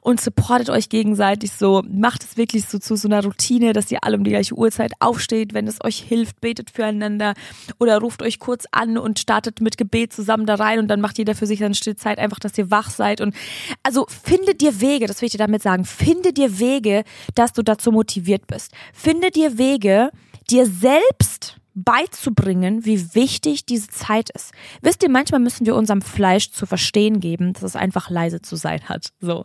und 0.00 0.20
supportet 0.20 0.70
euch 0.70 0.88
gegenseitig 0.88 1.52
so, 1.52 1.82
macht 1.88 2.24
es 2.24 2.36
wirklich 2.36 2.66
so 2.66 2.78
zu 2.78 2.96
so 2.96 3.08
einer 3.08 3.22
Routine, 3.22 3.72
dass 3.72 3.90
ihr 3.92 3.98
alle 4.02 4.16
um 4.16 4.24
die 4.24 4.30
gleiche 4.30 4.54
Uhrzeit 4.54 4.92
aufsteht, 4.98 5.54
wenn 5.54 5.68
es 5.68 5.82
euch 5.84 5.98
hilft, 5.98 6.40
betet 6.40 6.70
füreinander 6.70 7.34
oder 7.78 7.98
ruft 7.98 8.22
euch 8.22 8.40
kurz 8.40 8.64
an 8.72 8.98
und 8.98 9.18
startet 9.18 9.60
mit 9.60 9.78
Gebet 9.78 10.12
zusammen 10.12 10.46
da 10.46 10.56
rein 10.56 10.80
und 10.80 10.88
dann 10.88 11.00
macht 11.00 11.18
jeder 11.18 11.34
für 11.34 11.46
sich 11.46 11.60
seine 11.60 11.74
stille 11.74 11.96
Zeit 11.96 12.18
einfach, 12.18 12.40
dass 12.40 12.58
ihr 12.58 12.70
wach 12.70 12.90
seid 12.90 13.20
und 13.20 13.34
also 13.82 14.06
findet 14.08 14.60
dir 14.60 14.80
Wege, 14.80 15.06
das 15.06 15.20
will 15.20 15.26
ich 15.26 15.32
dir 15.32 15.38
damit 15.38 15.62
sagen, 15.62 15.84
finde 15.84 16.32
dir 16.32 16.58
Wege, 16.58 17.04
dass 17.34 17.52
du 17.52 17.62
dazu 17.62 17.92
motiviert 17.92 18.46
bist. 18.46 18.72
Finde 18.92 19.30
dir 19.30 19.58
Wege, 19.58 20.10
dir 20.50 20.66
selbst 20.66 21.56
beizubringen, 21.74 22.84
wie 22.84 23.14
wichtig 23.14 23.66
diese 23.66 23.88
Zeit 23.88 24.30
ist. 24.30 24.52
Wisst 24.80 25.02
ihr, 25.02 25.10
manchmal 25.10 25.40
müssen 25.40 25.66
wir 25.66 25.74
unserem 25.74 26.02
Fleisch 26.02 26.50
zu 26.52 26.66
verstehen 26.66 27.18
geben, 27.18 27.52
dass 27.52 27.64
es 27.64 27.76
einfach 27.76 28.10
leise 28.10 28.40
zu 28.40 28.54
sein 28.56 28.88
hat. 28.88 29.12
So. 29.20 29.44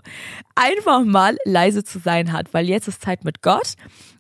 Einfach 0.56 1.04
mal 1.04 1.38
leise 1.44 1.84
zu 1.84 1.98
sein 1.98 2.32
hat, 2.32 2.54
weil 2.54 2.70
jetzt 2.70 2.88
ist 2.88 3.02
Zeit 3.02 3.24
mit 3.26 3.42
Gott 3.42 3.74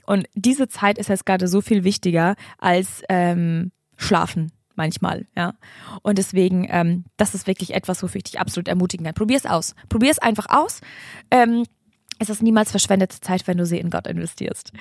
und 0.07 0.25
diese 0.33 0.67
Zeit 0.67 0.97
ist 0.97 1.09
jetzt 1.09 1.25
gerade 1.25 1.47
so 1.47 1.61
viel 1.61 1.83
wichtiger 1.83 2.35
als 2.57 3.03
ähm, 3.09 3.71
schlafen 3.95 4.51
manchmal, 4.79 5.27
ja. 5.35 5.55
Und 6.03 6.17
deswegen, 6.17 6.65
ähm, 6.69 7.03
das 7.17 7.35
ist 7.35 7.47
wirklich 7.47 7.73
etwas, 7.73 8.01
wofür 8.01 8.19
ich 8.19 8.23
dich 8.23 8.39
absolut 8.39 8.69
ermutigen 8.69 9.05
kann. 9.05 9.13
Probier 9.13 9.35
es 9.35 9.45
aus. 9.45 9.75
Probier 9.89 10.09
es 10.09 10.19
einfach 10.19 10.45
aus. 10.49 10.79
Ähm, 11.29 11.65
es 12.19 12.29
ist 12.29 12.43
niemals 12.43 12.71
verschwendete 12.71 13.19
Zeit, 13.19 13.47
wenn 13.47 13.57
du 13.57 13.65
sie 13.65 13.79
in 13.79 13.89
Gott 13.89 14.07
investierst. 14.07 14.71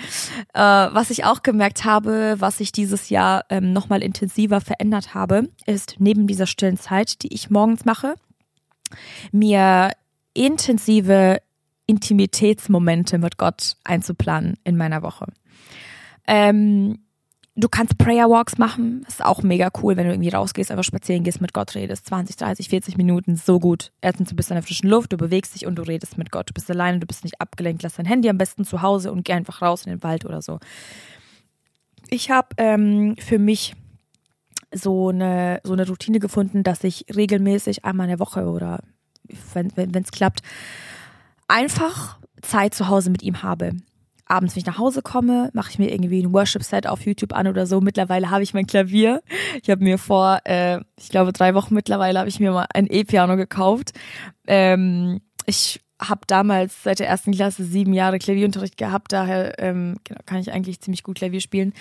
Äh, 0.54 0.60
was 0.60 1.10
ich 1.10 1.24
auch 1.24 1.42
gemerkt 1.42 1.84
habe, 1.84 2.36
was 2.38 2.60
ich 2.60 2.72
dieses 2.72 3.08
Jahr 3.08 3.44
ähm, 3.48 3.72
nochmal 3.72 4.02
intensiver 4.02 4.60
verändert 4.60 5.14
habe, 5.14 5.48
ist 5.64 5.96
neben 5.98 6.26
dieser 6.26 6.46
stillen 6.46 6.78
Zeit, 6.78 7.22
die 7.22 7.32
ich 7.32 7.48
morgens 7.48 7.84
mache, 7.84 8.16
mir 9.32 9.92
intensive 10.34 11.40
Intimitätsmomente 11.86 13.18
mit 13.18 13.38
Gott 13.38 13.76
einzuplanen 13.84 14.58
in 14.64 14.76
meiner 14.76 15.02
Woche. 15.02 15.26
Ähm, 16.26 16.98
Du 17.60 17.68
kannst 17.68 17.98
Prayer 17.98 18.30
Walks 18.30 18.56
machen. 18.56 19.04
ist 19.08 19.24
auch 19.24 19.42
mega 19.42 19.68
cool, 19.82 19.96
wenn 19.96 20.06
du 20.06 20.12
irgendwie 20.12 20.28
rausgehst, 20.28 20.70
einfach 20.70 20.84
spazieren 20.84 21.24
gehst, 21.24 21.40
mit 21.40 21.52
Gott 21.52 21.74
redest. 21.74 22.06
20, 22.06 22.36
30, 22.36 22.68
40 22.68 22.96
Minuten, 22.96 23.34
so 23.34 23.58
gut. 23.58 23.90
Erstens, 24.00 24.30
du 24.30 24.36
bist 24.36 24.50
in 24.50 24.54
der 24.54 24.62
frischen 24.62 24.88
Luft, 24.88 25.12
du 25.12 25.16
bewegst 25.16 25.56
dich 25.56 25.66
und 25.66 25.74
du 25.74 25.82
redest 25.82 26.18
mit 26.18 26.30
Gott. 26.30 26.50
Du 26.50 26.54
bist 26.54 26.70
alleine, 26.70 27.00
du 27.00 27.06
bist 27.08 27.24
nicht 27.24 27.40
abgelenkt. 27.40 27.82
Lass 27.82 27.96
dein 27.96 28.06
Handy 28.06 28.28
am 28.28 28.38
besten 28.38 28.64
zu 28.64 28.80
Hause 28.80 29.10
und 29.10 29.24
geh 29.24 29.32
einfach 29.32 29.60
raus 29.60 29.86
in 29.86 29.90
den 29.90 30.04
Wald 30.04 30.24
oder 30.24 30.40
so. 30.40 30.60
Ich 32.10 32.30
habe 32.30 32.46
ähm, 32.58 33.16
für 33.18 33.40
mich 33.40 33.74
so 34.72 35.08
eine, 35.08 35.60
so 35.64 35.72
eine 35.72 35.88
Routine 35.88 36.20
gefunden, 36.20 36.62
dass 36.62 36.84
ich 36.84 37.06
regelmäßig 37.12 37.84
einmal 37.84 38.06
in 38.06 38.18
der 38.18 38.20
Woche 38.20 38.46
oder 38.46 38.84
wenn 39.56 40.04
es 40.04 40.12
klappt, 40.12 40.42
einfach 41.48 42.18
Zeit 42.40 42.72
zu 42.72 42.86
Hause 42.86 43.10
mit 43.10 43.24
ihm 43.24 43.42
habe 43.42 43.72
abends, 44.28 44.54
wenn 44.54 44.60
ich 44.60 44.66
nach 44.66 44.78
Hause 44.78 45.02
komme, 45.02 45.50
mache 45.52 45.70
ich 45.70 45.78
mir 45.78 45.90
irgendwie 45.90 46.22
ein 46.22 46.32
Worship-Set 46.32 46.86
auf 46.86 47.04
YouTube 47.04 47.32
an 47.32 47.46
oder 47.46 47.66
so. 47.66 47.80
Mittlerweile 47.80 48.30
habe 48.30 48.42
ich 48.42 48.54
mein 48.54 48.66
Klavier. 48.66 49.22
Ich 49.62 49.70
habe 49.70 49.82
mir 49.82 49.98
vor, 49.98 50.40
äh, 50.44 50.80
ich 50.98 51.08
glaube, 51.08 51.32
drei 51.32 51.54
Wochen 51.54 51.74
mittlerweile 51.74 52.18
habe 52.18 52.28
ich 52.28 52.40
mir 52.40 52.52
mal 52.52 52.66
ein 52.72 52.86
E-Piano 52.86 53.36
gekauft. 53.36 53.92
Ähm, 54.46 55.20
ich 55.46 55.80
habe 56.00 56.20
damals 56.26 56.82
seit 56.82 57.00
der 57.00 57.08
ersten 57.08 57.32
Klasse 57.32 57.64
sieben 57.64 57.92
Jahre 57.92 58.18
Klavierunterricht 58.18 58.76
gehabt, 58.76 59.12
daher 59.12 59.58
ähm, 59.58 59.96
genau, 60.04 60.20
kann 60.26 60.38
ich 60.38 60.52
eigentlich 60.52 60.80
ziemlich 60.80 61.02
gut 61.02 61.18
Klavier 61.18 61.40
spielen 61.40 61.72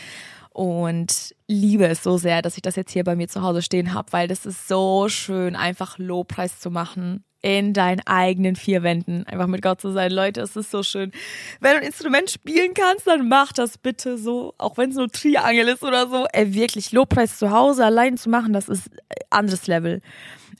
und 0.49 1.35
liebe 1.47 1.85
es 1.85 2.01
so 2.01 2.17
sehr, 2.17 2.41
dass 2.41 2.55
ich 2.55 2.63
das 2.63 2.75
jetzt 2.75 2.91
hier 2.91 3.03
bei 3.03 3.15
mir 3.15 3.27
zu 3.27 3.43
Hause 3.43 3.61
stehen 3.61 3.93
habe, 3.93 4.11
weil 4.11 4.27
das 4.27 4.47
ist 4.47 4.67
so 4.67 5.07
schön, 5.07 5.55
einfach 5.55 5.99
Lobpreis 5.99 6.59
zu 6.59 6.71
machen 6.71 7.23
in 7.41 7.73
deinen 7.73 8.01
eigenen 8.05 8.55
vier 8.55 8.83
Wänden. 8.83 9.25
Einfach 9.25 9.47
mit 9.47 9.61
Gott 9.61 9.79
zu 9.79 9.91
sein. 9.91 10.11
Leute, 10.11 10.41
es 10.41 10.55
ist 10.55 10.71
so 10.71 10.83
schön. 10.83 11.11
Wenn 11.59 11.73
du 11.73 11.77
ein 11.77 11.87
Instrument 11.87 12.29
spielen 12.29 12.73
kannst, 12.73 13.07
dann 13.07 13.27
mach 13.27 13.53
das 13.53 13.77
bitte 13.77 14.17
so. 14.17 14.53
Auch 14.57 14.77
wenn 14.77 14.89
es 14.89 14.95
nur 14.95 15.09
Triangel 15.09 15.67
ist 15.67 15.83
oder 15.83 16.07
so. 16.07 16.25
Ey, 16.33 16.53
wirklich, 16.53 16.91
Lobpreis 16.91 17.37
zu 17.37 17.51
Hause 17.51 17.85
allein 17.85 18.17
zu 18.17 18.29
machen, 18.29 18.53
das 18.53 18.69
ist 18.69 18.89
anderes 19.29 19.67
Level. 19.67 20.01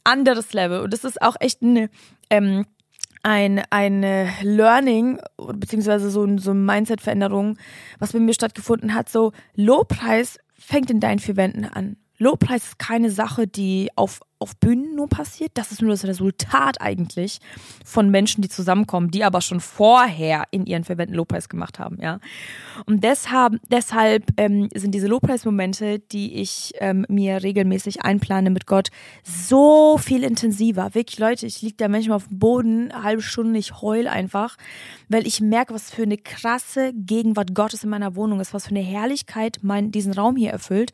Anderes 0.04 0.54
Level. 0.54 0.82
Und 0.82 0.94
das 0.94 1.04
ist 1.04 1.22
auch 1.22 1.36
echt 1.40 1.64
eine, 1.64 1.90
ähm, 2.30 2.66
ein, 3.24 3.64
ein 3.72 4.02
Learning, 4.42 5.20
beziehungsweise 5.38 6.10
so, 6.10 6.26
so 6.38 6.52
eine 6.52 6.60
Mindset-Veränderung, 6.60 7.58
was 8.00 8.14
bei 8.14 8.20
mir 8.20 8.34
stattgefunden 8.34 8.94
hat. 8.94 9.10
So, 9.10 9.34
Lobpreis 9.56 10.40
fängt 10.54 10.92
in 10.92 11.00
deinen 11.00 11.20
vier 11.20 11.36
Wänden 11.36 11.66
an. 11.66 11.98
Lobpreis 12.20 12.64
ist 12.64 12.80
keine 12.80 13.12
Sache, 13.12 13.48
die 13.48 13.90
auf, 13.96 14.22
auf 14.40 14.56
Bühnen 14.58 14.96
nur 14.96 15.08
passiert. 15.08 15.52
Das 15.54 15.72
ist 15.72 15.82
nur 15.82 15.92
das 15.92 16.06
Resultat 16.06 16.82
eigentlich 16.82 17.40
von 17.86 18.10
Menschen, 18.10 18.42
die 18.42 18.50
zusammenkommen, 18.50 19.12
die 19.12 19.24
aber 19.24 19.42
schon 19.42 19.60
vorher 19.60 20.46
in 20.50 20.66
ihren 20.66 20.84
Verbänden 20.84 21.16
Lobpreis 21.16 21.48
gemacht 21.48 21.80
haben, 21.80 21.98
ja. 22.02 22.20
Und 22.86 23.04
deshalb, 23.04 23.60
deshalb 23.70 24.26
ähm, 24.38 24.70
sind 24.74 24.94
diese 24.94 25.08
Lobpreismomente, 25.08 26.00
die 26.00 26.36
ich 26.36 26.74
ähm, 26.80 27.06
mir 27.08 27.44
regelmäßig 27.44 28.02
einplane 28.02 28.50
mit 28.50 28.66
Gott, 28.66 28.90
so 29.24 29.98
viel 29.98 30.24
intensiver. 30.24 30.96
Wirklich, 30.96 31.20
Leute, 31.20 31.46
ich 31.46 31.62
liege 31.62 31.78
da 31.78 31.88
manchmal 31.88 32.18
auf 32.18 32.28
dem 32.28 32.40
Boden, 32.40 32.92
eine 32.92 33.04
halbe 33.04 33.22
Stunde, 33.22 33.60
ich 33.60 33.82
heul 33.82 34.08
einfach, 34.08 34.58
weil 35.08 35.28
ich 35.28 35.40
merke, 35.40 35.74
was 35.74 35.92
für 35.92 36.04
eine 36.04 36.18
krasse 36.18 36.94
Gegenwart 36.94 37.54
Gottes 37.54 37.84
in 37.84 37.90
meiner 37.90 38.16
Wohnung 38.16 38.40
ist, 38.40 38.54
was 38.54 38.66
für 38.66 38.72
eine 38.72 38.82
Herrlichkeit 38.82 39.60
mein, 39.62 39.92
diesen 39.92 40.14
Raum 40.14 40.36
hier 40.36 40.52
erfüllt. 40.52 40.92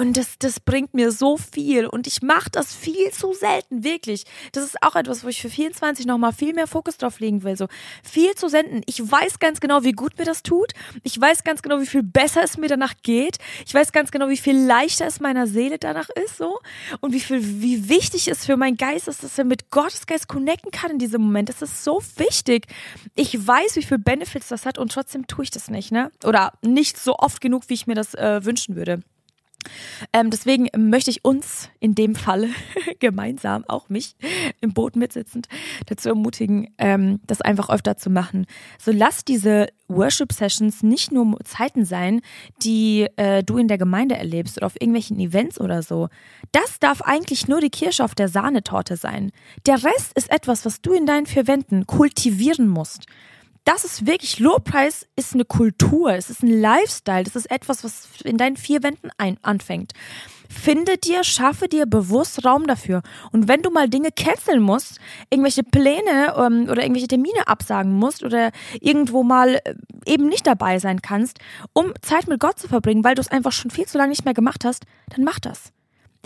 Und 0.00 0.16
das, 0.16 0.38
das 0.38 0.60
bringt 0.60 0.94
mir 0.94 1.12
so 1.12 1.36
viel. 1.36 1.86
Und 1.86 2.06
ich 2.06 2.22
mache 2.22 2.48
das 2.50 2.74
viel 2.74 3.10
zu 3.10 3.34
selten, 3.34 3.84
wirklich. 3.84 4.24
Das 4.52 4.64
ist 4.64 4.82
auch 4.82 4.96
etwas, 4.96 5.24
wo 5.24 5.28
ich 5.28 5.42
für 5.42 5.50
24 5.50 6.06
nochmal 6.06 6.32
viel 6.32 6.54
mehr 6.54 6.66
Fokus 6.66 6.96
drauf 6.96 7.20
legen 7.20 7.42
will. 7.42 7.54
So 7.54 7.66
viel 8.02 8.34
zu 8.34 8.48
senden. 8.48 8.80
Ich 8.86 8.98
weiß 8.98 9.40
ganz 9.40 9.60
genau, 9.60 9.84
wie 9.84 9.92
gut 9.92 10.16
mir 10.16 10.24
das 10.24 10.42
tut. 10.42 10.72
Ich 11.02 11.20
weiß 11.20 11.44
ganz 11.44 11.60
genau, 11.60 11.80
wie 11.80 11.86
viel 11.86 12.02
besser 12.02 12.42
es 12.42 12.56
mir 12.56 12.68
danach 12.68 12.94
geht. 13.02 13.36
Ich 13.66 13.74
weiß 13.74 13.92
ganz 13.92 14.10
genau, 14.10 14.30
wie 14.30 14.38
viel 14.38 14.56
leichter 14.56 15.06
es 15.06 15.20
meiner 15.20 15.46
Seele 15.46 15.78
danach 15.78 16.08
ist, 16.08 16.38
so. 16.38 16.60
Und 17.00 17.12
wie 17.12 17.20
viel, 17.20 17.60
wie 17.60 17.90
wichtig 17.90 18.28
es 18.28 18.46
für 18.46 18.56
meinen 18.56 18.78
Geist 18.78 19.06
ist, 19.06 19.22
dass 19.22 19.36
er 19.36 19.44
mit 19.44 19.70
Gottes 19.70 20.06
Geist 20.06 20.28
connecten 20.28 20.70
kann 20.70 20.92
in 20.92 20.98
diesem 20.98 21.20
Moment. 21.20 21.50
Das 21.50 21.60
ist 21.60 21.84
so 21.84 22.00
wichtig. 22.16 22.68
Ich 23.16 23.46
weiß, 23.46 23.76
wie 23.76 23.82
viel 23.82 23.98
Benefits 23.98 24.48
das 24.48 24.64
hat 24.64 24.78
und 24.78 24.92
trotzdem 24.92 25.26
tue 25.26 25.44
ich 25.44 25.50
das 25.50 25.68
nicht, 25.68 25.92
ne? 25.92 26.10
Oder 26.24 26.54
nicht 26.62 26.96
so 26.96 27.16
oft 27.16 27.42
genug, 27.42 27.64
wie 27.68 27.74
ich 27.74 27.86
mir 27.86 27.96
das 27.96 28.14
äh, 28.14 28.42
wünschen 28.42 28.76
würde. 28.76 29.02
Ähm, 30.12 30.30
deswegen 30.30 30.68
möchte 30.76 31.10
ich 31.10 31.24
uns 31.24 31.68
in 31.80 31.94
dem 31.94 32.14
Fall 32.14 32.48
gemeinsam, 33.00 33.64
auch 33.68 33.88
mich 33.88 34.16
im 34.60 34.72
Boot 34.72 34.96
mitsitzend, 34.96 35.48
dazu 35.86 36.08
ermutigen, 36.10 36.68
ähm, 36.78 37.20
das 37.26 37.40
einfach 37.40 37.70
öfter 37.70 37.96
zu 37.96 38.10
machen. 38.10 38.46
So 38.78 38.92
lass 38.92 39.24
diese 39.24 39.68
Worship-Sessions 39.88 40.82
nicht 40.82 41.12
nur 41.12 41.38
Zeiten 41.44 41.84
sein, 41.84 42.20
die 42.62 43.06
äh, 43.16 43.42
du 43.42 43.58
in 43.58 43.68
der 43.68 43.78
Gemeinde 43.78 44.16
erlebst 44.16 44.56
oder 44.56 44.66
auf 44.66 44.76
irgendwelchen 44.76 45.18
Events 45.18 45.60
oder 45.60 45.82
so. 45.82 46.08
Das 46.52 46.78
darf 46.78 47.02
eigentlich 47.02 47.48
nur 47.48 47.60
die 47.60 47.70
Kirsche 47.70 48.04
auf 48.04 48.14
der 48.14 48.28
Sahnetorte 48.28 48.96
sein. 48.96 49.32
Der 49.66 49.82
Rest 49.82 50.12
ist 50.14 50.30
etwas, 50.30 50.64
was 50.64 50.80
du 50.80 50.92
in 50.92 51.06
deinen 51.06 51.26
vier 51.26 51.46
Wänden 51.46 51.86
kultivieren 51.86 52.68
musst 52.68 53.06
das 53.64 53.84
ist 53.84 54.06
wirklich, 54.06 54.38
Lobpreis 54.38 55.06
ist 55.16 55.34
eine 55.34 55.44
Kultur, 55.44 56.12
es 56.12 56.30
ist 56.30 56.42
ein 56.42 56.60
Lifestyle, 56.60 57.24
das 57.24 57.36
ist 57.36 57.50
etwas, 57.50 57.84
was 57.84 58.08
in 58.24 58.36
deinen 58.36 58.56
vier 58.56 58.82
Wänden 58.82 59.10
ein, 59.18 59.38
anfängt. 59.42 59.92
Finde 60.48 60.98
dir, 60.98 61.22
schaffe 61.22 61.68
dir 61.68 61.86
bewusst 61.86 62.44
Raum 62.44 62.66
dafür. 62.66 63.02
Und 63.30 63.46
wenn 63.46 63.62
du 63.62 63.70
mal 63.70 63.88
Dinge 63.88 64.10
canceln 64.10 64.60
musst, 64.60 64.98
irgendwelche 65.30 65.62
Pläne 65.62 66.34
ähm, 66.36 66.66
oder 66.68 66.82
irgendwelche 66.82 67.06
Termine 67.06 67.46
absagen 67.46 67.92
musst 67.92 68.24
oder 68.24 68.50
irgendwo 68.80 69.22
mal 69.22 69.60
äh, 69.64 69.74
eben 70.06 70.26
nicht 70.26 70.48
dabei 70.48 70.80
sein 70.80 71.02
kannst, 71.02 71.38
um 71.72 71.92
Zeit 72.02 72.26
mit 72.26 72.40
Gott 72.40 72.58
zu 72.58 72.66
verbringen, 72.66 73.04
weil 73.04 73.14
du 73.14 73.20
es 73.20 73.30
einfach 73.30 73.52
schon 73.52 73.70
viel 73.70 73.86
zu 73.86 73.96
lange 73.96 74.10
nicht 74.10 74.24
mehr 74.24 74.34
gemacht 74.34 74.64
hast, 74.64 74.84
dann 75.14 75.22
mach 75.22 75.38
das. 75.38 75.72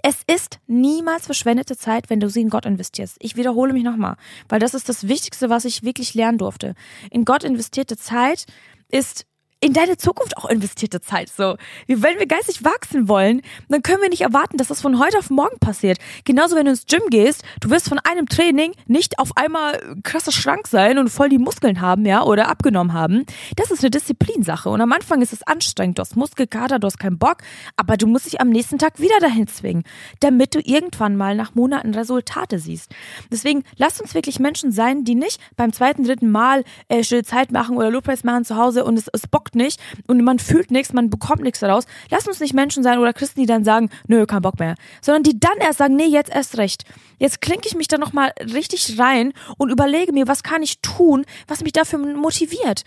Es 0.06 0.20
ist 0.26 0.58
niemals 0.66 1.24
verschwendete 1.24 1.78
Zeit, 1.78 2.10
wenn 2.10 2.20
du 2.20 2.28
sie 2.28 2.42
in 2.42 2.50
Gott 2.50 2.66
investierst. 2.66 3.16
Ich 3.20 3.36
wiederhole 3.36 3.72
mich 3.72 3.84
nochmal, 3.84 4.16
weil 4.50 4.60
das 4.60 4.74
ist 4.74 4.90
das 4.90 5.08
Wichtigste, 5.08 5.48
was 5.48 5.64
ich 5.64 5.82
wirklich 5.82 6.12
lernen 6.12 6.36
durfte. 6.36 6.74
In 7.10 7.24
Gott 7.24 7.42
investierte 7.42 7.96
Zeit 7.96 8.44
ist 8.90 9.24
in 9.64 9.72
deine 9.72 9.96
Zukunft 9.96 10.36
auch 10.36 10.44
investierte 10.44 11.00
Zeit. 11.00 11.30
So, 11.30 11.56
wenn 11.86 12.18
wir 12.18 12.26
geistig 12.26 12.64
wachsen 12.64 13.08
wollen, 13.08 13.40
dann 13.70 13.82
können 13.82 14.02
wir 14.02 14.10
nicht 14.10 14.20
erwarten, 14.20 14.58
dass 14.58 14.68
das 14.68 14.82
von 14.82 14.98
heute 14.98 15.16
auf 15.16 15.30
morgen 15.30 15.58
passiert. 15.58 15.96
Genauso, 16.26 16.54
wenn 16.54 16.66
du 16.66 16.72
ins 16.72 16.84
Gym 16.84 17.00
gehst, 17.08 17.42
du 17.60 17.70
wirst 17.70 17.88
von 17.88 17.98
einem 17.98 18.28
Training 18.28 18.72
nicht 18.86 19.18
auf 19.18 19.34
einmal 19.38 19.96
krasser 20.02 20.32
Schrank 20.32 20.66
sein 20.66 20.98
und 20.98 21.08
voll 21.08 21.30
die 21.30 21.38
Muskeln 21.38 21.80
haben, 21.80 22.04
ja, 22.04 22.24
oder 22.24 22.48
abgenommen 22.48 22.92
haben. 22.92 23.24
Das 23.56 23.70
ist 23.70 23.80
eine 23.80 23.90
Disziplinsache. 23.90 24.68
Und 24.68 24.82
am 24.82 24.92
Anfang 24.92 25.22
ist 25.22 25.32
es 25.32 25.42
anstrengend. 25.42 25.96
Du 25.96 26.02
hast 26.02 26.14
Muskelkater, 26.14 26.78
du 26.78 26.86
hast 26.86 26.98
keinen 26.98 27.18
Bock, 27.18 27.38
aber 27.76 27.96
du 27.96 28.06
musst 28.06 28.26
dich 28.26 28.42
am 28.42 28.50
nächsten 28.50 28.76
Tag 28.76 29.00
wieder 29.00 29.18
dahin 29.18 29.46
zwingen, 29.46 29.84
damit 30.20 30.54
du 30.54 30.60
irgendwann 30.62 31.16
mal 31.16 31.34
nach 31.34 31.54
Monaten 31.54 31.94
Resultate 31.94 32.58
siehst. 32.58 32.90
Deswegen 33.32 33.64
lasst 33.78 34.02
uns 34.02 34.12
wirklich 34.12 34.38
Menschen 34.38 34.72
sein, 34.72 35.04
die 35.04 35.14
nicht 35.14 35.40
beim 35.56 35.72
zweiten, 35.72 36.04
dritten 36.04 36.30
Mal 36.30 36.64
äh, 36.88 37.02
Zeit 37.02 37.50
machen 37.50 37.78
oder 37.78 37.90
Lobpreis 37.90 38.24
machen 38.24 38.44
zu 38.44 38.56
Hause 38.56 38.84
und 38.84 38.98
es, 38.98 39.08
es 39.10 39.26
bockt 39.26 39.53
nicht 39.54 39.80
und 40.06 40.22
man 40.22 40.38
fühlt 40.38 40.70
nichts, 40.70 40.92
man 40.92 41.10
bekommt 41.10 41.42
nichts 41.42 41.60
daraus. 41.60 41.84
Lass 42.10 42.26
uns 42.26 42.40
nicht 42.40 42.54
Menschen 42.54 42.82
sein 42.82 42.98
oder 42.98 43.12
Christen, 43.12 43.40
die 43.40 43.46
dann 43.46 43.64
sagen, 43.64 43.90
nö, 44.06 44.26
kein 44.26 44.42
Bock 44.42 44.58
mehr, 44.58 44.74
sondern 45.00 45.22
die 45.22 45.38
dann 45.38 45.58
erst 45.60 45.78
sagen, 45.78 45.96
nee, 45.96 46.06
jetzt 46.06 46.34
erst 46.34 46.58
recht. 46.58 46.84
Jetzt 47.18 47.40
klinke 47.40 47.68
ich 47.68 47.74
mich 47.74 47.88
da 47.88 47.98
nochmal 47.98 48.32
richtig 48.40 48.98
rein 48.98 49.32
und 49.56 49.70
überlege 49.70 50.12
mir, 50.12 50.28
was 50.28 50.42
kann 50.42 50.62
ich 50.62 50.80
tun, 50.80 51.24
was 51.46 51.62
mich 51.62 51.72
dafür 51.72 51.98
motiviert. 51.98 52.84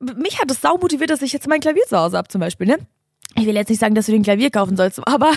Mich 0.00 0.40
hat 0.40 0.50
es 0.50 0.60
sau 0.60 0.76
motiviert, 0.76 1.10
dass 1.10 1.22
ich 1.22 1.32
jetzt 1.32 1.48
mein 1.48 1.60
Klavier 1.60 1.84
zu 1.88 1.96
Hause 1.96 2.16
habe 2.16 2.28
zum 2.28 2.40
Beispiel, 2.40 2.66
ne? 2.66 2.78
Ich 3.36 3.46
will 3.46 3.54
jetzt 3.54 3.68
nicht 3.68 3.80
sagen, 3.80 3.94
dass 3.94 4.06
du 4.06 4.12
den 4.12 4.22
Klavier 4.22 4.50
kaufen 4.50 4.76
sollst, 4.76 5.00
aber 5.06 5.32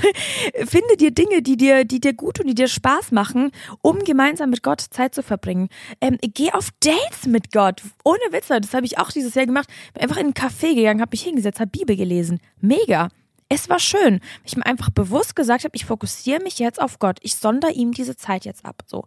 finde 0.65 0.97
dir 0.97 1.11
Dinge, 1.11 1.41
die 1.41 1.57
dir, 1.57 1.85
die 1.85 1.99
dir 1.99 2.13
gut 2.13 2.39
und 2.39 2.47
die 2.47 2.55
dir 2.55 2.67
Spaß 2.67 3.11
machen, 3.11 3.51
um 3.81 3.99
gemeinsam 3.99 4.49
mit 4.49 4.63
Gott 4.63 4.81
Zeit 4.81 5.15
zu 5.15 5.23
verbringen. 5.23 5.69
Ähm, 6.01 6.17
geh 6.21 6.51
auf 6.51 6.69
Dates 6.79 7.25
mit 7.27 7.51
Gott. 7.51 7.81
Ohne 8.03 8.19
Witze. 8.31 8.59
Das 8.61 8.73
habe 8.73 8.85
ich 8.85 8.97
auch 8.97 9.11
dieses 9.11 9.35
Jahr 9.35 9.45
gemacht. 9.45 9.69
Bin 9.93 10.03
einfach 10.03 10.17
in 10.17 10.25
einen 10.27 10.33
Café 10.33 10.75
gegangen, 10.75 11.01
habe 11.01 11.11
mich 11.11 11.23
hingesetzt, 11.23 11.59
habe 11.59 11.71
Bibel 11.71 11.95
gelesen. 11.95 12.39
Mega 12.61 13.09
es 13.49 13.69
war 13.69 13.79
schön. 13.79 14.19
Ich 14.43 14.57
mir 14.57 14.65
einfach 14.65 14.89
bewusst 14.89 15.35
gesagt 15.35 15.63
habe, 15.63 15.75
ich 15.75 15.85
fokussiere 15.85 16.41
mich 16.41 16.59
jetzt 16.59 16.81
auf 16.81 16.99
Gott. 16.99 17.19
Ich 17.21 17.35
sonder 17.35 17.71
ihm 17.71 17.93
diese 17.93 18.17
Zeit 18.17 18.43
jetzt 18.43 18.65
ab. 18.65 18.83
So. 18.87 19.05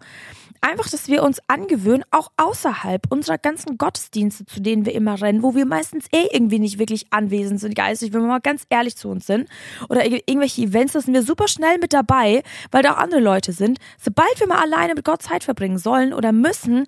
Einfach, 0.63 0.89
dass 0.89 1.09
wir 1.09 1.23
uns 1.23 1.41
angewöhnen, 1.47 2.05
auch 2.11 2.31
außerhalb 2.37 3.03
unserer 3.11 3.39
ganzen 3.39 3.77
Gottesdienste, 3.77 4.47
zu 4.47 4.61
denen 4.61 4.87
wir 4.87 4.95
immer 4.95 5.21
rennen, 5.21 5.43
wo 5.43 5.55
wir 5.55 5.67
meistens 5.67 6.07
eh 6.13 6.27
irgendwie 6.33 6.59
nicht 6.59 6.79
wirklich 6.79 7.07
anwesend 7.11 7.61
sind, 7.61 7.75
geistig, 7.75 8.13
wenn 8.13 8.23
wir 8.23 8.29
mal 8.29 8.41
ganz 8.41 8.65
ehrlich 8.71 8.97
zu 8.97 9.09
uns 9.09 9.27
sind. 9.27 9.49
Oder 9.89 10.07
irgendwelche 10.07 10.63
Events, 10.63 10.95
da 10.95 11.01
sind 11.01 11.15
wir 11.15 11.23
super 11.23 11.49
schnell 11.49 11.79
mit 11.79 11.93
dabei, 11.93 12.43
weil 12.71 12.83
da 12.83 12.95
auch 12.95 12.99
andere 12.99 13.21
Leute 13.21 13.53
sind. 13.53 13.79
Sobald 13.99 14.41
wir 14.41 14.47
mal 14.47 14.61
alleine 14.63 14.95
mit 14.95 15.05
Gott 15.05 15.23
Zeit 15.23 15.45
verbringen 15.45 15.79
sollen 15.79 16.15
oder 16.15 16.33
müssen, 16.33 16.87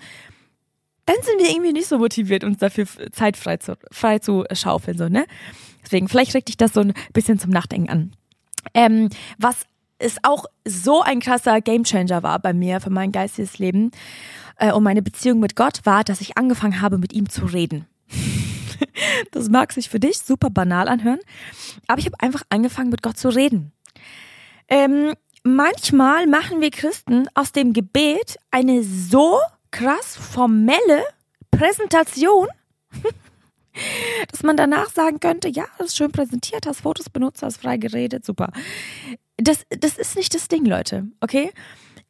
dann 1.07 1.17
sind 1.23 1.41
wir 1.41 1.51
irgendwie 1.51 1.73
nicht 1.73 1.87
so 1.87 1.99
motiviert, 1.99 2.45
uns 2.45 2.59
dafür 2.59 2.87
Zeit 3.13 3.37
frei 3.37 3.57
zu, 3.57 3.77
frei 3.91 4.19
zu 4.19 4.45
schaufeln, 4.53 4.97
so, 4.97 5.09
ne? 5.09 5.27
Deswegen, 5.83 6.09
vielleicht 6.09 6.35
regt 6.35 6.49
dich 6.49 6.57
das 6.57 6.73
so 6.73 6.81
ein 6.81 6.95
bisschen 7.13 7.39
zum 7.39 7.51
Nachdenken 7.51 7.91
an. 7.91 8.13
Ähm, 8.75 9.09
was 9.39 9.67
ist 9.99 10.21
auch 10.23 10.47
so 10.67 11.03
ein 11.03 11.21
krasser 11.21 11.61
Gamechanger 11.61 12.23
war 12.23 12.39
bei 12.39 12.53
mir 12.53 12.81
für 12.81 12.91
mein 12.91 13.13
geistiges 13.13 13.59
Leben 13.59 13.91
äh, 14.59 14.73
und 14.73 14.83
meine 14.83 15.03
Beziehung 15.03 15.41
mit 15.41 15.57
Gott 15.57 15.81
war, 15.85 16.05
dass 16.05 16.21
ich 16.21 16.37
angefangen 16.37 16.81
habe, 16.81 16.99
mit 16.99 17.13
ihm 17.13 17.29
zu 17.29 17.47
reden. 17.47 17.87
das 19.33 19.49
mag 19.49 19.73
sich 19.73 19.89
für 19.89 20.01
dich 20.01 20.19
super 20.19 20.51
banal 20.51 20.89
anhören, 20.89 21.21
aber 21.87 21.99
ich 21.99 22.07
habe 22.07 22.21
einfach 22.21 22.43
angefangen, 22.49 22.91
mit 22.91 23.03
Gott 23.03 23.17
zu 23.17 23.29
reden. 23.29 23.73
Ähm, 24.69 25.15
manchmal 25.43 26.27
machen 26.27 26.61
wir 26.61 26.71
Christen 26.71 27.29
aus 27.35 27.53
dem 27.53 27.73
Gebet 27.73 28.39
eine 28.51 28.83
so 28.83 29.39
krass 29.73 30.17
formelle 30.17 31.03
Präsentation, 31.51 32.47
dass 34.31 34.45
man 34.45 34.57
danach 34.57 34.91
sagen 34.91 35.19
könnte, 35.19 35.49
ja, 35.49 35.65
das 35.79 35.89
ist 35.89 35.97
schön 35.97 36.13
präsentiert, 36.13 36.67
hast 36.67 36.83
Fotos 36.83 37.11
benutzt, 37.11 37.43
hast 37.43 37.57
frei 37.57 37.79
geredet, 37.79 38.25
super. 38.25 38.53
Das, 39.39 39.65
das 39.71 39.99
ist 39.99 40.15
nicht 40.15 40.35
das 40.35 40.47
Ding, 40.47 40.65
Leute, 40.65 41.09
okay? 41.21 41.51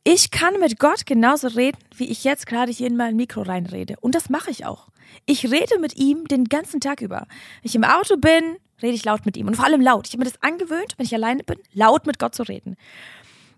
Ich 0.04 0.32
kann 0.32 0.58
mit 0.58 0.80
Gott 0.80 1.06
genauso 1.06 1.46
reden, 1.48 1.78
wie 1.96 2.10
ich 2.10 2.24
jetzt 2.24 2.46
gerade 2.46 2.72
hier 2.72 2.88
in 2.88 2.96
mein 2.96 3.14
Mikro 3.14 3.42
reinrede. 3.42 3.94
Und 4.00 4.16
das 4.16 4.28
mache 4.28 4.50
ich 4.50 4.66
auch. 4.66 4.88
Ich 5.26 5.50
rede 5.50 5.78
mit 5.78 5.96
ihm 5.96 6.26
den 6.26 6.46
ganzen 6.46 6.80
Tag 6.80 7.00
über. 7.00 7.28
Wenn 7.62 7.68
ich 7.68 7.76
im 7.76 7.84
Auto 7.84 8.16
bin, 8.16 8.56
rede 8.82 8.94
ich 8.94 9.04
laut 9.04 9.24
mit 9.24 9.36
ihm. 9.36 9.46
Und 9.46 9.54
vor 9.54 9.64
allem 9.64 9.80
laut. 9.80 10.08
Ich 10.08 10.14
habe 10.14 10.24
mir 10.24 10.30
das 10.30 10.42
angewöhnt, 10.42 10.94
wenn 10.96 11.06
ich 11.06 11.14
alleine 11.14 11.44
bin, 11.44 11.58
laut 11.72 12.04
mit 12.04 12.18
Gott 12.18 12.34
zu 12.34 12.42
reden 12.42 12.76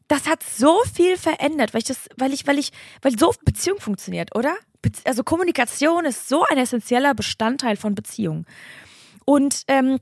das 0.08 0.26
hat 0.26 0.42
so 0.42 0.82
viel 0.92 1.16
verändert, 1.16 1.74
weil 1.74 1.80
ich 1.80 1.86
das, 1.86 2.08
weil 2.16 2.32
ich, 2.32 2.46
weil 2.46 2.58
ich, 2.58 2.70
weil 3.02 3.18
so 3.18 3.32
Beziehung 3.44 3.80
funktioniert, 3.80 4.34
oder? 4.34 4.56
Also 5.04 5.24
Kommunikation 5.24 6.04
ist 6.04 6.28
so 6.28 6.44
ein 6.44 6.58
essentieller 6.58 7.14
Bestandteil 7.14 7.76
von 7.76 7.94
Beziehung. 7.94 8.44
Und 9.24 9.62
ähm, 9.68 9.98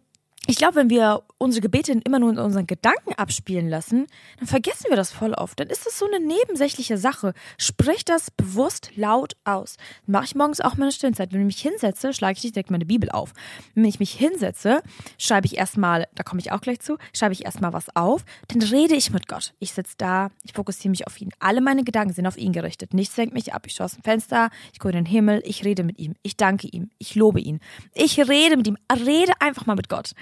ich 0.46 0.56
glaube, 0.56 0.74
wenn 0.76 0.90
wir 0.90 1.22
unsere 1.38 1.62
Gebete 1.62 1.92
immer 2.04 2.18
nur 2.18 2.30
in 2.30 2.38
unseren 2.38 2.66
Gedanken 2.66 3.14
abspielen 3.14 3.68
lassen, 3.68 4.06
dann 4.38 4.48
vergessen 4.48 4.86
wir 4.88 4.96
das 4.96 5.12
voll 5.12 5.34
oft. 5.34 5.58
Dann 5.60 5.68
ist 5.68 5.86
das 5.86 5.98
so 5.98 6.06
eine 6.06 6.18
nebensächliche 6.18 6.98
Sache. 6.98 7.32
Sprich 7.58 8.04
das 8.04 8.32
bewusst 8.32 8.90
laut 8.96 9.34
aus. 9.44 9.76
Mache 10.06 10.24
ich 10.24 10.34
morgens 10.34 10.60
auch 10.60 10.76
meine 10.76 10.90
Stillzeit. 10.90 11.32
Wenn 11.32 11.40
ich 11.40 11.46
mich 11.46 11.62
hinsetze, 11.62 12.12
schlage 12.12 12.38
ich 12.42 12.52
direkt 12.52 12.72
meine 12.72 12.86
Bibel 12.86 13.08
auf. 13.10 13.32
Wenn 13.74 13.84
ich 13.84 14.00
mich 14.00 14.12
hinsetze, 14.12 14.82
schreibe 15.16 15.46
ich 15.46 15.56
erstmal, 15.56 16.08
da 16.14 16.24
komme 16.24 16.40
ich 16.40 16.50
auch 16.50 16.60
gleich 16.60 16.80
zu, 16.80 16.98
schreibe 17.14 17.34
ich 17.34 17.44
erstmal 17.44 17.72
was 17.72 17.94
auf, 17.94 18.24
dann 18.48 18.62
rede 18.62 18.96
ich 18.96 19.12
mit 19.12 19.28
Gott. 19.28 19.54
Ich 19.60 19.72
sitze 19.72 19.94
da, 19.96 20.30
ich 20.42 20.52
fokussiere 20.54 20.90
mich 20.90 21.06
auf 21.06 21.20
ihn. 21.20 21.30
Alle 21.38 21.60
meine 21.60 21.84
Gedanken 21.84 22.14
sind 22.14 22.26
auf 22.26 22.36
ihn 22.36 22.52
gerichtet. 22.52 22.94
Nichts 22.94 23.14
senkt 23.14 23.32
mich 23.32 23.54
ab. 23.54 23.66
Ich 23.66 23.74
schaue 23.74 23.84
aus 23.84 23.94
dem 23.94 24.02
Fenster, 24.02 24.50
ich 24.72 24.80
gucke 24.80 24.96
in 24.96 25.04
den 25.04 25.10
Himmel, 25.10 25.40
ich 25.44 25.64
rede 25.64 25.84
mit 25.84 26.00
ihm. 26.00 26.14
Ich 26.22 26.36
danke 26.36 26.66
ihm. 26.66 26.90
Ich 26.98 27.14
lobe 27.14 27.40
ihn. 27.40 27.60
Ich 27.94 28.18
rede 28.18 28.56
mit 28.56 28.66
ihm. 28.66 28.76
Rede 28.92 29.34
einfach 29.40 29.66
mal 29.66 29.76
mit 29.76 29.88
Gott. 29.88 30.12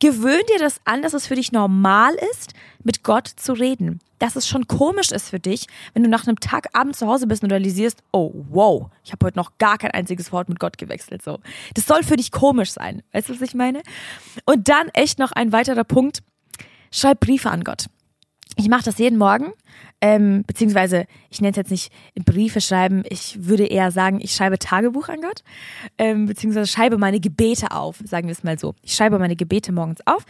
Gewöhn 0.00 0.42
dir 0.48 0.58
das 0.58 0.80
an, 0.84 1.02
dass 1.02 1.14
es 1.14 1.26
für 1.26 1.34
dich 1.34 1.52
normal 1.52 2.14
ist, 2.32 2.54
mit 2.82 3.02
Gott 3.02 3.28
zu 3.28 3.52
reden. 3.52 4.00
Dass 4.18 4.34
es 4.34 4.48
schon 4.48 4.66
komisch 4.66 5.12
ist 5.12 5.30
für 5.30 5.38
dich, 5.38 5.66
wenn 5.94 6.02
du 6.02 6.08
nach 6.08 6.26
einem 6.26 6.40
Tag 6.40 6.68
abends 6.72 6.98
zu 6.98 7.06
Hause 7.06 7.26
bist 7.26 7.42
und 7.42 7.52
realisierst, 7.52 8.02
oh 8.12 8.32
wow, 8.50 8.90
ich 9.04 9.12
habe 9.12 9.26
heute 9.26 9.38
noch 9.38 9.58
gar 9.58 9.78
kein 9.78 9.92
einziges 9.92 10.32
Wort 10.32 10.48
mit 10.48 10.58
Gott 10.58 10.76
gewechselt. 10.78 11.22
So, 11.22 11.38
das 11.74 11.86
soll 11.86 12.02
für 12.02 12.16
dich 12.16 12.32
komisch 12.32 12.72
sein. 12.72 13.02
Weißt 13.12 13.28
du, 13.28 13.34
was 13.34 13.42
ich 13.42 13.54
meine? 13.54 13.82
Und 14.44 14.68
dann 14.68 14.88
echt 14.88 15.18
noch 15.18 15.32
ein 15.32 15.52
weiterer 15.52 15.84
Punkt: 15.84 16.22
Schreib 16.90 17.20
Briefe 17.20 17.50
an 17.50 17.62
Gott. 17.62 17.86
Ich 18.58 18.68
mache 18.68 18.84
das 18.84 18.98
jeden 18.98 19.16
Morgen 19.16 19.52
ähm, 20.00 20.44
beziehungsweise 20.46 21.06
ich 21.30 21.40
nenne 21.40 21.50
es 21.50 21.56
jetzt 21.56 21.70
nicht 21.70 21.92
Briefe 22.24 22.60
schreiben, 22.60 23.02
ich 23.08 23.46
würde 23.46 23.66
eher 23.66 23.90
sagen, 23.90 24.20
ich 24.20 24.34
schreibe 24.34 24.58
Tagebuch 24.58 25.08
an 25.08 25.20
Gott, 25.20 25.42
ähm, 25.98 26.26
beziehungsweise 26.26 26.70
schreibe 26.70 26.98
meine 26.98 27.20
Gebete 27.20 27.72
auf, 27.72 28.00
sagen 28.04 28.28
wir 28.28 28.32
es 28.32 28.44
mal 28.44 28.58
so. 28.58 28.74
Ich 28.82 28.94
schreibe 28.94 29.18
meine 29.18 29.36
Gebete 29.36 29.72
morgens 29.72 30.00
auf. 30.06 30.24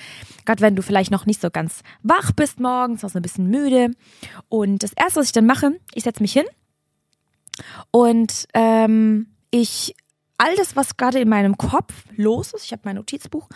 Gott, 0.47 0.61
wenn 0.61 0.77
du 0.77 0.83
vielleicht 0.83 1.11
noch 1.11 1.27
nicht 1.27 1.41
so 1.41 1.51
ganz 1.51 1.83
wach 2.03 2.33
bist 2.33 2.61
morgens, 2.61 3.03
noch 3.03 3.11
so 3.11 3.19
ein 3.19 3.23
bisschen 3.23 3.49
müde. 3.49 3.91
Und 4.49 4.83
das 4.83 4.93
Erste, 4.95 5.21
was 5.21 5.27
ich 5.27 5.33
dann 5.33 5.47
mache, 5.47 5.79
ich 5.95 6.05
setze 6.05 6.23
mich 6.23 6.33
hin 6.33 6.47
und 7.91 8.47
ähm, 8.55 9.27
ich 9.51 9.95
all 10.39 10.55
das, 10.57 10.77
was 10.77 10.97
gerade 10.97 11.19
in 11.19 11.29
meinem 11.29 11.59
Kopf 11.59 11.93
los 12.17 12.53
ist, 12.53 12.65
ich 12.65 12.73
habe 12.73 12.83
mein 12.85 12.97
Notizbuch, 12.97 13.49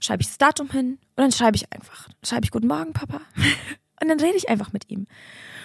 schreibe 0.00 0.22
ich 0.22 0.28
das 0.28 0.38
Datum 0.38 0.70
hin 0.70 0.98
und 1.16 1.22
dann 1.22 1.32
schreibe 1.32 1.56
ich 1.56 1.72
einfach, 1.72 2.08
schreibe 2.24 2.44
ich 2.44 2.50
Guten 2.50 2.66
Morgen, 2.66 2.92
Papa. 2.92 3.20
Und 4.00 4.08
dann 4.08 4.20
rede 4.20 4.36
ich 4.36 4.48
einfach 4.48 4.72
mit 4.72 4.90
ihm. 4.90 5.06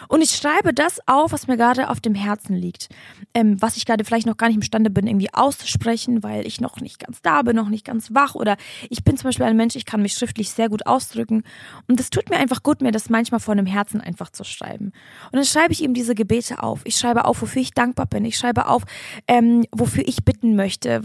Und 0.07 0.21
ich 0.21 0.31
schreibe 0.31 0.73
das 0.73 0.99
auf, 1.07 1.31
was 1.31 1.47
mir 1.47 1.57
gerade 1.57 1.89
auf 1.89 1.99
dem 1.99 2.15
Herzen 2.15 2.55
liegt. 2.55 2.89
Ähm, 3.33 3.61
was 3.61 3.77
ich 3.77 3.85
gerade 3.85 4.03
vielleicht 4.03 4.27
noch 4.27 4.37
gar 4.37 4.47
nicht 4.47 4.57
imstande 4.57 4.89
bin, 4.89 5.07
irgendwie 5.07 5.33
auszusprechen, 5.33 6.23
weil 6.23 6.45
ich 6.45 6.59
noch 6.59 6.81
nicht 6.81 6.99
ganz 6.99 7.21
da 7.21 7.41
bin, 7.43 7.55
noch 7.55 7.69
nicht 7.69 7.85
ganz 7.85 8.13
wach. 8.13 8.35
Oder 8.35 8.57
ich 8.89 9.03
bin 9.03 9.17
zum 9.17 9.29
Beispiel 9.29 9.45
ein 9.45 9.55
Mensch, 9.55 9.75
ich 9.75 9.85
kann 9.85 10.01
mich 10.01 10.13
schriftlich 10.13 10.51
sehr 10.51 10.69
gut 10.69 10.85
ausdrücken. 10.85 11.43
Und 11.87 11.99
es 11.99 12.09
tut 12.09 12.29
mir 12.29 12.37
einfach 12.37 12.63
gut, 12.63 12.81
mir 12.81 12.91
das 12.91 13.09
manchmal 13.09 13.39
vor 13.39 13.53
einem 13.53 13.65
Herzen 13.65 14.01
einfach 14.01 14.29
zu 14.31 14.43
schreiben. 14.43 14.87
Und 15.31 15.35
dann 15.35 15.45
schreibe 15.45 15.71
ich 15.71 15.81
ihm 15.81 15.93
diese 15.93 16.15
Gebete 16.15 16.61
auf. 16.61 16.81
Ich 16.83 16.97
schreibe 16.97 17.25
auf, 17.25 17.41
wofür 17.41 17.61
ich 17.61 17.71
dankbar 17.71 18.05
bin. 18.05 18.25
Ich 18.25 18.37
schreibe 18.37 18.67
auf, 18.67 18.83
ähm, 19.27 19.65
wofür 19.71 20.05
ich 20.05 20.25
bitten 20.25 20.55
möchte, 20.55 21.03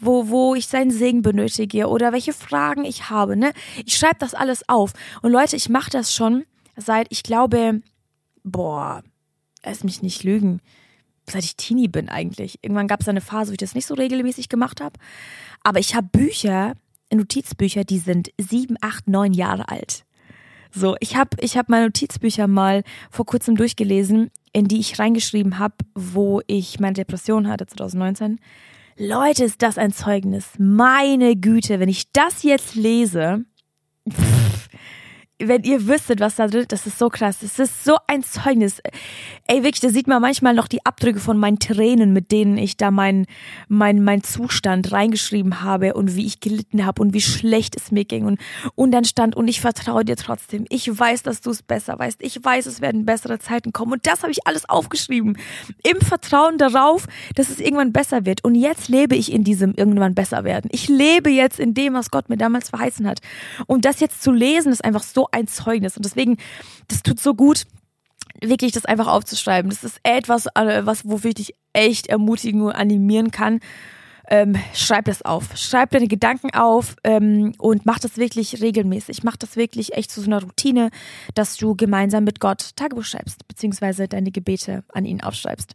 wo, 0.00 0.28
wo 0.28 0.54
ich 0.54 0.66
seinen 0.66 0.90
Segen 0.90 1.22
benötige 1.22 1.86
oder 1.88 2.12
welche 2.12 2.32
Fragen 2.32 2.84
ich 2.84 3.08
habe. 3.08 3.36
Ne? 3.36 3.52
Ich 3.86 3.96
schreibe 3.96 4.16
das 4.18 4.34
alles 4.34 4.68
auf. 4.68 4.92
Und 5.22 5.32
Leute, 5.32 5.56
ich 5.56 5.68
mache 5.68 5.90
das 5.90 6.12
schon 6.12 6.44
seit, 6.76 7.06
ich 7.10 7.22
glaube, 7.22 7.82
boah, 8.44 9.02
lass 9.64 9.84
mich 9.84 10.02
nicht 10.02 10.24
lügen, 10.24 10.60
seit 11.28 11.44
ich 11.44 11.56
Teenie 11.56 11.88
bin 11.88 12.08
eigentlich. 12.08 12.58
Irgendwann 12.62 12.88
gab 12.88 13.00
es 13.00 13.08
eine 13.08 13.20
Phase, 13.20 13.50
wo 13.50 13.52
ich 13.52 13.58
das 13.58 13.74
nicht 13.74 13.86
so 13.86 13.94
regelmäßig 13.94 14.48
gemacht 14.48 14.80
habe. 14.80 14.98
Aber 15.62 15.78
ich 15.78 15.94
habe 15.94 16.08
Bücher, 16.10 16.74
Notizbücher, 17.12 17.84
die 17.84 17.98
sind 17.98 18.30
sieben, 18.38 18.76
acht, 18.80 19.08
neun 19.08 19.32
Jahre 19.32 19.68
alt. 19.68 20.04
So, 20.74 20.96
ich 21.00 21.16
habe 21.16 21.36
ich 21.40 21.58
hab 21.58 21.68
meine 21.68 21.86
Notizbücher 21.86 22.48
mal 22.48 22.82
vor 23.10 23.26
kurzem 23.26 23.56
durchgelesen, 23.56 24.30
in 24.52 24.68
die 24.68 24.80
ich 24.80 24.98
reingeschrieben 24.98 25.58
habe, 25.58 25.74
wo 25.94 26.40
ich 26.46 26.80
meine 26.80 26.94
Depression 26.94 27.48
hatte 27.48 27.66
2019. 27.66 28.40
Leute, 28.96 29.44
ist 29.44 29.62
das 29.62 29.78
ein 29.78 29.92
Zeugnis. 29.92 30.50
Meine 30.58 31.36
Güte, 31.36 31.80
wenn 31.80 31.88
ich 31.88 32.12
das 32.12 32.42
jetzt 32.42 32.74
lese, 32.74 33.44
pff, 34.10 34.51
wenn 35.48 35.62
ihr 35.62 35.86
wüsstet, 35.86 36.20
was 36.20 36.36
da 36.36 36.46
drin 36.46 36.62
ist, 36.62 36.72
das 36.72 36.86
ist 36.86 36.98
so 36.98 37.08
krass. 37.08 37.42
Es 37.42 37.58
ist 37.58 37.84
so 37.84 37.96
ein 38.06 38.22
Zeugnis. 38.22 38.80
Ey, 39.46 39.62
wirklich, 39.62 39.80
da 39.80 39.88
sieht 39.88 40.06
man 40.06 40.20
manchmal 40.22 40.54
noch 40.54 40.68
die 40.68 40.84
Abdrücke 40.84 41.20
von 41.20 41.38
meinen 41.38 41.58
Tränen, 41.58 42.12
mit 42.12 42.32
denen 42.32 42.58
ich 42.58 42.76
da 42.76 42.90
meinen 42.90 43.26
mein, 43.68 44.02
mein 44.02 44.22
Zustand 44.22 44.92
reingeschrieben 44.92 45.62
habe 45.62 45.94
und 45.94 46.16
wie 46.16 46.26
ich 46.26 46.40
gelitten 46.40 46.84
habe 46.86 47.02
und 47.02 47.14
wie 47.14 47.20
schlecht 47.20 47.76
es 47.76 47.90
mir 47.90 48.04
ging. 48.04 48.24
Und, 48.24 48.40
und 48.74 48.92
dann 48.92 49.04
stand, 49.04 49.36
und 49.36 49.48
ich 49.48 49.60
vertraue 49.60 50.04
dir 50.04 50.16
trotzdem. 50.16 50.64
Ich 50.68 50.86
weiß, 50.98 51.22
dass 51.22 51.40
du 51.40 51.50
es 51.50 51.62
besser 51.62 51.98
weißt. 51.98 52.22
Ich 52.22 52.42
weiß, 52.42 52.66
es 52.66 52.80
werden 52.80 53.04
bessere 53.04 53.38
Zeiten 53.38 53.72
kommen. 53.72 53.92
Und 53.92 54.06
das 54.06 54.22
habe 54.22 54.32
ich 54.32 54.46
alles 54.46 54.68
aufgeschrieben. 54.68 55.38
Im 55.82 56.00
Vertrauen 56.00 56.58
darauf, 56.58 57.06
dass 57.34 57.50
es 57.50 57.60
irgendwann 57.60 57.92
besser 57.92 58.24
wird. 58.26 58.44
Und 58.44 58.54
jetzt 58.54 58.88
lebe 58.88 59.16
ich 59.16 59.32
in 59.32 59.44
diesem 59.44 59.74
irgendwann 59.74 60.14
besser 60.14 60.44
werden. 60.44 60.68
Ich 60.72 60.88
lebe 60.88 61.30
jetzt 61.30 61.58
in 61.58 61.74
dem, 61.74 61.94
was 61.94 62.10
Gott 62.10 62.28
mir 62.28 62.36
damals 62.36 62.70
verheißen 62.70 63.06
hat. 63.06 63.20
Und 63.66 63.84
das 63.84 64.00
jetzt 64.00 64.22
zu 64.22 64.32
lesen, 64.32 64.72
ist 64.72 64.84
einfach 64.84 65.02
so 65.02 65.28
ein 65.32 65.46
Zeugnis. 65.46 65.96
Und 65.96 66.04
deswegen, 66.04 66.36
das 66.88 67.02
tut 67.02 67.20
so 67.20 67.34
gut, 67.34 67.64
wirklich 68.40 68.72
das 68.72 68.84
einfach 68.84 69.06
aufzuschreiben. 69.06 69.70
Das 69.70 69.84
ist 69.84 70.00
etwas, 70.02 70.46
äh, 70.54 70.84
was, 70.84 71.08
wofür 71.08 71.30
ich 71.30 71.36
dich 71.36 71.54
echt 71.72 72.06
ermutigen 72.06 72.62
und 72.62 72.72
animieren 72.72 73.30
kann. 73.30 73.60
Ähm, 74.28 74.56
schreib 74.72 75.06
das 75.06 75.22
auf. 75.22 75.56
Schreib 75.56 75.90
deine 75.90 76.08
Gedanken 76.08 76.54
auf 76.54 76.96
ähm, 77.04 77.54
und 77.58 77.84
mach 77.84 77.98
das 77.98 78.16
wirklich 78.16 78.62
regelmäßig. 78.62 79.24
Mach 79.24 79.36
das 79.36 79.56
wirklich 79.56 79.94
echt 79.94 80.10
zu 80.10 80.20
so 80.20 80.26
einer 80.26 80.42
Routine, 80.42 80.90
dass 81.34 81.56
du 81.56 81.74
gemeinsam 81.74 82.24
mit 82.24 82.40
Gott 82.40 82.76
Tagebuch 82.76 83.04
schreibst, 83.04 83.46
beziehungsweise 83.48 84.08
deine 84.08 84.30
Gebete 84.30 84.84
an 84.92 85.04
ihn 85.04 85.22
aufschreibst. 85.22 85.74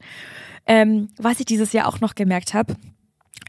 Ähm, 0.65 1.09
was 1.17 1.39
ich 1.39 1.45
dieses 1.45 1.73
Jahr 1.73 1.87
auch 1.87 1.99
noch 1.99 2.15
gemerkt 2.15 2.53
habe, 2.53 2.75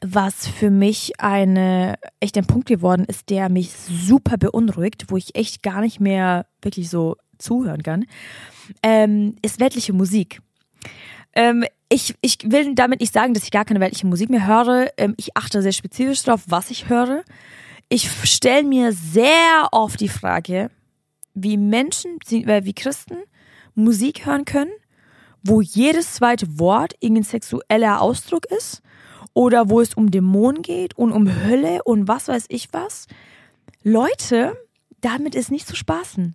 was 0.02 0.46
für 0.46 0.70
mich 0.70 1.20
eine 1.20 1.98
echt 2.20 2.36
ein 2.36 2.46
Punkt 2.46 2.68
geworden 2.68 3.04
ist, 3.04 3.30
der 3.30 3.48
mich 3.48 3.72
super 3.72 4.36
beunruhigt, 4.36 5.06
wo 5.08 5.16
ich 5.16 5.34
echt 5.34 5.62
gar 5.62 5.80
nicht 5.80 6.00
mehr 6.00 6.46
wirklich 6.62 6.90
so 6.90 7.16
zuhören 7.38 7.82
kann, 7.82 8.06
ähm, 8.82 9.36
ist 9.42 9.60
weltliche 9.60 9.92
Musik. 9.92 10.40
Ähm, 11.34 11.64
ich, 11.88 12.14
ich 12.20 12.38
will 12.44 12.74
damit 12.74 13.00
nicht 13.00 13.12
sagen, 13.12 13.34
dass 13.34 13.44
ich 13.44 13.50
gar 13.50 13.64
keine 13.64 13.80
weltliche 13.80 14.06
Musik 14.06 14.30
mehr 14.30 14.46
höre. 14.46 14.90
Ähm, 14.96 15.14
ich 15.16 15.36
achte 15.36 15.62
sehr 15.62 15.72
spezifisch 15.72 16.22
darauf, 16.22 16.42
was 16.46 16.70
ich 16.70 16.88
höre. 16.88 17.22
Ich 17.88 18.10
stelle 18.24 18.64
mir 18.64 18.92
sehr 18.92 19.68
oft 19.72 20.00
die 20.00 20.08
Frage, 20.08 20.70
wie 21.34 21.56
Menschen, 21.56 22.18
äh, 22.30 22.64
wie 22.64 22.74
Christen 22.74 23.18
Musik 23.74 24.26
hören 24.26 24.44
können, 24.44 24.72
wo 25.42 25.60
jedes 25.60 26.14
zweite 26.14 26.58
Wort 26.58 26.94
irgendein 27.00 27.24
sexueller 27.24 28.00
Ausdruck 28.00 28.46
ist 28.46 28.82
oder 29.38 29.70
wo 29.70 29.80
es 29.80 29.94
um 29.94 30.10
Dämonen 30.10 30.62
geht 30.62 30.98
und 30.98 31.12
um 31.12 31.44
Hölle 31.44 31.84
und 31.84 32.08
was 32.08 32.26
weiß 32.26 32.46
ich 32.48 32.70
was. 32.72 33.06
Leute, 33.84 34.56
damit 35.00 35.36
ist 35.36 35.52
nicht 35.52 35.68
zu 35.68 35.76
spaßen. 35.76 36.34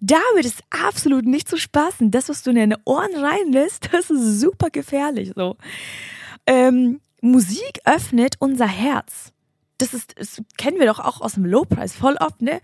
Damit 0.00 0.44
ist 0.44 0.64
absolut 0.68 1.26
nicht 1.26 1.48
zu 1.48 1.56
spaßen. 1.56 2.10
Das, 2.10 2.28
was 2.28 2.42
du 2.42 2.50
in 2.50 2.56
deine 2.56 2.78
Ohren 2.86 3.14
reinlässt, 3.14 3.88
das 3.92 4.10
ist 4.10 4.40
super 4.40 4.70
gefährlich. 4.70 5.30
So. 5.36 5.56
Ähm, 6.44 7.00
Musik 7.20 7.78
öffnet 7.84 8.34
unser 8.40 8.66
Herz 8.66 9.32
das 9.78 9.92
ist, 9.92 10.18
das 10.18 10.40
kennen 10.56 10.78
wir 10.78 10.86
doch 10.86 11.00
auch 11.00 11.20
aus 11.20 11.34
dem 11.34 11.44
Lowpreis 11.44 11.94
voll 11.94 12.16
oft, 12.20 12.40
ne? 12.42 12.60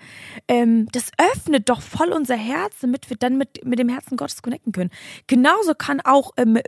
Ähm, 0.47 0.87
das 0.93 1.11
öffnet 1.19 1.69
doch 1.69 1.83
voll 1.83 2.13
unser 2.13 2.37
Herz, 2.37 2.77
damit 2.81 3.11
wir 3.11 3.17
dann 3.17 3.37
mit, 3.37 3.65
mit 3.65 3.79
dem 3.79 3.89
Herzen 3.89 4.17
Gottes 4.17 4.43
connecten 4.43 4.73
können. 4.73 4.91
Genauso 5.27 5.75
kann 5.75 6.01
auch 6.01 6.33
ähm, 6.37 6.59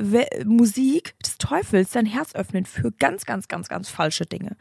Musik 0.45 1.15
des 1.21 1.39
Teufels 1.39 1.91
dein 1.93 2.07
Herz 2.07 2.35
öffnen 2.35 2.67
für 2.67 2.91
ganz, 2.93 3.25
ganz, 3.25 3.49
ganz, 3.49 3.69
ganz 3.69 3.89
falsche 3.89 4.27
Dinge. 4.27 4.57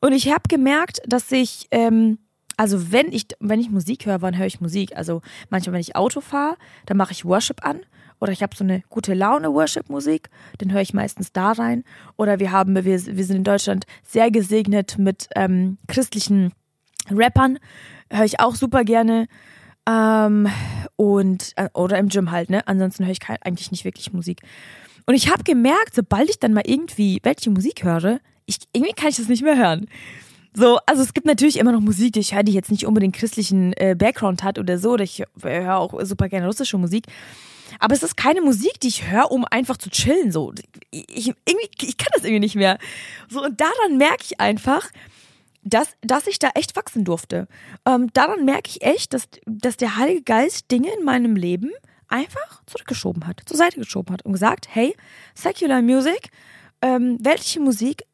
Und 0.00 0.12
ich 0.12 0.28
habe 0.30 0.42
gemerkt, 0.48 1.00
dass 1.06 1.30
ich, 1.30 1.68
ähm, 1.70 2.18
also 2.56 2.90
wenn 2.90 3.12
ich, 3.12 3.28
wenn 3.38 3.60
ich 3.60 3.70
Musik 3.70 4.06
höre, 4.06 4.22
wann 4.22 4.36
höre 4.36 4.46
ich 4.46 4.60
Musik? 4.60 4.96
Also 4.96 5.22
manchmal, 5.50 5.74
wenn 5.74 5.80
ich 5.80 5.94
Auto 5.94 6.20
fahre, 6.20 6.56
dann 6.86 6.96
mache 6.96 7.12
ich 7.12 7.24
Worship 7.24 7.64
an 7.64 7.80
oder 8.20 8.32
ich 8.32 8.42
habe 8.42 8.56
so 8.56 8.64
eine 8.64 8.82
gute 8.88 9.14
Laune 9.14 9.52
Worship-Musik, 9.52 10.28
dann 10.58 10.72
höre 10.72 10.80
ich 10.80 10.94
meistens 10.94 11.32
da 11.32 11.52
rein. 11.52 11.84
Oder 12.16 12.38
wir 12.38 12.52
haben, 12.52 12.74
wir, 12.74 12.84
wir 12.84 13.24
sind 13.24 13.36
in 13.36 13.44
Deutschland 13.44 13.86
sehr 14.02 14.30
gesegnet 14.30 14.98
mit 14.98 15.28
ähm, 15.36 15.78
christlichen 15.86 16.52
Rappern, 17.10 17.58
höre 18.10 18.24
ich 18.24 18.40
auch 18.40 18.54
super 18.54 18.84
gerne. 18.84 19.26
Ähm, 19.88 20.48
und 20.96 21.52
äh, 21.56 21.68
oder 21.74 21.98
im 21.98 22.08
Gym 22.08 22.30
halt, 22.30 22.50
ne? 22.50 22.66
Ansonsten 22.66 23.04
höre 23.04 23.12
ich 23.12 23.20
kein, 23.20 23.36
eigentlich 23.42 23.70
nicht 23.70 23.84
wirklich 23.84 24.12
Musik. 24.12 24.40
Und 25.06 25.14
ich 25.14 25.30
habe 25.30 25.44
gemerkt, 25.44 25.94
sobald 25.94 26.28
ich 26.28 26.40
dann 26.40 26.52
mal 26.52 26.64
irgendwie 26.66 27.20
welche 27.22 27.50
Musik 27.50 27.84
höre, 27.84 28.18
ich, 28.46 28.58
irgendwie 28.72 28.94
kann 28.94 29.10
ich 29.10 29.16
das 29.16 29.28
nicht 29.28 29.42
mehr 29.42 29.56
hören. 29.56 29.86
So, 30.54 30.78
also 30.86 31.02
es 31.02 31.12
gibt 31.12 31.26
natürlich 31.26 31.58
immer 31.58 31.72
noch 31.72 31.80
Musik, 31.80 32.14
die 32.14 32.20
ich 32.20 32.34
höre, 32.34 32.42
die 32.42 32.52
jetzt 32.52 32.70
nicht 32.70 32.86
unbedingt 32.86 33.14
christlichen 33.14 33.74
äh, 33.74 33.94
Background 33.96 34.42
hat 34.42 34.58
oder 34.58 34.78
so. 34.78 34.92
Oder 34.92 35.04
ich 35.04 35.22
höre 35.42 35.76
auch 35.76 35.94
super 36.02 36.28
gerne 36.28 36.46
russische 36.46 36.78
Musik. 36.78 37.06
Aber 37.78 37.94
es 37.94 38.02
ist 38.02 38.16
keine 38.16 38.40
Musik, 38.40 38.80
die 38.80 38.88
ich 38.88 39.10
höre, 39.10 39.30
um 39.30 39.44
einfach 39.44 39.76
zu 39.76 39.90
chillen. 39.90 40.32
So, 40.32 40.52
ich, 40.90 41.28
irgendwie, 41.44 41.70
ich 41.82 41.96
kann 41.96 42.08
das 42.14 42.24
irgendwie 42.24 42.40
nicht 42.40 42.56
mehr. 42.56 42.78
So, 43.28 43.44
und 43.44 43.60
daran 43.60 43.98
merke 43.98 44.22
ich 44.22 44.40
einfach, 44.40 44.90
dass, 45.62 45.96
dass 46.00 46.26
ich 46.26 46.38
da 46.38 46.50
echt 46.54 46.76
wachsen 46.76 47.04
durfte. 47.04 47.48
Ähm, 47.84 48.12
daran 48.12 48.44
merke 48.44 48.70
ich 48.70 48.82
echt, 48.82 49.12
dass, 49.12 49.28
dass 49.46 49.76
der 49.76 49.96
Heilige 49.96 50.22
Geist 50.22 50.70
Dinge 50.70 50.88
in 50.96 51.04
meinem 51.04 51.34
Leben 51.34 51.70
einfach 52.08 52.62
zurückgeschoben 52.66 53.26
hat, 53.26 53.42
zur 53.46 53.56
Seite 53.56 53.80
geschoben 53.80 54.12
hat 54.12 54.24
und 54.24 54.32
gesagt, 54.32 54.68
hey, 54.70 54.96
Secular 55.34 55.82
Music, 55.82 56.30
ähm, 56.82 57.18
weltliche 57.20 57.60
Musik 57.60 58.04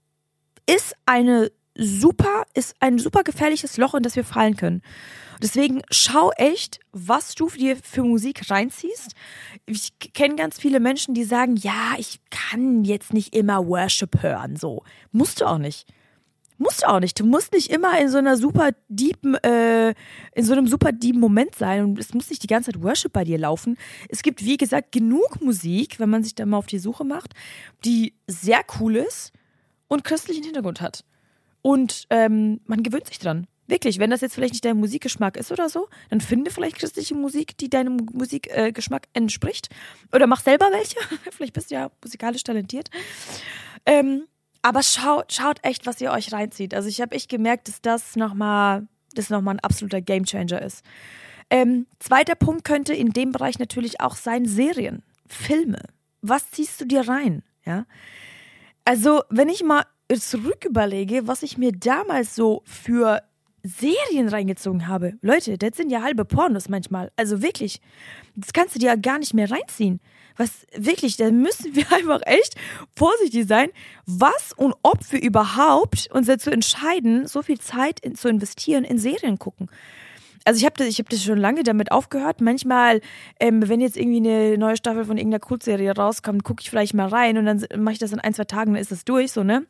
ist 0.67 0.95
eine 1.05 1.53
super, 1.77 2.45
ist 2.55 2.75
ein 2.81 2.99
super 2.99 3.23
gefährliches 3.23 3.77
Loch, 3.77 3.95
in 3.95 4.03
das 4.03 4.17
wir 4.17 4.25
fallen 4.25 4.57
können. 4.57 4.83
Deswegen 5.43 5.83
schau 5.91 6.31
echt, 6.37 6.79
was 6.93 7.35
du 7.35 7.49
dir 7.49 7.77
für 7.77 8.05
Musik 8.05 8.49
reinziehst. 8.49 9.15
Ich 9.67 9.99
kenne 9.99 10.37
ganz 10.37 10.59
viele 10.59 10.79
Menschen, 10.79 11.15
die 11.15 11.25
sagen, 11.25 11.57
ja, 11.57 11.95
ich 11.99 12.21
kann 12.31 12.85
jetzt 12.85 13.13
nicht 13.13 13.35
immer 13.35 13.67
Worship 13.67 14.23
hören. 14.23 14.57
So. 14.57 14.85
Musst 15.11 15.41
du 15.41 15.47
auch 15.47 15.59
nicht. 15.59 15.87
Musst 16.59 16.83
du 16.83 16.89
auch 16.89 17.01
nicht. 17.01 17.19
Du 17.19 17.27
musst 17.27 17.53
nicht 17.53 17.71
immer 17.71 17.99
in 17.99 18.09
so 18.09 18.19
einer 18.19 18.37
super 18.37 18.71
deepen, 18.89 19.35
äh, 19.43 19.95
in 20.33 20.45
so 20.45 20.53
einem 20.53 20.69
super 20.69 20.93
deepen 20.93 21.21
Moment 21.21 21.57
sein 21.57 21.83
und 21.83 21.99
es 21.99 22.15
muss 22.15 22.31
nicht 22.31 22.45
die 22.45 22.47
ganze 22.47 22.71
Zeit 22.71 22.83
Worship 22.83 23.13
bei 23.13 23.25
dir 23.25 23.39
laufen. 23.39 23.77
Es 24.09 24.23
gibt, 24.23 24.45
wie 24.45 24.59
gesagt, 24.59 24.93
genug 24.93 25.41
Musik, 25.43 25.99
wenn 25.99 26.11
man 26.11 26.23
sich 26.23 26.37
da 26.37 26.47
mal 26.47 26.59
auf 26.59 26.67
die 26.67 26.79
Suche 26.79 27.05
macht, 27.05 27.35
die 27.85 28.15
sehr 28.29 28.61
cool 28.79 28.95
ist 28.95 29.33
und 29.89 30.05
christlichen 30.05 30.45
Hintergrund 30.45 30.81
hat. 30.81 31.05
Und 31.63 32.07
ähm, 32.11 32.61
man 32.67 32.83
gewöhnt 32.83 33.07
sich 33.07 33.19
dran. 33.19 33.47
Wirklich, 33.69 33.99
wenn 33.99 34.11
das 34.11 34.21
jetzt 34.21 34.35
vielleicht 34.35 34.55
nicht 34.55 34.65
dein 34.65 34.77
Musikgeschmack 34.77 35.37
ist 35.37 35.53
oder 35.53 35.69
so, 35.69 35.89
dann 36.11 36.21
finde 36.21 36.51
vielleicht 36.51 36.77
christliche 36.77 37.15
Musik, 37.15 37.57
die 37.57 37.71
deinem 37.71 37.97
Musikgeschmack 38.13 39.07
äh, 39.07 39.19
entspricht. 39.19 39.69
Oder 40.13 40.27
mach 40.27 40.41
selber 40.41 40.67
welche. 40.73 40.99
vielleicht 41.31 41.55
bist 41.55 41.71
du 41.71 41.77
ja 41.77 41.91
musikalisch 42.03 42.43
talentiert. 42.43 42.91
Ähm, 43.87 44.25
aber 44.63 44.83
schaut, 44.83 45.33
schaut 45.33 45.59
echt, 45.63 45.87
was 45.87 46.01
ihr 46.01 46.13
euch 46.13 46.33
reinzieht. 46.33 46.75
Also 46.75 46.89
ich 46.89 47.01
habe 47.01 47.15
echt 47.15 47.29
gemerkt, 47.29 47.69
dass 47.69 47.81
das 47.81 48.17
nochmal 48.17 48.87
das 49.15 49.31
noch 49.31 49.45
ein 49.45 49.61
absoluter 49.61 50.01
Gamechanger 50.01 50.63
ist. 50.63 50.85
Ähm, 51.51 51.87
zweiter 51.99 52.35
Punkt 52.35 52.65
könnte 52.65 52.95
in 52.95 53.11
dem 53.11 53.33
Bereich 53.33 53.59
natürlich 53.59 54.01
auch 54.01 54.17
sein 54.17 54.47
Serien, 54.47 55.03
Filme. 55.27 55.83
Was 56.23 56.51
ziehst 56.51 56.81
du 56.81 56.87
dir 56.87 57.07
rein? 57.09 57.43
Ja. 57.65 57.85
Also, 58.85 59.23
wenn 59.29 59.49
ich 59.49 59.63
mal 59.63 59.85
zurück 60.21 60.65
überlege, 60.65 61.27
was 61.27 61.43
ich 61.43 61.59
mir 61.59 61.73
damals 61.73 62.35
so 62.35 62.63
für 62.65 63.23
Serien 63.63 64.29
reingezogen 64.29 64.89
habe. 64.89 65.15
Leute, 65.23 65.57
das 65.57 65.77
sind 65.77 65.91
ja 65.91 66.03
halbe 66.03 66.25
Pornos 66.25 66.69
manchmal. 66.69 67.13
Also 67.17 67.43
wirklich, 67.43 67.81
das 68.35 68.53
kannst 68.53 68.75
du 68.75 68.81
dir 68.81 68.87
ja 68.87 68.97
gar 68.97 69.19
nicht 69.19 69.35
mehr 69.35 69.51
reinziehen. 69.51 70.01
Was 70.37 70.67
wirklich, 70.75 71.17
da 71.17 71.31
müssen 71.31 71.75
wir 71.75 71.91
einfach 71.93 72.21
echt 72.25 72.57
vorsichtig 72.97 73.47
sein, 73.47 73.69
was 74.07 74.53
und 74.57 74.75
ob 74.83 74.99
wir 75.13 75.23
überhaupt 75.23 76.09
uns 76.13 76.27
dazu 76.27 76.51
entscheiden, 76.51 77.27
so 77.27 77.43
viel 77.43 77.61
Zeit 77.61 78.01
in, 78.01 78.15
zu 78.15 78.29
investieren 78.29 78.85
in 78.85 78.99
Serien 78.99 79.39
gucken. 79.39 79.71
Also 80.45 80.59
ich 80.59 80.65
habe 80.65 80.75
das, 80.77 80.99
hab 80.99 81.09
das 81.09 81.23
schon 81.23 81.39
lange 81.39 81.63
damit 81.63 81.93
aufgehört. 81.93 82.41
Manchmal, 82.41 83.01
ähm, 83.39 83.69
wenn 83.69 83.81
jetzt 83.81 83.97
irgendwie 83.97 84.17
eine 84.17 84.59
neue 84.59 84.77
Staffel 84.77 85.05
von 85.05 85.17
irgendeiner 85.17 85.39
Kurzserie 85.39 85.95
rauskommt, 85.95 86.43
gucke 86.43 86.63
ich 86.63 86.71
vielleicht 86.71 86.95
mal 86.95 87.07
rein 87.07 87.39
und 87.39 87.47
dann 87.47 87.65
mache 87.77 87.93
ich 87.93 87.99
das 88.01 88.13
in 88.13 88.19
ein, 88.19 88.35
zwei 88.35 88.45
Tagen, 88.45 88.73
dann 88.73 88.83
ist 88.83 88.91
das 88.91 89.05
durch, 89.05 89.31
so, 89.31 89.45
ne? 89.45 89.67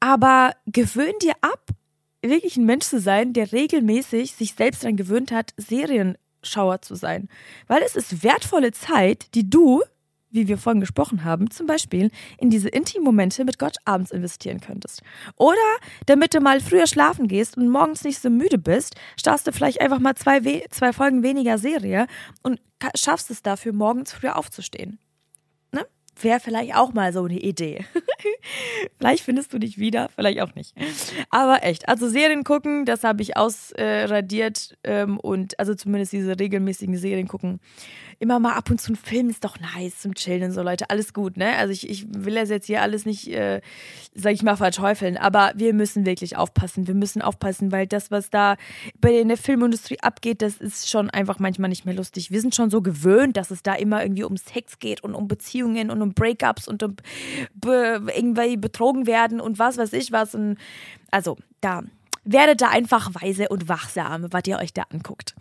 Aber 0.00 0.52
gewöhn 0.66 1.14
dir 1.22 1.34
ab, 1.40 1.70
wirklich 2.22 2.56
ein 2.56 2.66
Mensch 2.66 2.86
zu 2.86 3.00
sein, 3.00 3.32
der 3.32 3.52
regelmäßig 3.52 4.32
sich 4.32 4.54
selbst 4.54 4.82
daran 4.82 4.96
gewöhnt 4.96 5.32
hat, 5.32 5.54
Serienschauer 5.56 6.82
zu 6.82 6.94
sein. 6.94 7.28
Weil 7.66 7.82
es 7.82 7.96
ist 7.96 8.22
wertvolle 8.22 8.72
Zeit, 8.72 9.34
die 9.34 9.48
du 9.48 9.82
wie 10.32 10.48
wir 10.48 10.58
vorhin 10.58 10.80
gesprochen 10.80 11.24
haben, 11.24 11.50
zum 11.50 11.66
Beispiel 11.66 12.10
in 12.38 12.50
diese 12.50 12.68
intimen 12.68 13.04
Momente 13.04 13.44
mit 13.44 13.58
Gott 13.58 13.76
abends 13.84 14.10
investieren 14.10 14.60
könntest. 14.60 15.02
Oder 15.36 15.56
damit 16.06 16.34
du 16.34 16.40
mal 16.40 16.60
früher 16.60 16.86
schlafen 16.86 17.28
gehst 17.28 17.56
und 17.56 17.68
morgens 17.68 18.02
nicht 18.02 18.18
so 18.18 18.30
müde 18.30 18.58
bist, 18.58 18.96
startest 19.20 19.46
du 19.46 19.52
vielleicht 19.52 19.82
einfach 19.82 19.98
mal 19.98 20.14
zwei, 20.14 20.64
zwei 20.70 20.92
Folgen 20.92 21.22
weniger 21.22 21.58
Serie 21.58 22.06
und 22.42 22.60
schaffst 22.94 23.30
es 23.30 23.42
dafür, 23.42 23.74
morgens 23.74 24.12
früher 24.12 24.36
aufzustehen 24.36 24.98
wäre 26.24 26.40
vielleicht 26.40 26.74
auch 26.74 26.92
mal 26.92 27.12
so 27.12 27.24
eine 27.24 27.38
Idee. 27.38 27.84
vielleicht 28.98 29.24
findest 29.24 29.52
du 29.52 29.58
dich 29.58 29.78
wieder, 29.78 30.08
vielleicht 30.14 30.40
auch 30.40 30.54
nicht. 30.54 30.74
Aber 31.30 31.62
echt, 31.62 31.88
also 31.88 32.08
Serien 32.08 32.44
gucken, 32.44 32.84
das 32.84 33.04
habe 33.04 33.22
ich 33.22 33.36
ausradiert 33.36 34.76
äh, 34.82 35.02
ähm, 35.02 35.18
und 35.18 35.58
also 35.58 35.74
zumindest 35.74 36.12
diese 36.12 36.38
regelmäßigen 36.38 36.96
Serien 36.96 37.28
gucken. 37.28 37.60
Immer 38.22 38.38
mal 38.38 38.52
ab 38.52 38.70
und 38.70 38.80
zu 38.80 38.92
ein 38.92 38.96
Film 38.96 39.30
ist 39.30 39.42
doch 39.42 39.58
nice 39.58 39.98
zum 39.98 40.14
Chillen 40.14 40.44
und 40.44 40.52
so, 40.52 40.62
Leute. 40.62 40.90
Alles 40.90 41.12
gut, 41.12 41.36
ne? 41.36 41.56
Also 41.56 41.72
ich, 41.72 41.90
ich 41.90 42.06
will 42.08 42.36
das 42.36 42.50
jetzt 42.50 42.66
hier 42.66 42.80
alles 42.80 43.04
nicht, 43.04 43.26
äh, 43.26 43.60
sag 44.14 44.34
ich 44.34 44.44
mal, 44.44 44.56
verteufeln, 44.56 45.16
aber 45.16 45.50
wir 45.56 45.74
müssen 45.74 46.06
wirklich 46.06 46.36
aufpassen. 46.36 46.86
Wir 46.86 46.94
müssen 46.94 47.20
aufpassen, 47.20 47.72
weil 47.72 47.88
das, 47.88 48.12
was 48.12 48.30
da 48.30 48.54
bei 49.00 49.24
der 49.24 49.36
Filmindustrie 49.36 49.98
abgeht, 49.98 50.40
das 50.40 50.58
ist 50.58 50.88
schon 50.88 51.10
einfach 51.10 51.40
manchmal 51.40 51.68
nicht 51.68 51.84
mehr 51.84 51.96
lustig. 51.96 52.30
Wir 52.30 52.40
sind 52.40 52.54
schon 52.54 52.70
so 52.70 52.80
gewöhnt, 52.80 53.36
dass 53.36 53.50
es 53.50 53.64
da 53.64 53.74
immer 53.74 54.04
irgendwie 54.04 54.22
um 54.22 54.36
Sex 54.36 54.78
geht 54.78 55.02
und 55.02 55.16
um 55.16 55.26
Beziehungen 55.26 55.90
und 55.90 56.00
um 56.00 56.14
Breakups 56.14 56.68
und 56.68 56.84
um 56.84 56.94
be 57.54 58.06
irgendwie 58.14 58.56
betrogen 58.56 59.08
werden 59.08 59.40
und 59.40 59.58
was 59.58 59.78
weiß 59.78 59.92
ich 59.94 60.12
was. 60.12 60.36
Und 60.36 60.58
also 61.10 61.38
da 61.60 61.82
werdet 62.24 62.60
da 62.60 62.68
einfach 62.68 63.10
weise 63.14 63.48
und 63.48 63.68
wachsam, 63.68 64.26
was 64.30 64.42
ihr 64.46 64.58
euch 64.58 64.72
da 64.72 64.82
anguckt. 64.92 65.34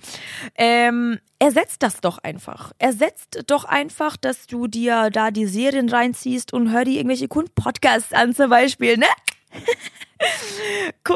Ähm, 0.55 1.19
ersetzt 1.39 1.83
das 1.83 2.01
doch 2.01 2.17
einfach. 2.19 2.71
Ersetzt 2.79 3.43
doch 3.47 3.65
einfach, 3.65 4.17
dass 4.17 4.47
du 4.47 4.67
dir 4.67 5.09
da 5.11 5.31
die 5.31 5.45
Serien 5.45 5.89
reinziehst 5.89 6.53
und 6.53 6.71
hör 6.71 6.83
dir 6.83 6.97
irgendwelche 6.97 7.27
coolen 7.27 7.49
Podcasts 7.53 8.13
an 8.13 8.33
zum 8.33 8.49
Beispiel, 8.49 8.97
ne? 8.97 9.07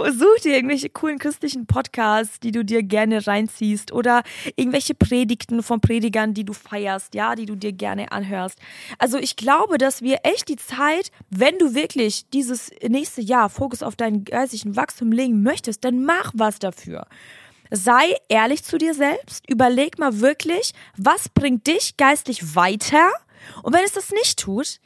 Such 0.03 0.41
dir 0.43 0.55
irgendwelche 0.55 0.89
coolen 0.89 1.19
christlichen 1.19 1.67
Podcasts, 1.67 2.41
die 2.41 2.51
du 2.51 2.65
dir 2.65 2.83
gerne 2.83 3.25
reinziehst 3.25 3.93
oder 3.93 4.23
irgendwelche 4.57 4.93
Predigten 4.93 5.63
von 5.63 5.79
Predigern, 5.79 6.33
die 6.33 6.43
du 6.43 6.51
feierst, 6.51 7.15
ja, 7.15 7.35
die 7.35 7.45
du 7.45 7.55
dir 7.55 7.71
gerne 7.71 8.11
anhörst. 8.11 8.59
Also 8.99 9.17
ich 9.17 9.37
glaube, 9.37 9.77
dass 9.77 10.01
wir 10.01 10.19
echt 10.23 10.49
die 10.49 10.57
Zeit, 10.57 11.11
wenn 11.29 11.57
du 11.59 11.73
wirklich 11.73 12.29
dieses 12.29 12.71
nächste 12.85 13.21
Jahr 13.21 13.49
Fokus 13.49 13.83
auf 13.83 13.95
deinen 13.95 14.25
geistigen 14.25 14.75
Wachstum 14.75 15.13
legen 15.13 15.43
möchtest, 15.43 15.85
dann 15.85 16.03
mach 16.03 16.31
was 16.35 16.59
dafür. 16.59 17.07
Sei 17.71 18.15
ehrlich 18.27 18.63
zu 18.63 18.77
dir 18.77 18.93
selbst, 18.93 19.49
überleg 19.49 19.97
mal 19.97 20.19
wirklich, 20.19 20.73
was 20.97 21.29
bringt 21.29 21.67
dich 21.67 21.95
geistlich 21.95 22.55
weiter? 22.55 23.11
Und 23.63 23.73
wenn 23.73 23.85
es 23.85 23.93
das 23.93 24.11
nicht 24.11 24.39
tut, 24.39 24.79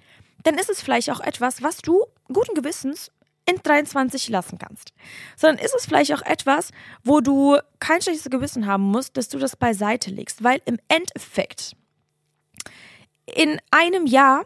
dann 0.43 0.55
ist 0.55 0.69
es 0.69 0.81
vielleicht 0.81 1.09
auch 1.09 1.19
etwas, 1.19 1.63
was 1.63 1.77
du 1.77 2.05
guten 2.27 2.53
Gewissens 2.53 3.11
in 3.49 3.61
23 3.61 4.29
lassen 4.29 4.57
kannst. 4.57 4.93
Sondern 5.35 5.63
ist 5.63 5.75
es 5.75 5.85
vielleicht 5.85 6.13
auch 6.13 6.21
etwas, 6.21 6.71
wo 7.03 7.21
du 7.21 7.57
kein 7.79 8.01
schlechtes 8.01 8.29
Gewissen 8.29 8.65
haben 8.65 8.83
musst, 8.83 9.17
dass 9.17 9.29
du 9.29 9.39
das 9.39 9.55
beiseite 9.55 10.11
legst. 10.11 10.43
Weil 10.43 10.61
im 10.65 10.77
Endeffekt, 10.87 11.75
in 13.25 13.59
einem 13.71 14.05
Jahr 14.05 14.45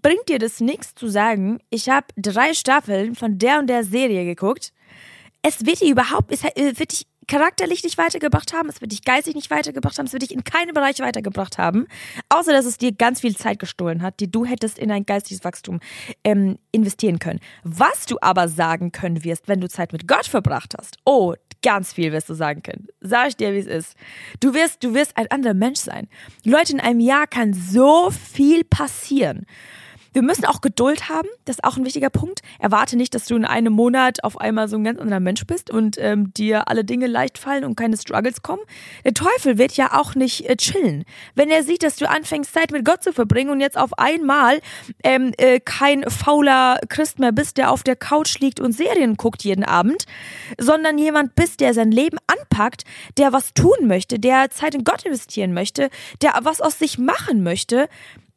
bringt 0.00 0.28
dir 0.28 0.38
das 0.38 0.60
nichts 0.60 0.94
zu 0.94 1.08
sagen, 1.08 1.60
ich 1.70 1.88
habe 1.88 2.06
drei 2.16 2.54
Staffeln 2.54 3.14
von 3.14 3.38
der 3.38 3.58
und 3.58 3.66
der 3.66 3.84
Serie 3.84 4.24
geguckt. 4.24 4.72
Es 5.42 5.66
wird 5.66 5.80
dir 5.80 5.90
überhaupt, 5.90 6.32
es 6.32 6.42
wird 6.42 6.92
dich 6.92 7.06
charakterlich 7.28 7.84
nicht 7.84 7.98
weitergebracht 7.98 8.52
haben, 8.52 8.68
es 8.68 8.80
wird 8.80 8.92
dich 8.92 9.04
geistig 9.04 9.34
nicht 9.34 9.50
weitergebracht 9.50 9.98
haben, 9.98 10.06
es 10.06 10.12
wird 10.12 10.22
dich 10.22 10.34
in 10.34 10.44
keinem 10.44 10.74
Bereich 10.74 10.98
weitergebracht 10.98 11.58
haben, 11.58 11.86
außer 12.28 12.52
dass 12.52 12.66
es 12.66 12.78
dir 12.78 12.92
ganz 12.92 13.20
viel 13.20 13.36
Zeit 13.36 13.58
gestohlen 13.58 14.02
hat, 14.02 14.18
die 14.20 14.30
du 14.30 14.44
hättest 14.44 14.78
in 14.78 14.90
ein 14.90 15.06
geistiges 15.06 15.44
Wachstum 15.44 15.80
ähm, 16.24 16.58
investieren 16.72 17.18
können. 17.18 17.40
Was 17.62 18.06
du 18.06 18.16
aber 18.20 18.48
sagen 18.48 18.90
können 18.90 19.22
wirst, 19.22 19.46
wenn 19.46 19.60
du 19.60 19.68
Zeit 19.68 19.92
mit 19.92 20.08
Gott 20.08 20.26
verbracht 20.26 20.74
hast, 20.76 20.96
oh, 21.04 21.34
ganz 21.62 21.92
viel 21.92 22.12
wirst 22.12 22.28
du 22.28 22.34
sagen 22.34 22.62
können. 22.62 22.88
Sag 23.00 23.28
ich 23.28 23.36
dir, 23.36 23.52
wie 23.52 23.58
es 23.58 23.66
ist. 23.66 23.96
Du 24.40 24.54
wirst, 24.54 24.82
du 24.82 24.94
wirst 24.94 25.16
ein 25.16 25.30
anderer 25.30 25.54
Mensch 25.54 25.80
sein. 25.80 26.08
Leute, 26.44 26.72
in 26.72 26.80
einem 26.80 27.00
Jahr 27.00 27.26
kann 27.26 27.52
so 27.52 28.10
viel 28.10 28.64
passieren. 28.64 29.46
Wir 30.18 30.24
müssen 30.24 30.46
auch 30.46 30.62
Geduld 30.62 31.08
haben, 31.08 31.28
das 31.44 31.58
ist 31.58 31.64
auch 31.64 31.76
ein 31.76 31.84
wichtiger 31.84 32.10
Punkt. 32.10 32.40
Erwarte 32.58 32.96
nicht, 32.96 33.14
dass 33.14 33.26
du 33.26 33.36
in 33.36 33.44
einem 33.44 33.72
Monat 33.72 34.24
auf 34.24 34.40
einmal 34.40 34.66
so 34.66 34.76
ein 34.76 34.82
ganz 34.82 34.98
anderer 34.98 35.20
Mensch 35.20 35.46
bist 35.46 35.70
und 35.70 35.96
ähm, 35.96 36.34
dir 36.34 36.66
alle 36.66 36.84
Dinge 36.84 37.06
leicht 37.06 37.38
fallen 37.38 37.62
und 37.62 37.76
keine 37.76 37.96
Struggles 37.96 38.42
kommen. 38.42 38.62
Der 39.04 39.14
Teufel 39.14 39.58
wird 39.58 39.74
ja 39.74 39.96
auch 39.96 40.16
nicht 40.16 40.50
äh, 40.50 40.56
chillen. 40.56 41.04
Wenn 41.36 41.50
er 41.50 41.62
sieht, 41.62 41.84
dass 41.84 41.94
du 41.94 42.10
anfängst, 42.10 42.52
Zeit 42.52 42.72
mit 42.72 42.84
Gott 42.84 43.04
zu 43.04 43.12
verbringen 43.12 43.50
und 43.50 43.60
jetzt 43.60 43.78
auf 43.78 43.96
einmal 43.96 44.58
ähm, 45.04 45.34
äh, 45.36 45.60
kein 45.60 46.02
fauler 46.10 46.80
Christ 46.88 47.20
mehr 47.20 47.30
bist, 47.30 47.56
der 47.56 47.70
auf 47.70 47.84
der 47.84 47.94
Couch 47.94 48.40
liegt 48.40 48.58
und 48.58 48.72
Serien 48.72 49.16
guckt 49.16 49.44
jeden 49.44 49.62
Abend, 49.62 50.04
sondern 50.58 50.98
jemand 50.98 51.36
bist, 51.36 51.60
der 51.60 51.74
sein 51.74 51.92
Leben 51.92 52.18
anpackt, 52.26 52.82
der 53.18 53.32
was 53.32 53.54
tun 53.54 53.86
möchte, 53.86 54.18
der 54.18 54.50
Zeit 54.50 54.74
in 54.74 54.82
Gott 54.82 55.04
investieren 55.04 55.54
möchte, 55.54 55.90
der 56.22 56.32
was 56.42 56.60
aus 56.60 56.76
sich 56.76 56.98
machen 56.98 57.44
möchte, 57.44 57.88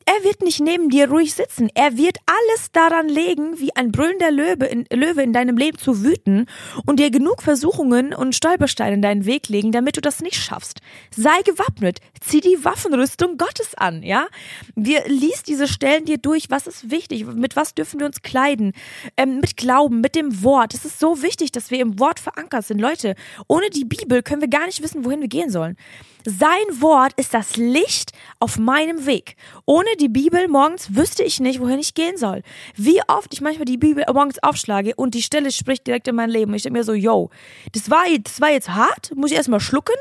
er 0.06 0.24
wird 0.24 0.42
nicht 0.42 0.60
neben 0.60 0.90
dir 0.90 1.10
ruhig 1.10 1.34
sitzen. 1.34 1.70
Er 1.74 1.98
wird 1.98 2.18
alles 2.26 2.72
daran 2.72 3.08
legen, 3.08 3.60
wie 3.60 3.76
ein 3.76 3.92
brüllender 3.92 4.32
Löwe 4.32 4.66
in, 4.66 4.86
Löwe 4.92 5.22
in 5.22 5.34
deinem 5.34 5.58
Leben 5.58 5.78
zu 5.78 6.04
wüten 6.04 6.48
und 6.86 7.00
dir 7.00 7.12
genug 7.12 7.42
Versuchungen 7.42 8.14
und 8.14 8.36
Stolpersteine 8.36 8.96
in 8.96 9.02
deinen 9.02 9.26
Weg 9.26 9.50
legen, 9.50 9.72
damit 9.72 9.98
du 9.98 10.02
das 10.02 10.22
nicht 10.22 10.38
schaffst. 10.38 10.82
Sei 11.16 11.42
gewappnet. 11.46 12.00
Zieh 12.20 12.42
die 12.42 12.64
Waffenrüstung 12.64 13.38
Gottes 13.38 13.76
an, 13.76 14.04
ja? 14.04 14.28
Wir 14.76 15.04
liest 15.08 15.48
diese 15.48 15.68
Stellen 15.68 16.06
dir 16.06 16.18
durch. 16.18 16.50
Was 16.50 16.68
ist 16.68 16.92
wichtig? 16.92 17.26
Mit 17.26 17.56
was 17.56 17.74
dürfen 17.74 18.00
wir 18.00 18.06
uns 18.06 18.22
kleiden? 18.22 18.74
Ähm, 19.18 19.40
mit 19.40 19.58
Glauben, 19.58 20.02
mit 20.02 20.16
dem 20.16 20.44
Wort. 20.44 20.74
Es 20.74 20.86
ist 20.86 21.00
so 21.00 21.22
wichtig, 21.22 21.52
dass 21.52 21.72
wir 21.72 21.80
im 21.80 22.00
Wort 22.00 22.20
verankert 22.20 22.66
sind. 22.66 22.80
Leute, 22.80 23.16
ohne 23.48 23.70
die 23.70 23.86
Bibel 23.86 24.22
können 24.24 24.42
wir 24.42 24.50
gar 24.50 24.66
nicht 24.66 24.84
wissen, 24.84 25.06
wohin 25.06 25.22
wir 25.22 25.28
gehen 25.28 25.50
sollen. 25.50 25.78
Sein 26.26 26.82
Wort 26.82 27.14
ist 27.18 27.34
das 27.34 27.58
Licht 27.58 28.12
auf 28.40 28.60
meinem 28.60 29.08
Weg. 29.08 29.36
Ohne 29.66 29.90
die 30.00 30.10
Bibel 30.10 30.48
morgens 30.48 30.96
wüsste 30.96 31.24
ich 31.24 31.40
nicht, 31.40 31.60
wohin 31.60 31.80
ich 31.80 31.96
gehen 31.96 32.18
soll. 32.18 32.44
Wie 32.76 33.02
oft 33.08 33.34
ich 33.34 33.42
manchmal 33.42 33.66
die 33.66 33.78
Bibel 33.78 34.04
morgens 34.14 34.38
aufschlage 34.44 34.94
und 34.96 35.16
die 35.16 35.24
Stelle 35.24 35.52
spricht 35.52 35.88
direkt 35.88 36.08
in 36.08 36.16
mein 36.16 36.30
Leben. 36.30 36.54
Ich 36.54 36.64
denke 36.64 36.78
mir 36.78 36.84
so, 36.84 36.94
yo, 36.94 37.32
das 37.72 37.90
war, 37.90 38.04
das 38.24 38.40
war 38.40 38.52
jetzt 38.52 38.70
hart, 38.70 39.12
muss 39.16 39.32
ich 39.32 39.38
erstmal 39.38 39.60
schlucken. 39.60 39.96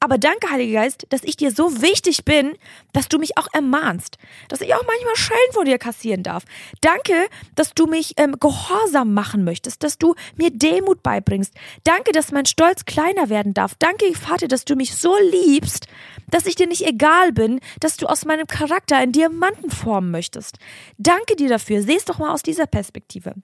Aber 0.00 0.16
danke, 0.16 0.50
Heiliger 0.50 0.80
Geist, 0.80 1.06
dass 1.08 1.24
ich 1.24 1.36
dir 1.36 1.50
so 1.50 1.82
wichtig 1.82 2.24
bin, 2.24 2.54
dass 2.92 3.08
du 3.08 3.18
mich 3.18 3.36
auch 3.36 3.48
ermahnst. 3.52 4.16
Dass 4.48 4.60
ich 4.60 4.72
auch 4.74 4.86
manchmal 4.86 5.16
Schellen 5.16 5.52
von 5.52 5.64
dir 5.64 5.78
kassieren 5.78 6.22
darf. 6.22 6.44
Danke, 6.80 7.28
dass 7.56 7.74
du 7.74 7.86
mich 7.86 8.14
ähm, 8.16 8.36
gehorsam 8.38 9.12
machen 9.12 9.42
möchtest, 9.42 9.82
dass 9.82 9.98
du 9.98 10.14
mir 10.36 10.50
Demut 10.50 11.02
beibringst. 11.02 11.52
Danke, 11.82 12.12
dass 12.12 12.30
mein 12.30 12.46
Stolz 12.46 12.84
kleiner 12.84 13.28
werden 13.28 13.54
darf. 13.54 13.74
Danke, 13.78 14.14
Vater, 14.14 14.46
dass 14.46 14.64
du 14.64 14.76
mich 14.76 14.94
so 14.94 15.14
liebst, 15.32 15.88
dass 16.30 16.46
ich 16.46 16.54
dir 16.54 16.68
nicht 16.68 16.86
egal 16.86 17.32
bin, 17.32 17.60
dass 17.80 17.96
du 17.96 18.06
aus 18.06 18.24
meinem 18.24 18.46
Charakter 18.46 18.96
einen 18.96 19.12
Diamanten 19.12 19.70
formen 19.70 20.12
möchtest. 20.12 20.58
Danke 20.98 21.34
dir 21.34 21.48
dafür. 21.48 21.82
Seh 21.82 21.96
es 21.96 22.04
doch 22.04 22.18
mal 22.18 22.30
aus 22.30 22.42
dieser 22.42 22.66
Perspektive. 22.66 23.34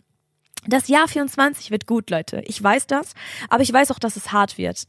Das 0.66 0.88
Jahr 0.88 1.09
24 1.09 1.70
wird 1.70 1.87
gut, 1.87 2.11
Leute. 2.11 2.42
Ich 2.46 2.62
weiß 2.62 2.87
das, 2.87 3.12
aber 3.50 3.62
ich 3.62 3.72
weiß 3.72 3.90
auch, 3.90 3.98
dass 3.98 4.16
es 4.16 4.33
hart 4.33 4.57
wird. 4.57 4.85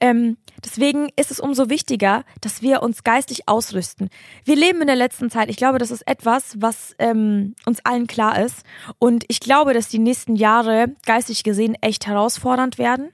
Ähm, 0.00 0.36
deswegen 0.64 1.08
ist 1.16 1.30
es 1.30 1.40
umso 1.40 1.68
wichtiger, 1.68 2.24
dass 2.40 2.62
wir 2.62 2.82
uns 2.82 3.02
geistig 3.02 3.48
ausrüsten. 3.48 4.08
Wir 4.44 4.56
leben 4.56 4.80
in 4.80 4.86
der 4.86 4.96
letzten 4.96 5.30
Zeit. 5.30 5.50
Ich 5.50 5.56
glaube, 5.56 5.78
das 5.78 5.90
ist 5.90 6.06
etwas, 6.06 6.54
was 6.58 6.94
ähm, 6.98 7.54
uns 7.66 7.84
allen 7.84 8.06
klar 8.06 8.40
ist. 8.44 8.62
Und 8.98 9.24
ich 9.28 9.40
glaube, 9.40 9.74
dass 9.74 9.88
die 9.88 9.98
nächsten 9.98 10.36
Jahre 10.36 10.94
geistig 11.04 11.42
gesehen 11.42 11.76
echt 11.80 12.06
herausfordernd 12.06 12.78
werden. 12.78 13.10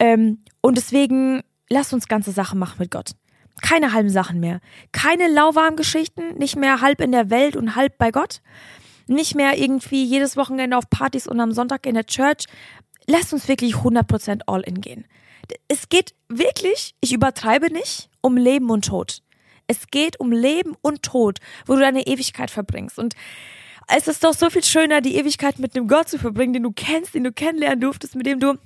Ähm, 0.00 0.42
und 0.60 0.76
deswegen 0.76 1.42
lasst 1.68 1.92
uns 1.92 2.08
ganze 2.08 2.32
Sachen 2.32 2.58
machen 2.58 2.76
mit 2.78 2.90
Gott. 2.90 3.12
Keine 3.62 3.92
halben 3.92 4.10
Sachen 4.10 4.40
mehr. 4.40 4.60
Keine 4.90 5.28
lauwarmen 5.28 5.76
Geschichten, 5.76 6.34
nicht 6.36 6.56
mehr 6.56 6.80
halb 6.80 7.00
in 7.00 7.12
der 7.12 7.30
Welt 7.30 7.54
und 7.54 7.76
halb 7.76 7.96
bei 7.98 8.10
Gott 8.10 8.40
nicht 9.06 9.34
mehr 9.34 9.58
irgendwie 9.58 10.04
jedes 10.04 10.36
Wochenende 10.36 10.76
auf 10.76 10.88
Partys 10.90 11.26
und 11.26 11.40
am 11.40 11.52
Sonntag 11.52 11.86
in 11.86 11.94
der 11.94 12.06
Church. 12.06 12.46
Lasst 13.06 13.32
uns 13.32 13.48
wirklich 13.48 13.74
100% 13.74 14.42
all 14.46 14.62
in 14.62 14.80
gehen. 14.80 15.06
Es 15.68 15.88
geht 15.88 16.14
wirklich, 16.28 16.94
ich 17.00 17.12
übertreibe 17.12 17.70
nicht, 17.70 18.08
um 18.22 18.36
Leben 18.36 18.70
und 18.70 18.86
Tod. 18.86 19.22
Es 19.66 19.88
geht 19.88 20.20
um 20.20 20.32
Leben 20.32 20.74
und 20.80 21.02
Tod, 21.02 21.38
wo 21.66 21.74
du 21.74 21.80
deine 21.80 22.06
Ewigkeit 22.06 22.50
verbringst. 22.50 22.98
Und 22.98 23.14
es 23.88 24.08
ist 24.08 24.24
doch 24.24 24.34
so 24.34 24.48
viel 24.50 24.64
schöner, 24.64 25.00
die 25.00 25.16
Ewigkeit 25.16 25.58
mit 25.58 25.76
einem 25.76 25.88
Gott 25.88 26.08
zu 26.08 26.18
verbringen, 26.18 26.54
den 26.54 26.62
du 26.62 26.72
kennst, 26.72 27.14
den 27.14 27.24
du 27.24 27.32
kennenlernen 27.32 27.80
durftest, 27.80 28.14
mit 28.14 28.26
dem 28.26 28.40
du 28.40 28.58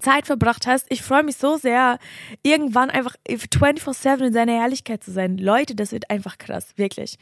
Zeit 0.00 0.26
verbracht 0.26 0.66
hast. 0.66 0.86
Ich 0.90 1.02
freue 1.02 1.22
mich 1.22 1.36
so 1.36 1.56
sehr, 1.56 1.98
irgendwann 2.42 2.90
einfach 2.90 3.14
24-7 3.28 4.26
in 4.26 4.32
seiner 4.32 4.52
Herrlichkeit 4.52 5.02
zu 5.02 5.12
sein. 5.12 5.38
Leute, 5.38 5.74
das 5.74 5.92
wird 5.92 6.10
einfach 6.10 6.38
krass, 6.38 6.72
wirklich. 6.76 7.18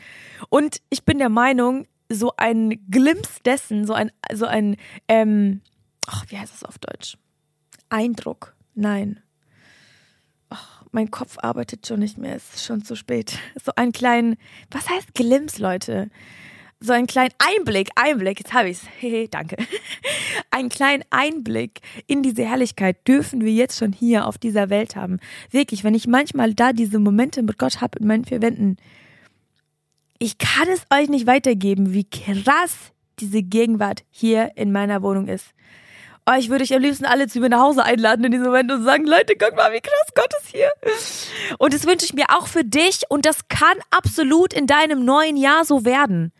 Und 0.49 0.81
ich 0.90 1.05
bin 1.05 1.19
der 1.19 1.29
Meinung, 1.29 1.87
so 2.09 2.33
ein 2.37 2.81
Glimps 2.90 3.42
dessen, 3.45 3.87
so 3.87 3.95
ein, 3.95 4.11
so 4.33 4.47
ein, 4.47 4.77
ähm, 5.09 5.61
ach, 6.07 6.25
wie 6.29 6.38
heißt 6.38 6.53
das 6.53 6.64
auf 6.64 6.79
Deutsch? 6.79 7.16
Eindruck. 7.88 8.55
Nein. 8.75 9.21
Ach, 10.51 10.85
mein 10.92 11.11
Kopf 11.11 11.38
arbeitet 11.40 11.87
schon 11.87 12.01
nicht 12.01 12.19
mehr, 12.19 12.37
es 12.37 12.55
ist 12.55 12.64
schon 12.64 12.85
zu 12.85 12.95
spät. 12.95 13.38
So 13.64 13.73
einen 13.75 13.92
kleinen, 13.92 14.37
was 14.71 14.88
heißt 14.88 15.14
Glimps, 15.14 15.59
Leute? 15.59 16.11
So 16.79 16.92
einen 16.92 17.07
kleinen 17.07 17.33
Einblick, 17.38 17.88
Einblick, 17.97 18.39
jetzt 18.39 18.53
habe 18.53 18.68
ich 18.68 18.83
es. 18.83 18.89
Hehe, 18.99 19.28
danke. 19.28 19.57
Einen 20.51 20.68
kleinen 20.68 21.05
Einblick 21.11 21.81
in 22.07 22.22
diese 22.22 22.45
Herrlichkeit 22.45 23.09
dürfen 23.09 23.43
wir 23.43 23.53
jetzt 23.53 23.78
schon 23.78 23.93
hier 23.93 24.26
auf 24.26 24.37
dieser 24.37 24.68
Welt 24.68 24.95
haben. 24.95 25.18
Wirklich, 25.51 25.85
wenn 25.85 25.95
ich 25.95 26.07
manchmal 26.07 26.55
da 26.55 26.72
diese 26.72 26.99
Momente 26.99 27.43
mit 27.43 27.59
Gott 27.59 27.81
habe 27.81 27.99
in 27.99 28.07
meinen 28.07 28.24
vier 28.26 28.43
Wänden, 28.43 28.76
ich 30.19 30.39
kann 30.39 30.69
es 30.69 30.83
euch 30.93 31.09
nicht 31.09 31.27
weitergeben, 31.27 31.93
wie 31.93 32.09
krass 32.09 32.93
diese 33.19 33.43
Gegenwart 33.43 34.05
hier 34.11 34.53
in 34.57 34.73
meiner 34.73 35.03
Wohnung 35.03 35.29
ist. 35.29 35.49
Oh, 36.29 36.35
ich 36.37 36.51
würde 36.51 36.64
euch 36.64 36.75
am 36.75 36.83
liebsten 36.83 37.05
alle 37.05 37.29
zu 37.29 37.39
mir 37.39 37.49
nach 37.49 37.61
Hause 37.61 37.85
einladen 37.85 38.25
in 38.25 38.33
diesem 38.33 38.47
Moment 38.47 38.73
und 38.73 38.83
sagen, 38.83 39.07
Leute, 39.07 39.35
guck 39.39 39.55
mal, 39.55 39.73
wie 39.73 39.81
krass 39.81 40.09
Gott 40.14 40.33
ist 40.41 40.49
hier. 40.49 40.73
Und 41.59 41.73
das 41.73 41.87
wünsche 41.87 42.05
ich 42.05 42.14
mir 42.14 42.27
auch 42.31 42.49
für 42.49 42.64
dich 42.64 43.03
und 43.09 43.25
das 43.25 43.47
kann 43.47 43.79
absolut 43.91 44.53
in 44.53 44.67
deinem 44.67 45.05
neuen 45.05 45.37
Jahr 45.37 45.64
so 45.64 45.85
werden. 45.85 46.33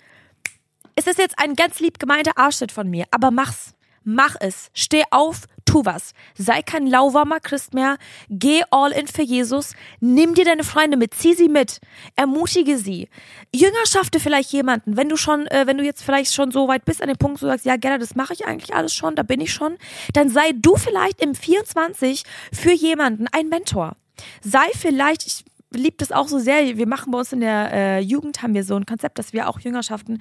Es 0.97 1.07
ist 1.07 1.19
jetzt 1.19 1.39
ein 1.39 1.55
ganz 1.55 1.79
lieb 1.79 2.01
gemeinter 2.01 2.37
Arschtritt 2.37 2.73
von 2.73 2.91
mir, 2.91 3.05
aber 3.13 3.31
mach's. 3.31 3.76
Mach 4.09 4.37
es. 4.39 4.71
Steh 4.73 5.03
auf, 5.11 5.47
tu 5.65 5.85
was. 5.85 6.13
Sei 6.39 6.63
kein 6.63 6.87
lauwarmer 6.87 7.41
Christ 7.41 7.75
mehr. 7.75 7.99
Geh 8.31 8.63
all 8.71 8.93
in 8.93 9.09
für 9.09 9.23
Jesus. 9.23 9.73
Nimm 9.99 10.35
dir 10.35 10.45
deine 10.45 10.63
Freunde 10.63 10.97
mit. 10.97 11.13
Zieh 11.13 11.35
sie 11.35 11.49
mit. 11.49 11.81
Ermutige 12.15 12.79
sie. 12.79 13.09
Jüngerschafte 13.53 14.21
vielleicht 14.21 14.53
jemanden. 14.53 14.97
Wenn 14.97 15.09
du 15.09 15.17
schon, 15.17 15.49
äh, 15.49 15.67
wenn 15.67 15.77
du 15.77 15.83
jetzt 15.83 16.05
vielleicht 16.05 16.33
schon 16.33 16.53
so 16.53 16.69
weit 16.69 16.85
bist 16.85 17.03
an 17.03 17.09
dem 17.09 17.19
Punkt, 17.19 17.43
wo 17.43 17.47
du 17.47 17.51
sagst, 17.51 17.67
ja, 17.67 17.75
Gerda, 17.77 17.99
das 17.99 18.15
mache 18.15 18.33
ich 18.33 18.47
eigentlich 18.47 18.77
alles 18.77 18.95
schon, 18.95 19.17
da 19.17 19.25
bin 19.25 19.41
ich 19.41 19.53
schon, 19.53 19.77
dann 20.13 20.29
sei 20.29 20.53
du 20.55 20.77
vielleicht 20.77 21.21
im 21.21 21.35
24 21.35 22.23
für 22.53 22.73
jemanden 22.73 23.27
ein 23.33 23.49
Mentor. 23.49 23.97
Sei 24.41 24.69
vielleicht, 24.73 25.27
ich 25.27 25.45
liebt 25.73 26.01
es 26.01 26.13
auch 26.13 26.29
so 26.29 26.39
sehr. 26.39 26.79
Wir 26.79 26.87
machen 26.87 27.11
bei 27.11 27.19
uns 27.19 27.33
in 27.33 27.41
der 27.41 27.73
äh, 27.73 28.01
Jugend 28.01 28.41
haben 28.41 28.55
wir 28.55 28.63
so 28.63 28.77
ein 28.77 28.87
Konzept, 28.87 29.19
dass 29.19 29.33
wir 29.33 29.49
auch 29.49 29.59
Jüngerschaften 29.59 30.21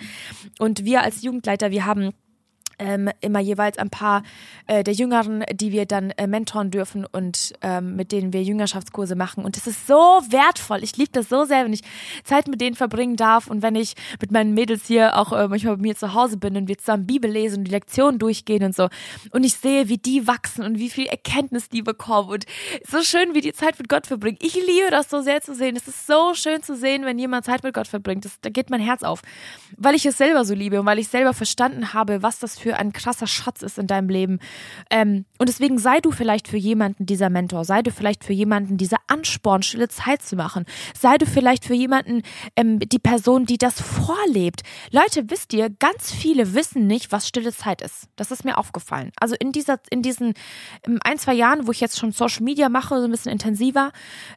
und 0.58 0.86
wir 0.86 1.04
als 1.04 1.22
Jugendleiter, 1.22 1.70
wir 1.70 1.86
haben 1.86 2.14
ähm, 2.80 3.10
immer 3.22 3.40
jeweils 3.40 3.78
ein 3.78 3.90
paar 3.90 4.24
äh, 4.68 4.84
der 4.84 4.94
Jüngeren, 4.94 5.44
die 5.54 5.72
wir 5.72 5.86
dann 5.86 6.12
äh, 6.12 6.28
mentoren 6.28 6.72
dürfen 6.72 7.06
und 7.06 7.54
ähm, 7.62 7.96
mit 7.96 8.12
denen 8.12 8.34
wir 8.34 8.44
Jüngerschaftskurse 8.44 9.16
machen. 9.16 9.46
Und 9.46 9.58
das 9.58 9.68
ist 9.68 9.88
so 9.88 9.94
wertvoll. 10.30 10.84
Ich 10.84 10.98
liebe 10.98 11.12
das 11.12 11.30
so 11.30 11.46
sehr, 11.46 11.66
wenn 11.66 11.74
ich 11.74 11.84
Zeit 12.24 12.48
mit 12.48 12.62
denen 12.62 12.76
verbringen 12.76 13.16
darf 13.16 13.48
und 13.48 13.62
wenn 13.62 13.76
ich 13.76 13.96
mit 14.20 14.32
meinen 14.32 14.54
Mädels 14.54 14.88
hier 14.88 15.18
auch 15.18 15.32
äh, 15.32 15.48
manchmal 15.48 15.78
bei 15.78 15.82
mir 15.82 15.96
zu 15.96 16.14
Hause 16.14 16.38
bin 16.38 16.58
und 16.58 16.68
wir 16.68 16.78
zusammen 16.78 17.06
Bibel 17.06 17.30
lesen 17.30 17.60
und 17.60 17.64
die 17.66 17.72
Lektionen 17.72 18.20
durchgehen 18.20 18.64
und 18.64 18.76
so. 18.76 18.90
Und 19.32 19.44
ich 19.44 19.54
sehe, 19.56 19.90
wie 19.90 19.98
die 19.98 20.28
wachsen 20.28 20.64
und 20.64 20.80
wie 20.80 20.90
viel 20.90 21.06
Erkenntnis 21.06 21.70
die 21.70 21.82
bekommen 21.82 22.30
und 22.30 22.46
so 22.88 23.02
schön, 23.02 23.34
wie 23.34 23.42
die 23.42 23.54
Zeit 23.54 23.78
mit 23.80 23.90
Gott 23.90 24.08
verbringen. 24.08 24.38
Ich 24.42 24.56
liebe 24.56 24.90
das 24.92 25.10
so 25.10 25.22
sehr 25.22 25.42
zu 25.42 25.54
sehen. 25.54 25.76
Es 25.76 25.88
ist 25.88 26.08
so 26.08 26.34
schön 26.34 26.64
zu 26.64 26.76
sehen, 26.76 27.06
wenn 27.06 27.20
jemand 27.20 27.46
Zeit 27.46 27.64
mit 27.64 27.74
Gott 27.74 27.88
verbringt. 27.88 28.26
Das, 28.26 28.40
da 28.42 28.50
geht 28.50 28.70
mein 28.70 28.82
Herz 28.82 29.04
auf, 29.04 29.22
weil 29.78 29.96
ich 29.96 30.06
es 30.06 30.18
selber 30.18 30.46
so 30.46 30.54
liebe 30.54 30.80
und 30.80 30.86
weil 30.86 31.00
ich 31.00 31.08
selber 31.08 31.34
verstanden 31.34 31.94
habe, 31.94 32.24
was 32.24 32.40
das 32.40 32.58
für 32.58 32.65
für 32.66 32.78
ein 32.78 32.94
krasser 32.94 33.28
Schatz 33.28 33.62
ist 33.62 33.78
in 33.78 33.86
deinem 33.86 34.10
Leben. 34.10 34.40
Ähm, 34.90 35.26
und 35.38 35.48
deswegen 35.50 35.78
sei 35.78 36.00
du 36.00 36.10
vielleicht 36.10 36.48
für 36.48 36.58
jemanden 36.58 37.06
dieser 37.06 37.30
Mentor, 37.30 37.64
sei 37.64 37.84
du 37.84 37.92
vielleicht 37.92 38.24
für 38.24 38.34
jemanden 38.34 38.78
dieser 38.78 38.98
Ansporn, 39.06 39.62
stille 39.62 39.88
Zeit 39.88 40.24
zu 40.24 40.36
machen, 40.36 40.66
sei 41.00 41.20
du 41.20 41.28
vielleicht 41.28 41.64
für 41.64 41.76
jemanden 41.76 42.24
ähm, 42.56 42.80
die 42.80 42.98
Person, 42.98 43.46
die 43.46 43.60
das 43.60 43.80
vorlebt. 43.80 44.64
Leute, 44.90 45.30
wisst 45.30 45.54
ihr, 45.54 45.70
ganz 45.70 46.12
viele 46.12 46.56
wissen 46.56 46.88
nicht, 46.88 47.12
was 47.12 47.28
stille 47.28 47.54
Zeit 47.54 47.84
ist. 47.84 48.08
Das 48.16 48.32
ist 48.32 48.44
mir 48.46 48.58
aufgefallen. 48.58 49.12
Also 49.20 49.36
in 49.40 49.52
dieser, 49.52 49.78
in 49.92 50.02
diesen 50.02 50.34
ähm, 50.88 50.98
ein, 51.04 51.20
zwei 51.20 51.36
Jahren, 51.36 51.68
wo 51.68 51.72
ich 51.72 51.82
jetzt 51.82 52.00
schon 52.00 52.14
Social 52.14 52.44
Media 52.44 52.68
mache, 52.68 52.98
so 52.98 53.06
ein 53.06 53.12
bisschen 53.12 53.32
intensiver, 53.32 53.92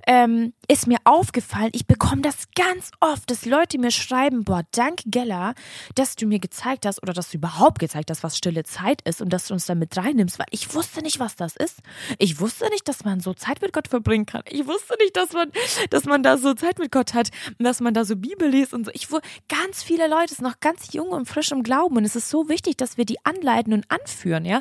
ähm, 0.06 0.52
ist 0.70 0.86
mir 0.86 0.98
aufgefallen, 1.04 1.70
ich 1.72 1.86
bekomme 1.86 2.20
das 2.20 2.48
ganz 2.54 2.90
oft, 3.00 3.30
dass 3.30 3.46
Leute 3.46 3.78
mir 3.78 3.90
schreiben, 3.90 4.44
boah, 4.44 4.64
danke 4.72 5.04
Geller, 5.06 5.54
dass 5.94 6.14
du 6.14 6.26
mir 6.26 6.40
gezeigt 6.40 6.84
hast 6.84 7.02
oder 7.02 7.14
dass 7.14 7.30
du 7.30 7.38
überhaupt 7.38 7.78
gezeigt 7.78 8.10
hast, 8.10 8.17
das, 8.18 8.22
was 8.22 8.36
stille 8.36 8.64
Zeit 8.64 9.02
ist 9.02 9.22
und 9.22 9.32
dass 9.32 9.46
du 9.46 9.54
uns 9.54 9.66
da 9.66 9.74
mit 9.74 9.96
reinnimmst, 9.96 10.38
weil 10.38 10.46
ich 10.50 10.74
wusste 10.74 11.02
nicht, 11.02 11.20
was 11.20 11.36
das 11.36 11.56
ist. 11.56 11.80
Ich 12.18 12.40
wusste 12.40 12.68
nicht, 12.70 12.88
dass 12.88 13.04
man 13.04 13.20
so 13.20 13.34
Zeit 13.34 13.62
mit 13.62 13.72
Gott 13.72 13.88
verbringen 13.88 14.26
kann. 14.26 14.42
Ich 14.48 14.66
wusste 14.66 14.94
nicht, 15.00 15.16
dass 15.16 15.32
man, 15.32 15.50
dass 15.90 16.04
man 16.04 16.22
da 16.22 16.36
so 16.36 16.54
Zeit 16.54 16.78
mit 16.78 16.90
Gott 16.92 17.14
hat 17.14 17.30
und 17.58 17.64
dass 17.64 17.80
man 17.80 17.94
da 17.94 18.04
so 18.04 18.16
Bibel 18.16 18.48
liest 18.48 18.74
und 18.74 18.84
so. 18.84 18.90
Ich 18.94 19.08
ganz 19.48 19.82
viele 19.82 20.08
Leute 20.08 20.34
sind 20.34 20.44
noch 20.44 20.60
ganz 20.60 20.92
jung 20.92 21.08
und 21.08 21.26
frisch 21.26 21.52
im 21.52 21.62
Glauben 21.62 21.96
und 21.96 22.04
es 22.04 22.16
ist 22.16 22.28
so 22.28 22.48
wichtig, 22.48 22.76
dass 22.76 22.96
wir 22.96 23.04
die 23.04 23.24
anleiten 23.24 23.72
und 23.72 23.90
anführen, 23.90 24.44
ja. 24.44 24.60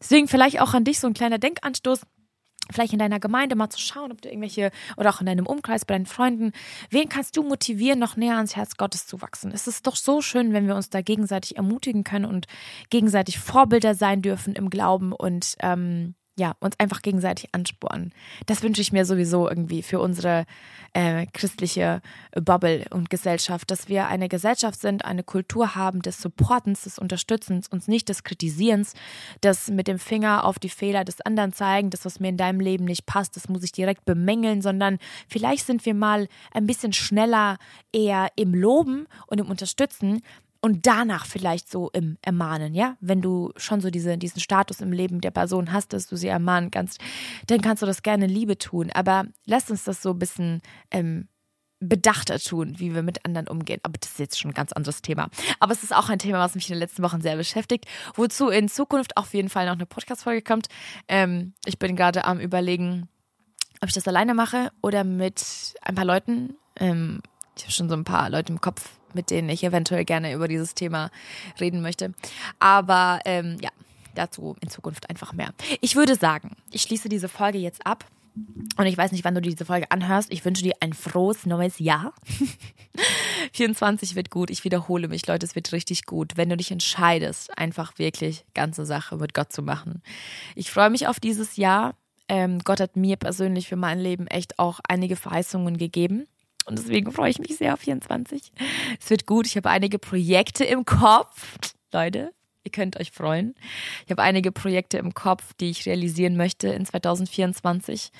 Deswegen 0.00 0.28
vielleicht 0.28 0.60
auch 0.60 0.74
an 0.74 0.84
dich 0.84 1.00
so 1.00 1.06
ein 1.06 1.14
kleiner 1.14 1.38
Denkanstoß 1.38 2.02
vielleicht 2.70 2.92
in 2.92 2.98
deiner 2.98 3.20
Gemeinde 3.20 3.56
mal 3.56 3.70
zu 3.70 3.78
schauen, 3.78 4.12
ob 4.12 4.22
du 4.22 4.28
irgendwelche 4.28 4.70
oder 4.96 5.10
auch 5.10 5.20
in 5.20 5.26
deinem 5.26 5.46
Umkreis 5.46 5.84
bei 5.84 5.94
deinen 5.94 6.06
Freunden, 6.06 6.52
wen 6.90 7.08
kannst 7.08 7.36
du 7.36 7.42
motivieren, 7.42 7.98
noch 7.98 8.16
näher 8.16 8.36
ans 8.36 8.56
Herz 8.56 8.76
Gottes 8.76 9.06
zu 9.06 9.20
wachsen? 9.20 9.52
Es 9.52 9.66
ist 9.66 9.86
doch 9.86 9.96
so 9.96 10.20
schön, 10.20 10.52
wenn 10.52 10.66
wir 10.66 10.76
uns 10.76 10.90
da 10.90 11.02
gegenseitig 11.02 11.56
ermutigen 11.56 12.04
können 12.04 12.24
und 12.24 12.46
gegenseitig 12.90 13.38
Vorbilder 13.38 13.94
sein 13.94 14.22
dürfen 14.22 14.54
im 14.54 14.70
Glauben 14.70 15.12
und 15.12 15.56
ähm, 15.60 16.14
ja, 16.38 16.54
uns 16.60 16.78
einfach 16.80 17.02
gegenseitig 17.02 17.50
anspornen. 17.52 18.12
Das 18.46 18.62
wünsche 18.62 18.80
ich 18.80 18.90
mir 18.90 19.04
sowieso 19.04 19.48
irgendwie 19.48 19.82
für 19.82 20.00
unsere 20.00 20.46
äh, 20.94 21.26
christliche 21.34 22.00
Bubble 22.34 22.86
und 22.90 23.10
Gesellschaft, 23.10 23.70
dass 23.70 23.88
wir 23.88 24.06
eine 24.06 24.28
Gesellschaft 24.28 24.80
sind, 24.80 25.04
eine 25.04 25.24
Kultur 25.24 25.74
haben 25.74 26.00
des 26.00 26.22
Supportens, 26.22 26.84
des 26.84 26.98
Unterstützens, 26.98 27.68
uns 27.68 27.86
nicht 27.86 28.08
des 28.08 28.24
Kritisierens, 28.24 28.94
des 29.42 29.68
mit 29.68 29.88
dem 29.88 29.98
Finger 29.98 30.44
auf 30.44 30.58
die 30.58 30.70
Fehler 30.70 31.04
des 31.04 31.20
anderen 31.20 31.52
zeigen, 31.52 31.90
das, 31.90 32.06
was 32.06 32.18
mir 32.18 32.28
in 32.28 32.38
deinem 32.38 32.60
Leben 32.60 32.86
nicht 32.86 33.04
passt, 33.04 33.36
das 33.36 33.50
muss 33.50 33.62
ich 33.62 33.72
direkt 33.72 34.06
bemängeln, 34.06 34.62
sondern 34.62 34.98
vielleicht 35.28 35.66
sind 35.66 35.84
wir 35.84 35.94
mal 35.94 36.28
ein 36.52 36.66
bisschen 36.66 36.94
schneller 36.94 37.58
eher 37.92 38.28
im 38.36 38.54
Loben 38.54 39.06
und 39.26 39.38
im 39.38 39.50
Unterstützen, 39.50 40.22
und 40.62 40.86
danach 40.86 41.26
vielleicht 41.26 41.70
so 41.70 41.90
im 41.92 42.16
Ermahnen, 42.22 42.74
ja? 42.74 42.96
Wenn 43.00 43.20
du 43.20 43.52
schon 43.56 43.80
so 43.80 43.90
diese, 43.90 44.16
diesen 44.16 44.40
Status 44.40 44.80
im 44.80 44.92
Leben 44.92 45.20
der 45.20 45.32
Person 45.32 45.72
hast, 45.72 45.92
dass 45.92 46.06
du 46.06 46.16
sie 46.16 46.28
ermahnen 46.28 46.70
kannst, 46.70 47.00
dann 47.48 47.60
kannst 47.60 47.82
du 47.82 47.86
das 47.86 48.02
gerne 48.02 48.26
Liebe 48.26 48.56
tun. 48.56 48.90
Aber 48.94 49.24
lass 49.44 49.70
uns 49.70 49.82
das 49.82 50.00
so 50.00 50.10
ein 50.10 50.18
bisschen 50.20 50.62
ähm, 50.92 51.28
bedachter 51.80 52.38
tun, 52.38 52.78
wie 52.78 52.94
wir 52.94 53.02
mit 53.02 53.24
anderen 53.24 53.48
umgehen. 53.48 53.80
Aber 53.82 53.98
das 53.98 54.12
ist 54.12 54.18
jetzt 54.20 54.38
schon 54.38 54.52
ein 54.52 54.54
ganz 54.54 54.72
anderes 54.72 55.02
Thema. 55.02 55.28
Aber 55.58 55.72
es 55.72 55.82
ist 55.82 55.94
auch 55.94 56.08
ein 56.08 56.20
Thema, 56.20 56.38
was 56.38 56.54
mich 56.54 56.68
in 56.68 56.74
den 56.74 56.80
letzten 56.80 57.02
Wochen 57.02 57.20
sehr 57.20 57.36
beschäftigt, 57.36 57.86
wozu 58.14 58.48
in 58.48 58.68
Zukunft 58.68 59.16
auf 59.16 59.34
jeden 59.34 59.48
Fall 59.48 59.66
noch 59.66 59.72
eine 59.72 59.86
Podcast-Folge 59.86 60.42
kommt. 60.42 60.68
Ähm, 61.08 61.54
ich 61.66 61.80
bin 61.80 61.96
gerade 61.96 62.24
am 62.24 62.38
Überlegen, 62.38 63.08
ob 63.80 63.88
ich 63.88 63.94
das 63.94 64.06
alleine 64.06 64.32
mache 64.32 64.70
oder 64.80 65.02
mit 65.02 65.74
ein 65.82 65.96
paar 65.96 66.04
Leuten. 66.04 66.54
Ähm, 66.76 67.20
ich 67.56 67.64
habe 67.64 67.72
schon 67.72 67.88
so 67.88 67.96
ein 67.96 68.04
paar 68.04 68.30
Leute 68.30 68.52
im 68.52 68.60
Kopf, 68.60 68.88
mit 69.14 69.30
denen 69.30 69.48
ich 69.48 69.64
eventuell 69.64 70.04
gerne 70.04 70.32
über 70.32 70.48
dieses 70.48 70.74
Thema 70.74 71.10
reden 71.60 71.82
möchte. 71.82 72.12
Aber 72.58 73.20
ähm, 73.24 73.58
ja, 73.60 73.70
dazu 74.14 74.56
in 74.60 74.68
Zukunft 74.68 75.08
einfach 75.10 75.32
mehr. 75.32 75.52
Ich 75.80 75.96
würde 75.96 76.16
sagen, 76.16 76.56
ich 76.70 76.82
schließe 76.82 77.08
diese 77.08 77.28
Folge 77.28 77.58
jetzt 77.58 77.86
ab. 77.86 78.04
Und 78.78 78.86
ich 78.86 78.96
weiß 78.96 79.12
nicht, 79.12 79.24
wann 79.24 79.34
du 79.34 79.42
diese 79.42 79.66
Folge 79.66 79.90
anhörst. 79.90 80.32
Ich 80.32 80.42
wünsche 80.44 80.62
dir 80.62 80.72
ein 80.80 80.94
frohes 80.94 81.44
neues 81.44 81.78
Jahr. 81.78 82.14
24 83.52 84.14
wird 84.14 84.30
gut. 84.30 84.50
Ich 84.50 84.64
wiederhole 84.64 85.08
mich, 85.08 85.26
Leute, 85.26 85.44
es 85.44 85.54
wird 85.54 85.70
richtig 85.72 86.06
gut, 86.06 86.36
wenn 86.36 86.48
du 86.48 86.56
dich 86.56 86.70
entscheidest, 86.70 87.56
einfach 87.58 87.98
wirklich 87.98 88.46
ganze 88.54 88.86
Sache 88.86 89.16
mit 89.16 89.34
Gott 89.34 89.52
zu 89.52 89.62
machen. 89.62 90.02
Ich 90.54 90.70
freue 90.70 90.88
mich 90.88 91.06
auf 91.06 91.20
dieses 91.20 91.56
Jahr. 91.56 91.94
Ähm, 92.28 92.60
Gott 92.60 92.80
hat 92.80 92.96
mir 92.96 93.16
persönlich 93.16 93.68
für 93.68 93.76
mein 93.76 93.98
Leben 93.98 94.26
echt 94.26 94.58
auch 94.58 94.80
einige 94.88 95.16
Verheißungen 95.16 95.76
gegeben. 95.76 96.26
Und 96.64 96.78
deswegen 96.78 97.12
freue 97.12 97.30
ich 97.30 97.38
mich 97.38 97.56
sehr 97.56 97.74
auf 97.74 97.80
24. 97.80 98.52
Es 99.00 99.10
wird 99.10 99.26
gut. 99.26 99.46
Ich 99.46 99.56
habe 99.56 99.70
einige 99.70 99.98
Projekte 99.98 100.64
im 100.64 100.84
Kopf. 100.84 101.58
Leute, 101.92 102.32
ihr 102.64 102.70
könnt 102.70 102.98
euch 102.98 103.10
freuen. 103.10 103.54
Ich 104.04 104.10
habe 104.10 104.22
einige 104.22 104.52
Projekte 104.52 104.98
im 104.98 105.14
Kopf, 105.14 105.54
die 105.54 105.70
ich 105.70 105.86
realisieren 105.86 106.36
möchte 106.36 106.68
in 106.68 106.86
2024, 106.86 108.12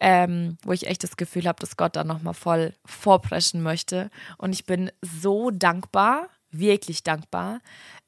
ähm, 0.00 0.56
wo 0.62 0.72
ich 0.72 0.86
echt 0.86 1.02
das 1.02 1.16
Gefühl 1.16 1.46
habe, 1.46 1.60
dass 1.60 1.76
Gott 1.76 1.96
da 1.96 2.04
nochmal 2.04 2.34
voll 2.34 2.74
vorpreschen 2.84 3.62
möchte. 3.62 4.10
Und 4.38 4.52
ich 4.52 4.64
bin 4.64 4.90
so 5.02 5.50
dankbar, 5.50 6.28
wirklich 6.50 7.02
dankbar, 7.02 7.60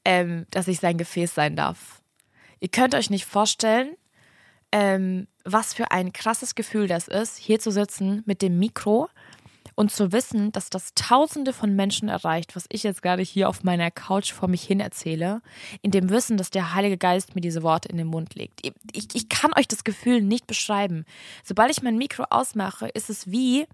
ähm, 0.05 0.45
dass 0.51 0.67
ich 0.67 0.79
sein 0.79 0.97
Gefäß 0.97 1.33
sein 1.33 1.55
darf. 1.55 2.01
Ihr 2.59 2.69
könnt 2.69 2.95
euch 2.95 3.09
nicht 3.09 3.25
vorstellen, 3.25 3.95
ähm, 4.71 5.27
was 5.45 5.73
für 5.73 5.91
ein 5.91 6.13
krasses 6.13 6.55
Gefühl 6.55 6.87
das 6.87 7.07
ist, 7.07 7.37
hier 7.37 7.59
zu 7.59 7.71
sitzen 7.71 8.23
mit 8.25 8.41
dem 8.41 8.57
Mikro 8.57 9.09
und 9.75 9.91
zu 9.91 10.11
wissen, 10.11 10.51
dass 10.51 10.69
das 10.69 10.93
Tausende 10.95 11.53
von 11.53 11.75
Menschen 11.75 12.09
erreicht, 12.09 12.55
was 12.55 12.65
ich 12.69 12.83
jetzt 12.83 13.01
gerade 13.01 13.23
hier 13.23 13.49
auf 13.49 13.63
meiner 13.63 13.91
Couch 13.91 14.31
vor 14.31 14.47
mich 14.47 14.63
hin 14.63 14.79
erzähle, 14.79 15.41
in 15.81 15.91
dem 15.91 16.09
Wissen, 16.09 16.37
dass 16.37 16.49
der 16.49 16.73
Heilige 16.73 16.97
Geist 16.97 17.35
mir 17.35 17.41
diese 17.41 17.63
Worte 17.63 17.89
in 17.89 17.97
den 17.97 18.07
Mund 18.07 18.35
legt. 18.35 18.61
Ich, 18.91 19.07
ich 19.13 19.29
kann 19.29 19.51
euch 19.55 19.67
das 19.67 19.83
Gefühl 19.83 20.21
nicht 20.21 20.47
beschreiben. 20.47 21.05
Sobald 21.43 21.71
ich 21.71 21.81
mein 21.81 21.97
Mikro 21.97 22.25
ausmache, 22.29 22.87
ist 22.87 23.09
es 23.09 23.29
wie, 23.31 23.65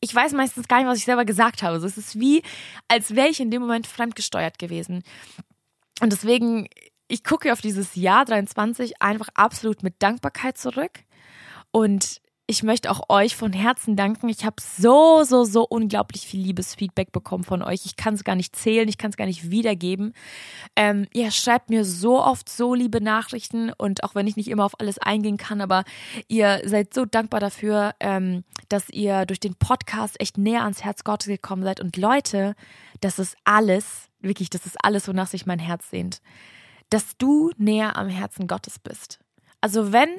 ich 0.00 0.14
weiß 0.14 0.32
meistens 0.32 0.68
gar 0.68 0.78
nicht, 0.78 0.88
was 0.88 0.98
ich 0.98 1.04
selber 1.04 1.24
gesagt 1.24 1.62
habe. 1.62 1.76
es 1.76 1.96
ist 1.96 2.18
wie, 2.18 2.42
als 2.88 3.14
wäre 3.14 3.28
ich 3.28 3.40
in 3.40 3.50
dem 3.50 3.62
Moment 3.62 3.86
fremdgesteuert 3.86 4.58
gewesen. 4.58 5.02
Und 6.00 6.12
deswegen, 6.12 6.68
ich 7.08 7.24
gucke 7.24 7.52
auf 7.52 7.60
dieses 7.60 7.94
Jahr 7.94 8.24
23 8.24 9.00
einfach 9.00 9.28
absolut 9.34 9.82
mit 9.82 10.02
Dankbarkeit 10.02 10.58
zurück. 10.58 11.00
Und 11.70 12.20
ich 12.52 12.62
möchte 12.62 12.90
auch 12.90 13.08
euch 13.08 13.34
von 13.34 13.54
Herzen 13.54 13.96
danken. 13.96 14.28
Ich 14.28 14.44
habe 14.44 14.56
so, 14.60 15.24
so, 15.24 15.44
so 15.44 15.66
unglaublich 15.66 16.26
viel 16.26 16.42
Liebesfeedback 16.42 17.10
bekommen 17.10 17.44
von 17.44 17.62
euch. 17.62 17.86
Ich 17.86 17.96
kann 17.96 18.12
es 18.12 18.24
gar 18.24 18.34
nicht 18.34 18.54
zählen, 18.54 18.86
ich 18.88 18.98
kann 18.98 19.10
es 19.10 19.16
gar 19.16 19.24
nicht 19.24 19.50
wiedergeben. 19.50 20.12
Ähm, 20.76 21.06
ihr 21.14 21.30
schreibt 21.30 21.70
mir 21.70 21.86
so 21.86 22.22
oft 22.22 22.50
so 22.50 22.74
liebe 22.74 23.00
Nachrichten 23.00 23.72
und 23.72 24.04
auch 24.04 24.14
wenn 24.14 24.26
ich 24.26 24.36
nicht 24.36 24.48
immer 24.48 24.66
auf 24.66 24.78
alles 24.78 24.98
eingehen 24.98 25.38
kann, 25.38 25.62
aber 25.62 25.84
ihr 26.28 26.60
seid 26.66 26.92
so 26.92 27.06
dankbar 27.06 27.40
dafür, 27.40 27.94
ähm, 28.00 28.44
dass 28.68 28.90
ihr 28.90 29.24
durch 29.24 29.40
den 29.40 29.54
Podcast 29.54 30.20
echt 30.20 30.36
näher 30.36 30.64
ans 30.64 30.84
Herz 30.84 31.04
Gottes 31.04 31.28
gekommen 31.28 31.62
seid. 31.62 31.80
Und 31.80 31.96
Leute, 31.96 32.54
das 33.00 33.18
ist 33.18 33.34
alles, 33.44 34.10
wirklich, 34.20 34.50
das 34.50 34.66
ist 34.66 34.76
alles, 34.84 35.08
wonach 35.08 35.26
sich 35.26 35.46
mein 35.46 35.58
Herz 35.58 35.88
sehnt. 35.88 36.20
Dass 36.90 37.16
du 37.16 37.50
näher 37.56 37.96
am 37.96 38.10
Herzen 38.10 38.46
Gottes 38.46 38.78
bist. 38.78 39.20
Also 39.62 39.90
wenn 39.90 40.10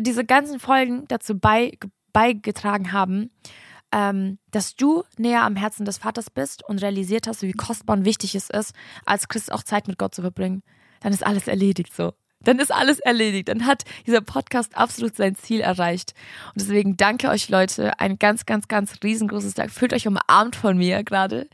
diese 0.00 0.24
ganzen 0.24 0.60
Folgen 0.60 1.04
dazu 1.08 1.38
bei, 1.38 1.72
beigetragen 2.12 2.92
haben, 2.92 3.30
ähm, 3.92 4.38
dass 4.50 4.76
du 4.76 5.04
näher 5.16 5.44
am 5.44 5.56
Herzen 5.56 5.84
des 5.84 5.98
Vaters 5.98 6.30
bist 6.30 6.62
und 6.68 6.82
realisiert 6.82 7.26
hast, 7.26 7.42
wie 7.42 7.52
kostbar 7.52 7.96
und 7.96 8.04
wichtig 8.04 8.34
es 8.34 8.50
ist, 8.50 8.74
als 9.06 9.28
Christ 9.28 9.52
auch 9.52 9.62
Zeit 9.62 9.88
mit 9.88 9.98
Gott 9.98 10.14
zu 10.14 10.22
verbringen, 10.22 10.62
dann 11.00 11.12
ist 11.12 11.24
alles 11.24 11.48
erledigt 11.48 11.94
so 11.94 12.12
dann 12.48 12.58
ist 12.60 12.72
alles 12.72 12.98
erledigt. 12.98 13.48
Dann 13.48 13.66
hat 13.66 13.84
dieser 14.06 14.22
Podcast 14.22 14.74
absolut 14.74 15.14
sein 15.14 15.36
Ziel 15.36 15.60
erreicht. 15.60 16.14
Und 16.54 16.62
deswegen 16.62 16.96
danke 16.96 17.28
euch 17.28 17.50
Leute. 17.50 18.00
Ein 18.00 18.18
ganz, 18.18 18.46
ganz, 18.46 18.68
ganz 18.68 18.94
riesengroßes 19.04 19.52
Dank. 19.52 19.70
Fühlt 19.70 19.92
euch 19.92 20.06
umarmt 20.06 20.56
von 20.56 20.78
mir 20.78 21.04
gerade. 21.04 21.46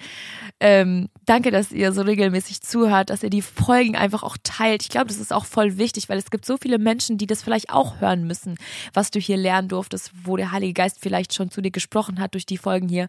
Ähm, 0.60 1.08
danke, 1.26 1.50
dass 1.50 1.72
ihr 1.72 1.92
so 1.92 2.02
regelmäßig 2.02 2.60
zuhört, 2.60 3.10
dass 3.10 3.24
ihr 3.24 3.30
die 3.30 3.42
Folgen 3.42 3.96
einfach 3.96 4.22
auch 4.22 4.36
teilt. 4.44 4.82
Ich 4.82 4.88
glaube, 4.88 5.08
das 5.08 5.18
ist 5.18 5.32
auch 5.32 5.46
voll 5.46 5.78
wichtig, 5.78 6.08
weil 6.08 6.16
es 6.16 6.30
gibt 6.30 6.46
so 6.46 6.56
viele 6.56 6.78
Menschen, 6.78 7.18
die 7.18 7.26
das 7.26 7.42
vielleicht 7.42 7.70
auch 7.70 8.00
hören 8.00 8.24
müssen, 8.24 8.56
was 8.92 9.10
du 9.10 9.18
hier 9.18 9.36
lernen 9.36 9.68
durftest, 9.68 10.12
wo 10.22 10.36
der 10.36 10.52
Heilige 10.52 10.74
Geist 10.74 10.98
vielleicht 11.00 11.34
schon 11.34 11.50
zu 11.50 11.60
dir 11.60 11.72
gesprochen 11.72 12.20
hat 12.20 12.34
durch 12.34 12.46
die 12.46 12.56
Folgen 12.56 12.88
hier. 12.88 13.08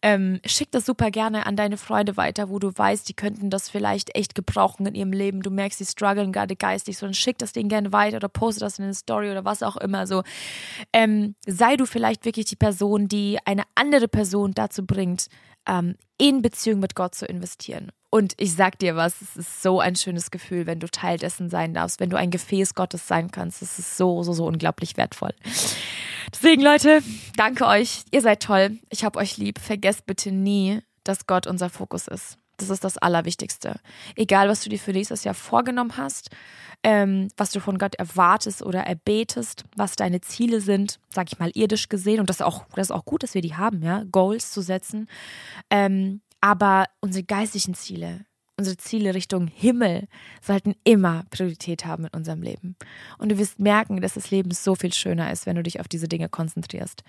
Ähm, 0.00 0.38
schick 0.46 0.70
das 0.70 0.86
super 0.86 1.10
gerne 1.10 1.44
an 1.46 1.56
deine 1.56 1.76
Freunde 1.76 2.16
weiter, 2.16 2.50
wo 2.50 2.60
du 2.60 2.70
weißt, 2.72 3.08
die 3.08 3.14
könnten 3.14 3.50
das 3.50 3.68
vielleicht 3.68 4.14
echt 4.14 4.36
gebrauchen 4.36 4.86
in 4.86 4.94
ihrem 4.94 5.12
Leben. 5.12 5.42
Du 5.42 5.50
merkst, 5.50 5.80
die 5.80 5.86
strugglen 5.86 6.30
gerade 6.30 6.54
geistig, 6.54 6.96
so 6.96 7.06
schick 7.16 7.38
das 7.38 7.52
Ding 7.52 7.68
gerne 7.68 7.92
weiter 7.92 8.16
oder 8.16 8.28
poste 8.28 8.60
das 8.60 8.78
in 8.78 8.84
eine 8.84 8.94
Story 8.94 9.30
oder 9.30 9.44
was 9.44 9.62
auch 9.62 9.76
immer. 9.76 10.06
So 10.06 10.22
ähm, 10.92 11.34
sei 11.46 11.76
du 11.76 11.86
vielleicht 11.86 12.24
wirklich 12.24 12.46
die 12.46 12.56
Person, 12.56 13.08
die 13.08 13.38
eine 13.44 13.64
andere 13.74 14.08
Person 14.08 14.52
dazu 14.52 14.86
bringt, 14.86 15.26
ähm, 15.66 15.96
in 16.18 16.42
Beziehung 16.42 16.80
mit 16.80 16.94
Gott 16.94 17.14
zu 17.14 17.26
investieren. 17.26 17.92
Und 18.08 18.34
ich 18.38 18.54
sag 18.54 18.78
dir 18.78 18.96
was, 18.96 19.20
es 19.20 19.36
ist 19.36 19.62
so 19.62 19.80
ein 19.80 19.96
schönes 19.96 20.30
Gefühl, 20.30 20.66
wenn 20.66 20.80
du 20.80 20.88
Teil 20.88 21.18
dessen 21.18 21.50
sein 21.50 21.74
darfst, 21.74 22.00
wenn 22.00 22.08
du 22.08 22.16
ein 22.16 22.30
Gefäß 22.30 22.74
Gottes 22.74 23.06
sein 23.06 23.30
kannst. 23.30 23.62
Es 23.62 23.78
ist 23.78 23.96
so, 23.96 24.22
so, 24.22 24.32
so 24.32 24.46
unglaublich 24.46 24.96
wertvoll. 24.96 25.34
Deswegen, 26.32 26.62
Leute, 26.62 27.02
danke 27.36 27.66
euch. 27.66 28.04
Ihr 28.10 28.22
seid 28.22 28.42
toll. 28.42 28.78
Ich 28.90 29.04
hab 29.04 29.16
euch 29.16 29.36
lieb. 29.36 29.58
Vergesst 29.58 30.06
bitte 30.06 30.32
nie, 30.32 30.80
dass 31.04 31.26
Gott 31.26 31.46
unser 31.46 31.68
Fokus 31.68 32.08
ist. 32.08 32.38
Das 32.56 32.70
ist 32.70 32.84
das 32.84 32.98
Allerwichtigste. 32.98 33.80
Egal, 34.14 34.48
was 34.48 34.62
du 34.62 34.70
dir 34.70 34.78
für 34.78 34.92
nächstes 34.92 35.24
Jahr 35.24 35.34
vorgenommen 35.34 35.96
hast, 35.96 36.30
ähm, 36.82 37.28
was 37.36 37.50
du 37.50 37.60
von 37.60 37.78
Gott 37.78 37.96
erwartest 37.96 38.62
oder 38.62 38.80
erbetest, 38.80 39.64
was 39.76 39.96
deine 39.96 40.20
Ziele 40.20 40.60
sind, 40.60 40.98
sag 41.08 41.32
ich 41.32 41.38
mal, 41.38 41.50
irdisch 41.54 41.88
gesehen. 41.88 42.20
Und 42.20 42.30
das 42.30 42.36
ist 42.36 42.46
auch, 42.46 42.64
das 42.74 42.88
ist 42.88 42.92
auch 42.92 43.04
gut, 43.04 43.22
dass 43.22 43.34
wir 43.34 43.42
die 43.42 43.56
haben, 43.56 43.82
ja, 43.82 44.04
Goals 44.10 44.50
zu 44.50 44.60
setzen. 44.62 45.08
Ähm, 45.70 46.20
aber 46.40 46.86
unsere 47.00 47.24
geistlichen 47.24 47.74
Ziele, 47.74 48.24
unsere 48.56 48.76
Ziele 48.76 49.14
Richtung 49.14 49.48
Himmel 49.48 50.08
sollten 50.40 50.74
immer 50.84 51.24
Priorität 51.30 51.84
haben 51.84 52.04
in 52.04 52.14
unserem 52.14 52.42
Leben. 52.42 52.76
Und 53.18 53.30
du 53.30 53.38
wirst 53.38 53.58
merken, 53.58 54.00
dass 54.00 54.14
das 54.14 54.30
Leben 54.30 54.50
so 54.52 54.74
viel 54.74 54.92
schöner 54.92 55.30
ist, 55.32 55.46
wenn 55.46 55.56
du 55.56 55.62
dich 55.62 55.80
auf 55.80 55.88
diese 55.88 56.08
Dinge 56.08 56.28
konzentrierst. 56.28 57.02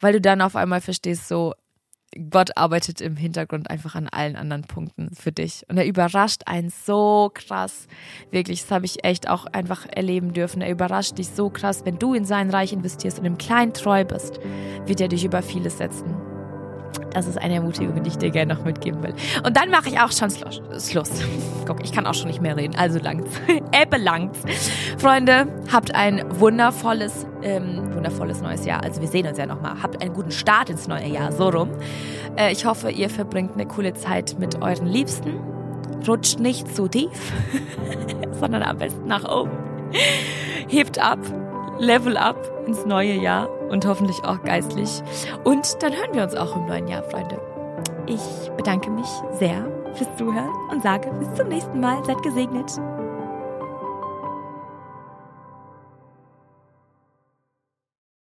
Weil 0.00 0.12
du 0.12 0.20
dann 0.20 0.40
auf 0.40 0.56
einmal 0.56 0.80
verstehst, 0.80 1.26
so, 1.26 1.54
Gott 2.30 2.56
arbeitet 2.56 3.00
im 3.00 3.16
Hintergrund 3.16 3.70
einfach 3.70 3.94
an 3.94 4.08
allen 4.08 4.36
anderen 4.36 4.62
Punkten 4.62 5.14
für 5.14 5.32
dich. 5.32 5.64
Und 5.68 5.78
er 5.78 5.86
überrascht 5.86 6.42
einen 6.46 6.70
so 6.70 7.30
krass. 7.32 7.86
Wirklich, 8.30 8.62
das 8.62 8.70
habe 8.70 8.84
ich 8.84 9.04
echt 9.04 9.28
auch 9.28 9.46
einfach 9.46 9.86
erleben 9.86 10.32
dürfen. 10.32 10.62
Er 10.62 10.70
überrascht 10.70 11.18
dich 11.18 11.28
so 11.28 11.50
krass. 11.50 11.84
Wenn 11.84 11.98
du 11.98 12.14
in 12.14 12.24
sein 12.24 12.50
Reich 12.50 12.72
investierst 12.72 13.18
und 13.18 13.24
im 13.24 13.38
Kleinen 13.38 13.72
treu 13.72 14.04
bist, 14.04 14.40
wird 14.86 15.00
er 15.00 15.08
dich 15.08 15.24
über 15.24 15.42
vieles 15.42 15.78
setzen. 15.78 16.31
Das 17.12 17.26
ist 17.26 17.38
eine 17.38 17.54
Ermutigung, 17.54 18.02
die 18.02 18.08
ich 18.08 18.18
dir 18.18 18.30
gerne 18.30 18.54
noch 18.54 18.64
mitgeben 18.64 19.02
will. 19.02 19.14
Und 19.44 19.56
dann 19.56 19.70
mache 19.70 19.88
ich 19.88 19.98
auch 19.98 20.12
schon 20.12 20.30
Schluss. 20.30 21.10
Guck, 21.66 21.84
ich 21.84 21.92
kann 21.92 22.06
auch 22.06 22.14
schon 22.14 22.28
nicht 22.28 22.40
mehr 22.40 22.56
reden, 22.56 22.74
also 22.76 22.98
langt's. 22.98 23.30
Ebbe 23.72 23.98
langt's. 23.98 24.40
Freunde, 24.98 25.46
habt 25.70 25.94
ein 25.94 26.24
wundervolles, 26.40 27.26
ähm, 27.42 27.94
wundervolles 27.94 28.40
neues 28.40 28.64
Jahr. 28.64 28.82
Also 28.82 29.00
wir 29.00 29.08
sehen 29.08 29.26
uns 29.26 29.38
ja 29.38 29.46
nochmal. 29.46 29.82
Habt 29.82 30.02
einen 30.02 30.14
guten 30.14 30.30
Start 30.30 30.70
ins 30.70 30.88
neue 30.88 31.08
Jahr, 31.08 31.32
so 31.32 31.48
rum. 31.48 31.70
Äh, 32.36 32.52
ich 32.52 32.64
hoffe, 32.64 32.90
ihr 32.90 33.10
verbringt 33.10 33.54
eine 33.54 33.66
coole 33.66 33.94
Zeit 33.94 34.36
mit 34.38 34.62
euren 34.62 34.86
Liebsten. 34.86 35.38
Rutscht 36.06 36.40
nicht 36.40 36.74
zu 36.74 36.88
tief, 36.88 37.32
sondern 38.40 38.62
am 38.62 38.78
besten 38.78 39.06
nach 39.06 39.24
oben. 39.24 39.52
Hebt 40.68 40.98
ab, 40.98 41.18
level 41.78 42.16
up 42.16 42.51
ins 42.66 42.84
neue 42.86 43.14
Jahr 43.14 43.48
und 43.68 43.86
hoffentlich 43.86 44.22
auch 44.24 44.42
geistlich. 44.42 45.02
Und 45.44 45.82
dann 45.82 45.92
hören 45.92 46.14
wir 46.14 46.22
uns 46.22 46.34
auch 46.34 46.56
im 46.56 46.66
neuen 46.66 46.88
Jahr, 46.88 47.02
Freunde. 47.04 47.40
Ich 48.06 48.20
bedanke 48.56 48.90
mich 48.90 49.08
sehr 49.38 49.64
fürs 49.94 50.16
Zuhören 50.16 50.50
und 50.70 50.82
sage 50.82 51.10
bis 51.18 51.32
zum 51.34 51.48
nächsten 51.48 51.80
Mal. 51.80 52.04
Seid 52.04 52.22
gesegnet. 52.22 52.72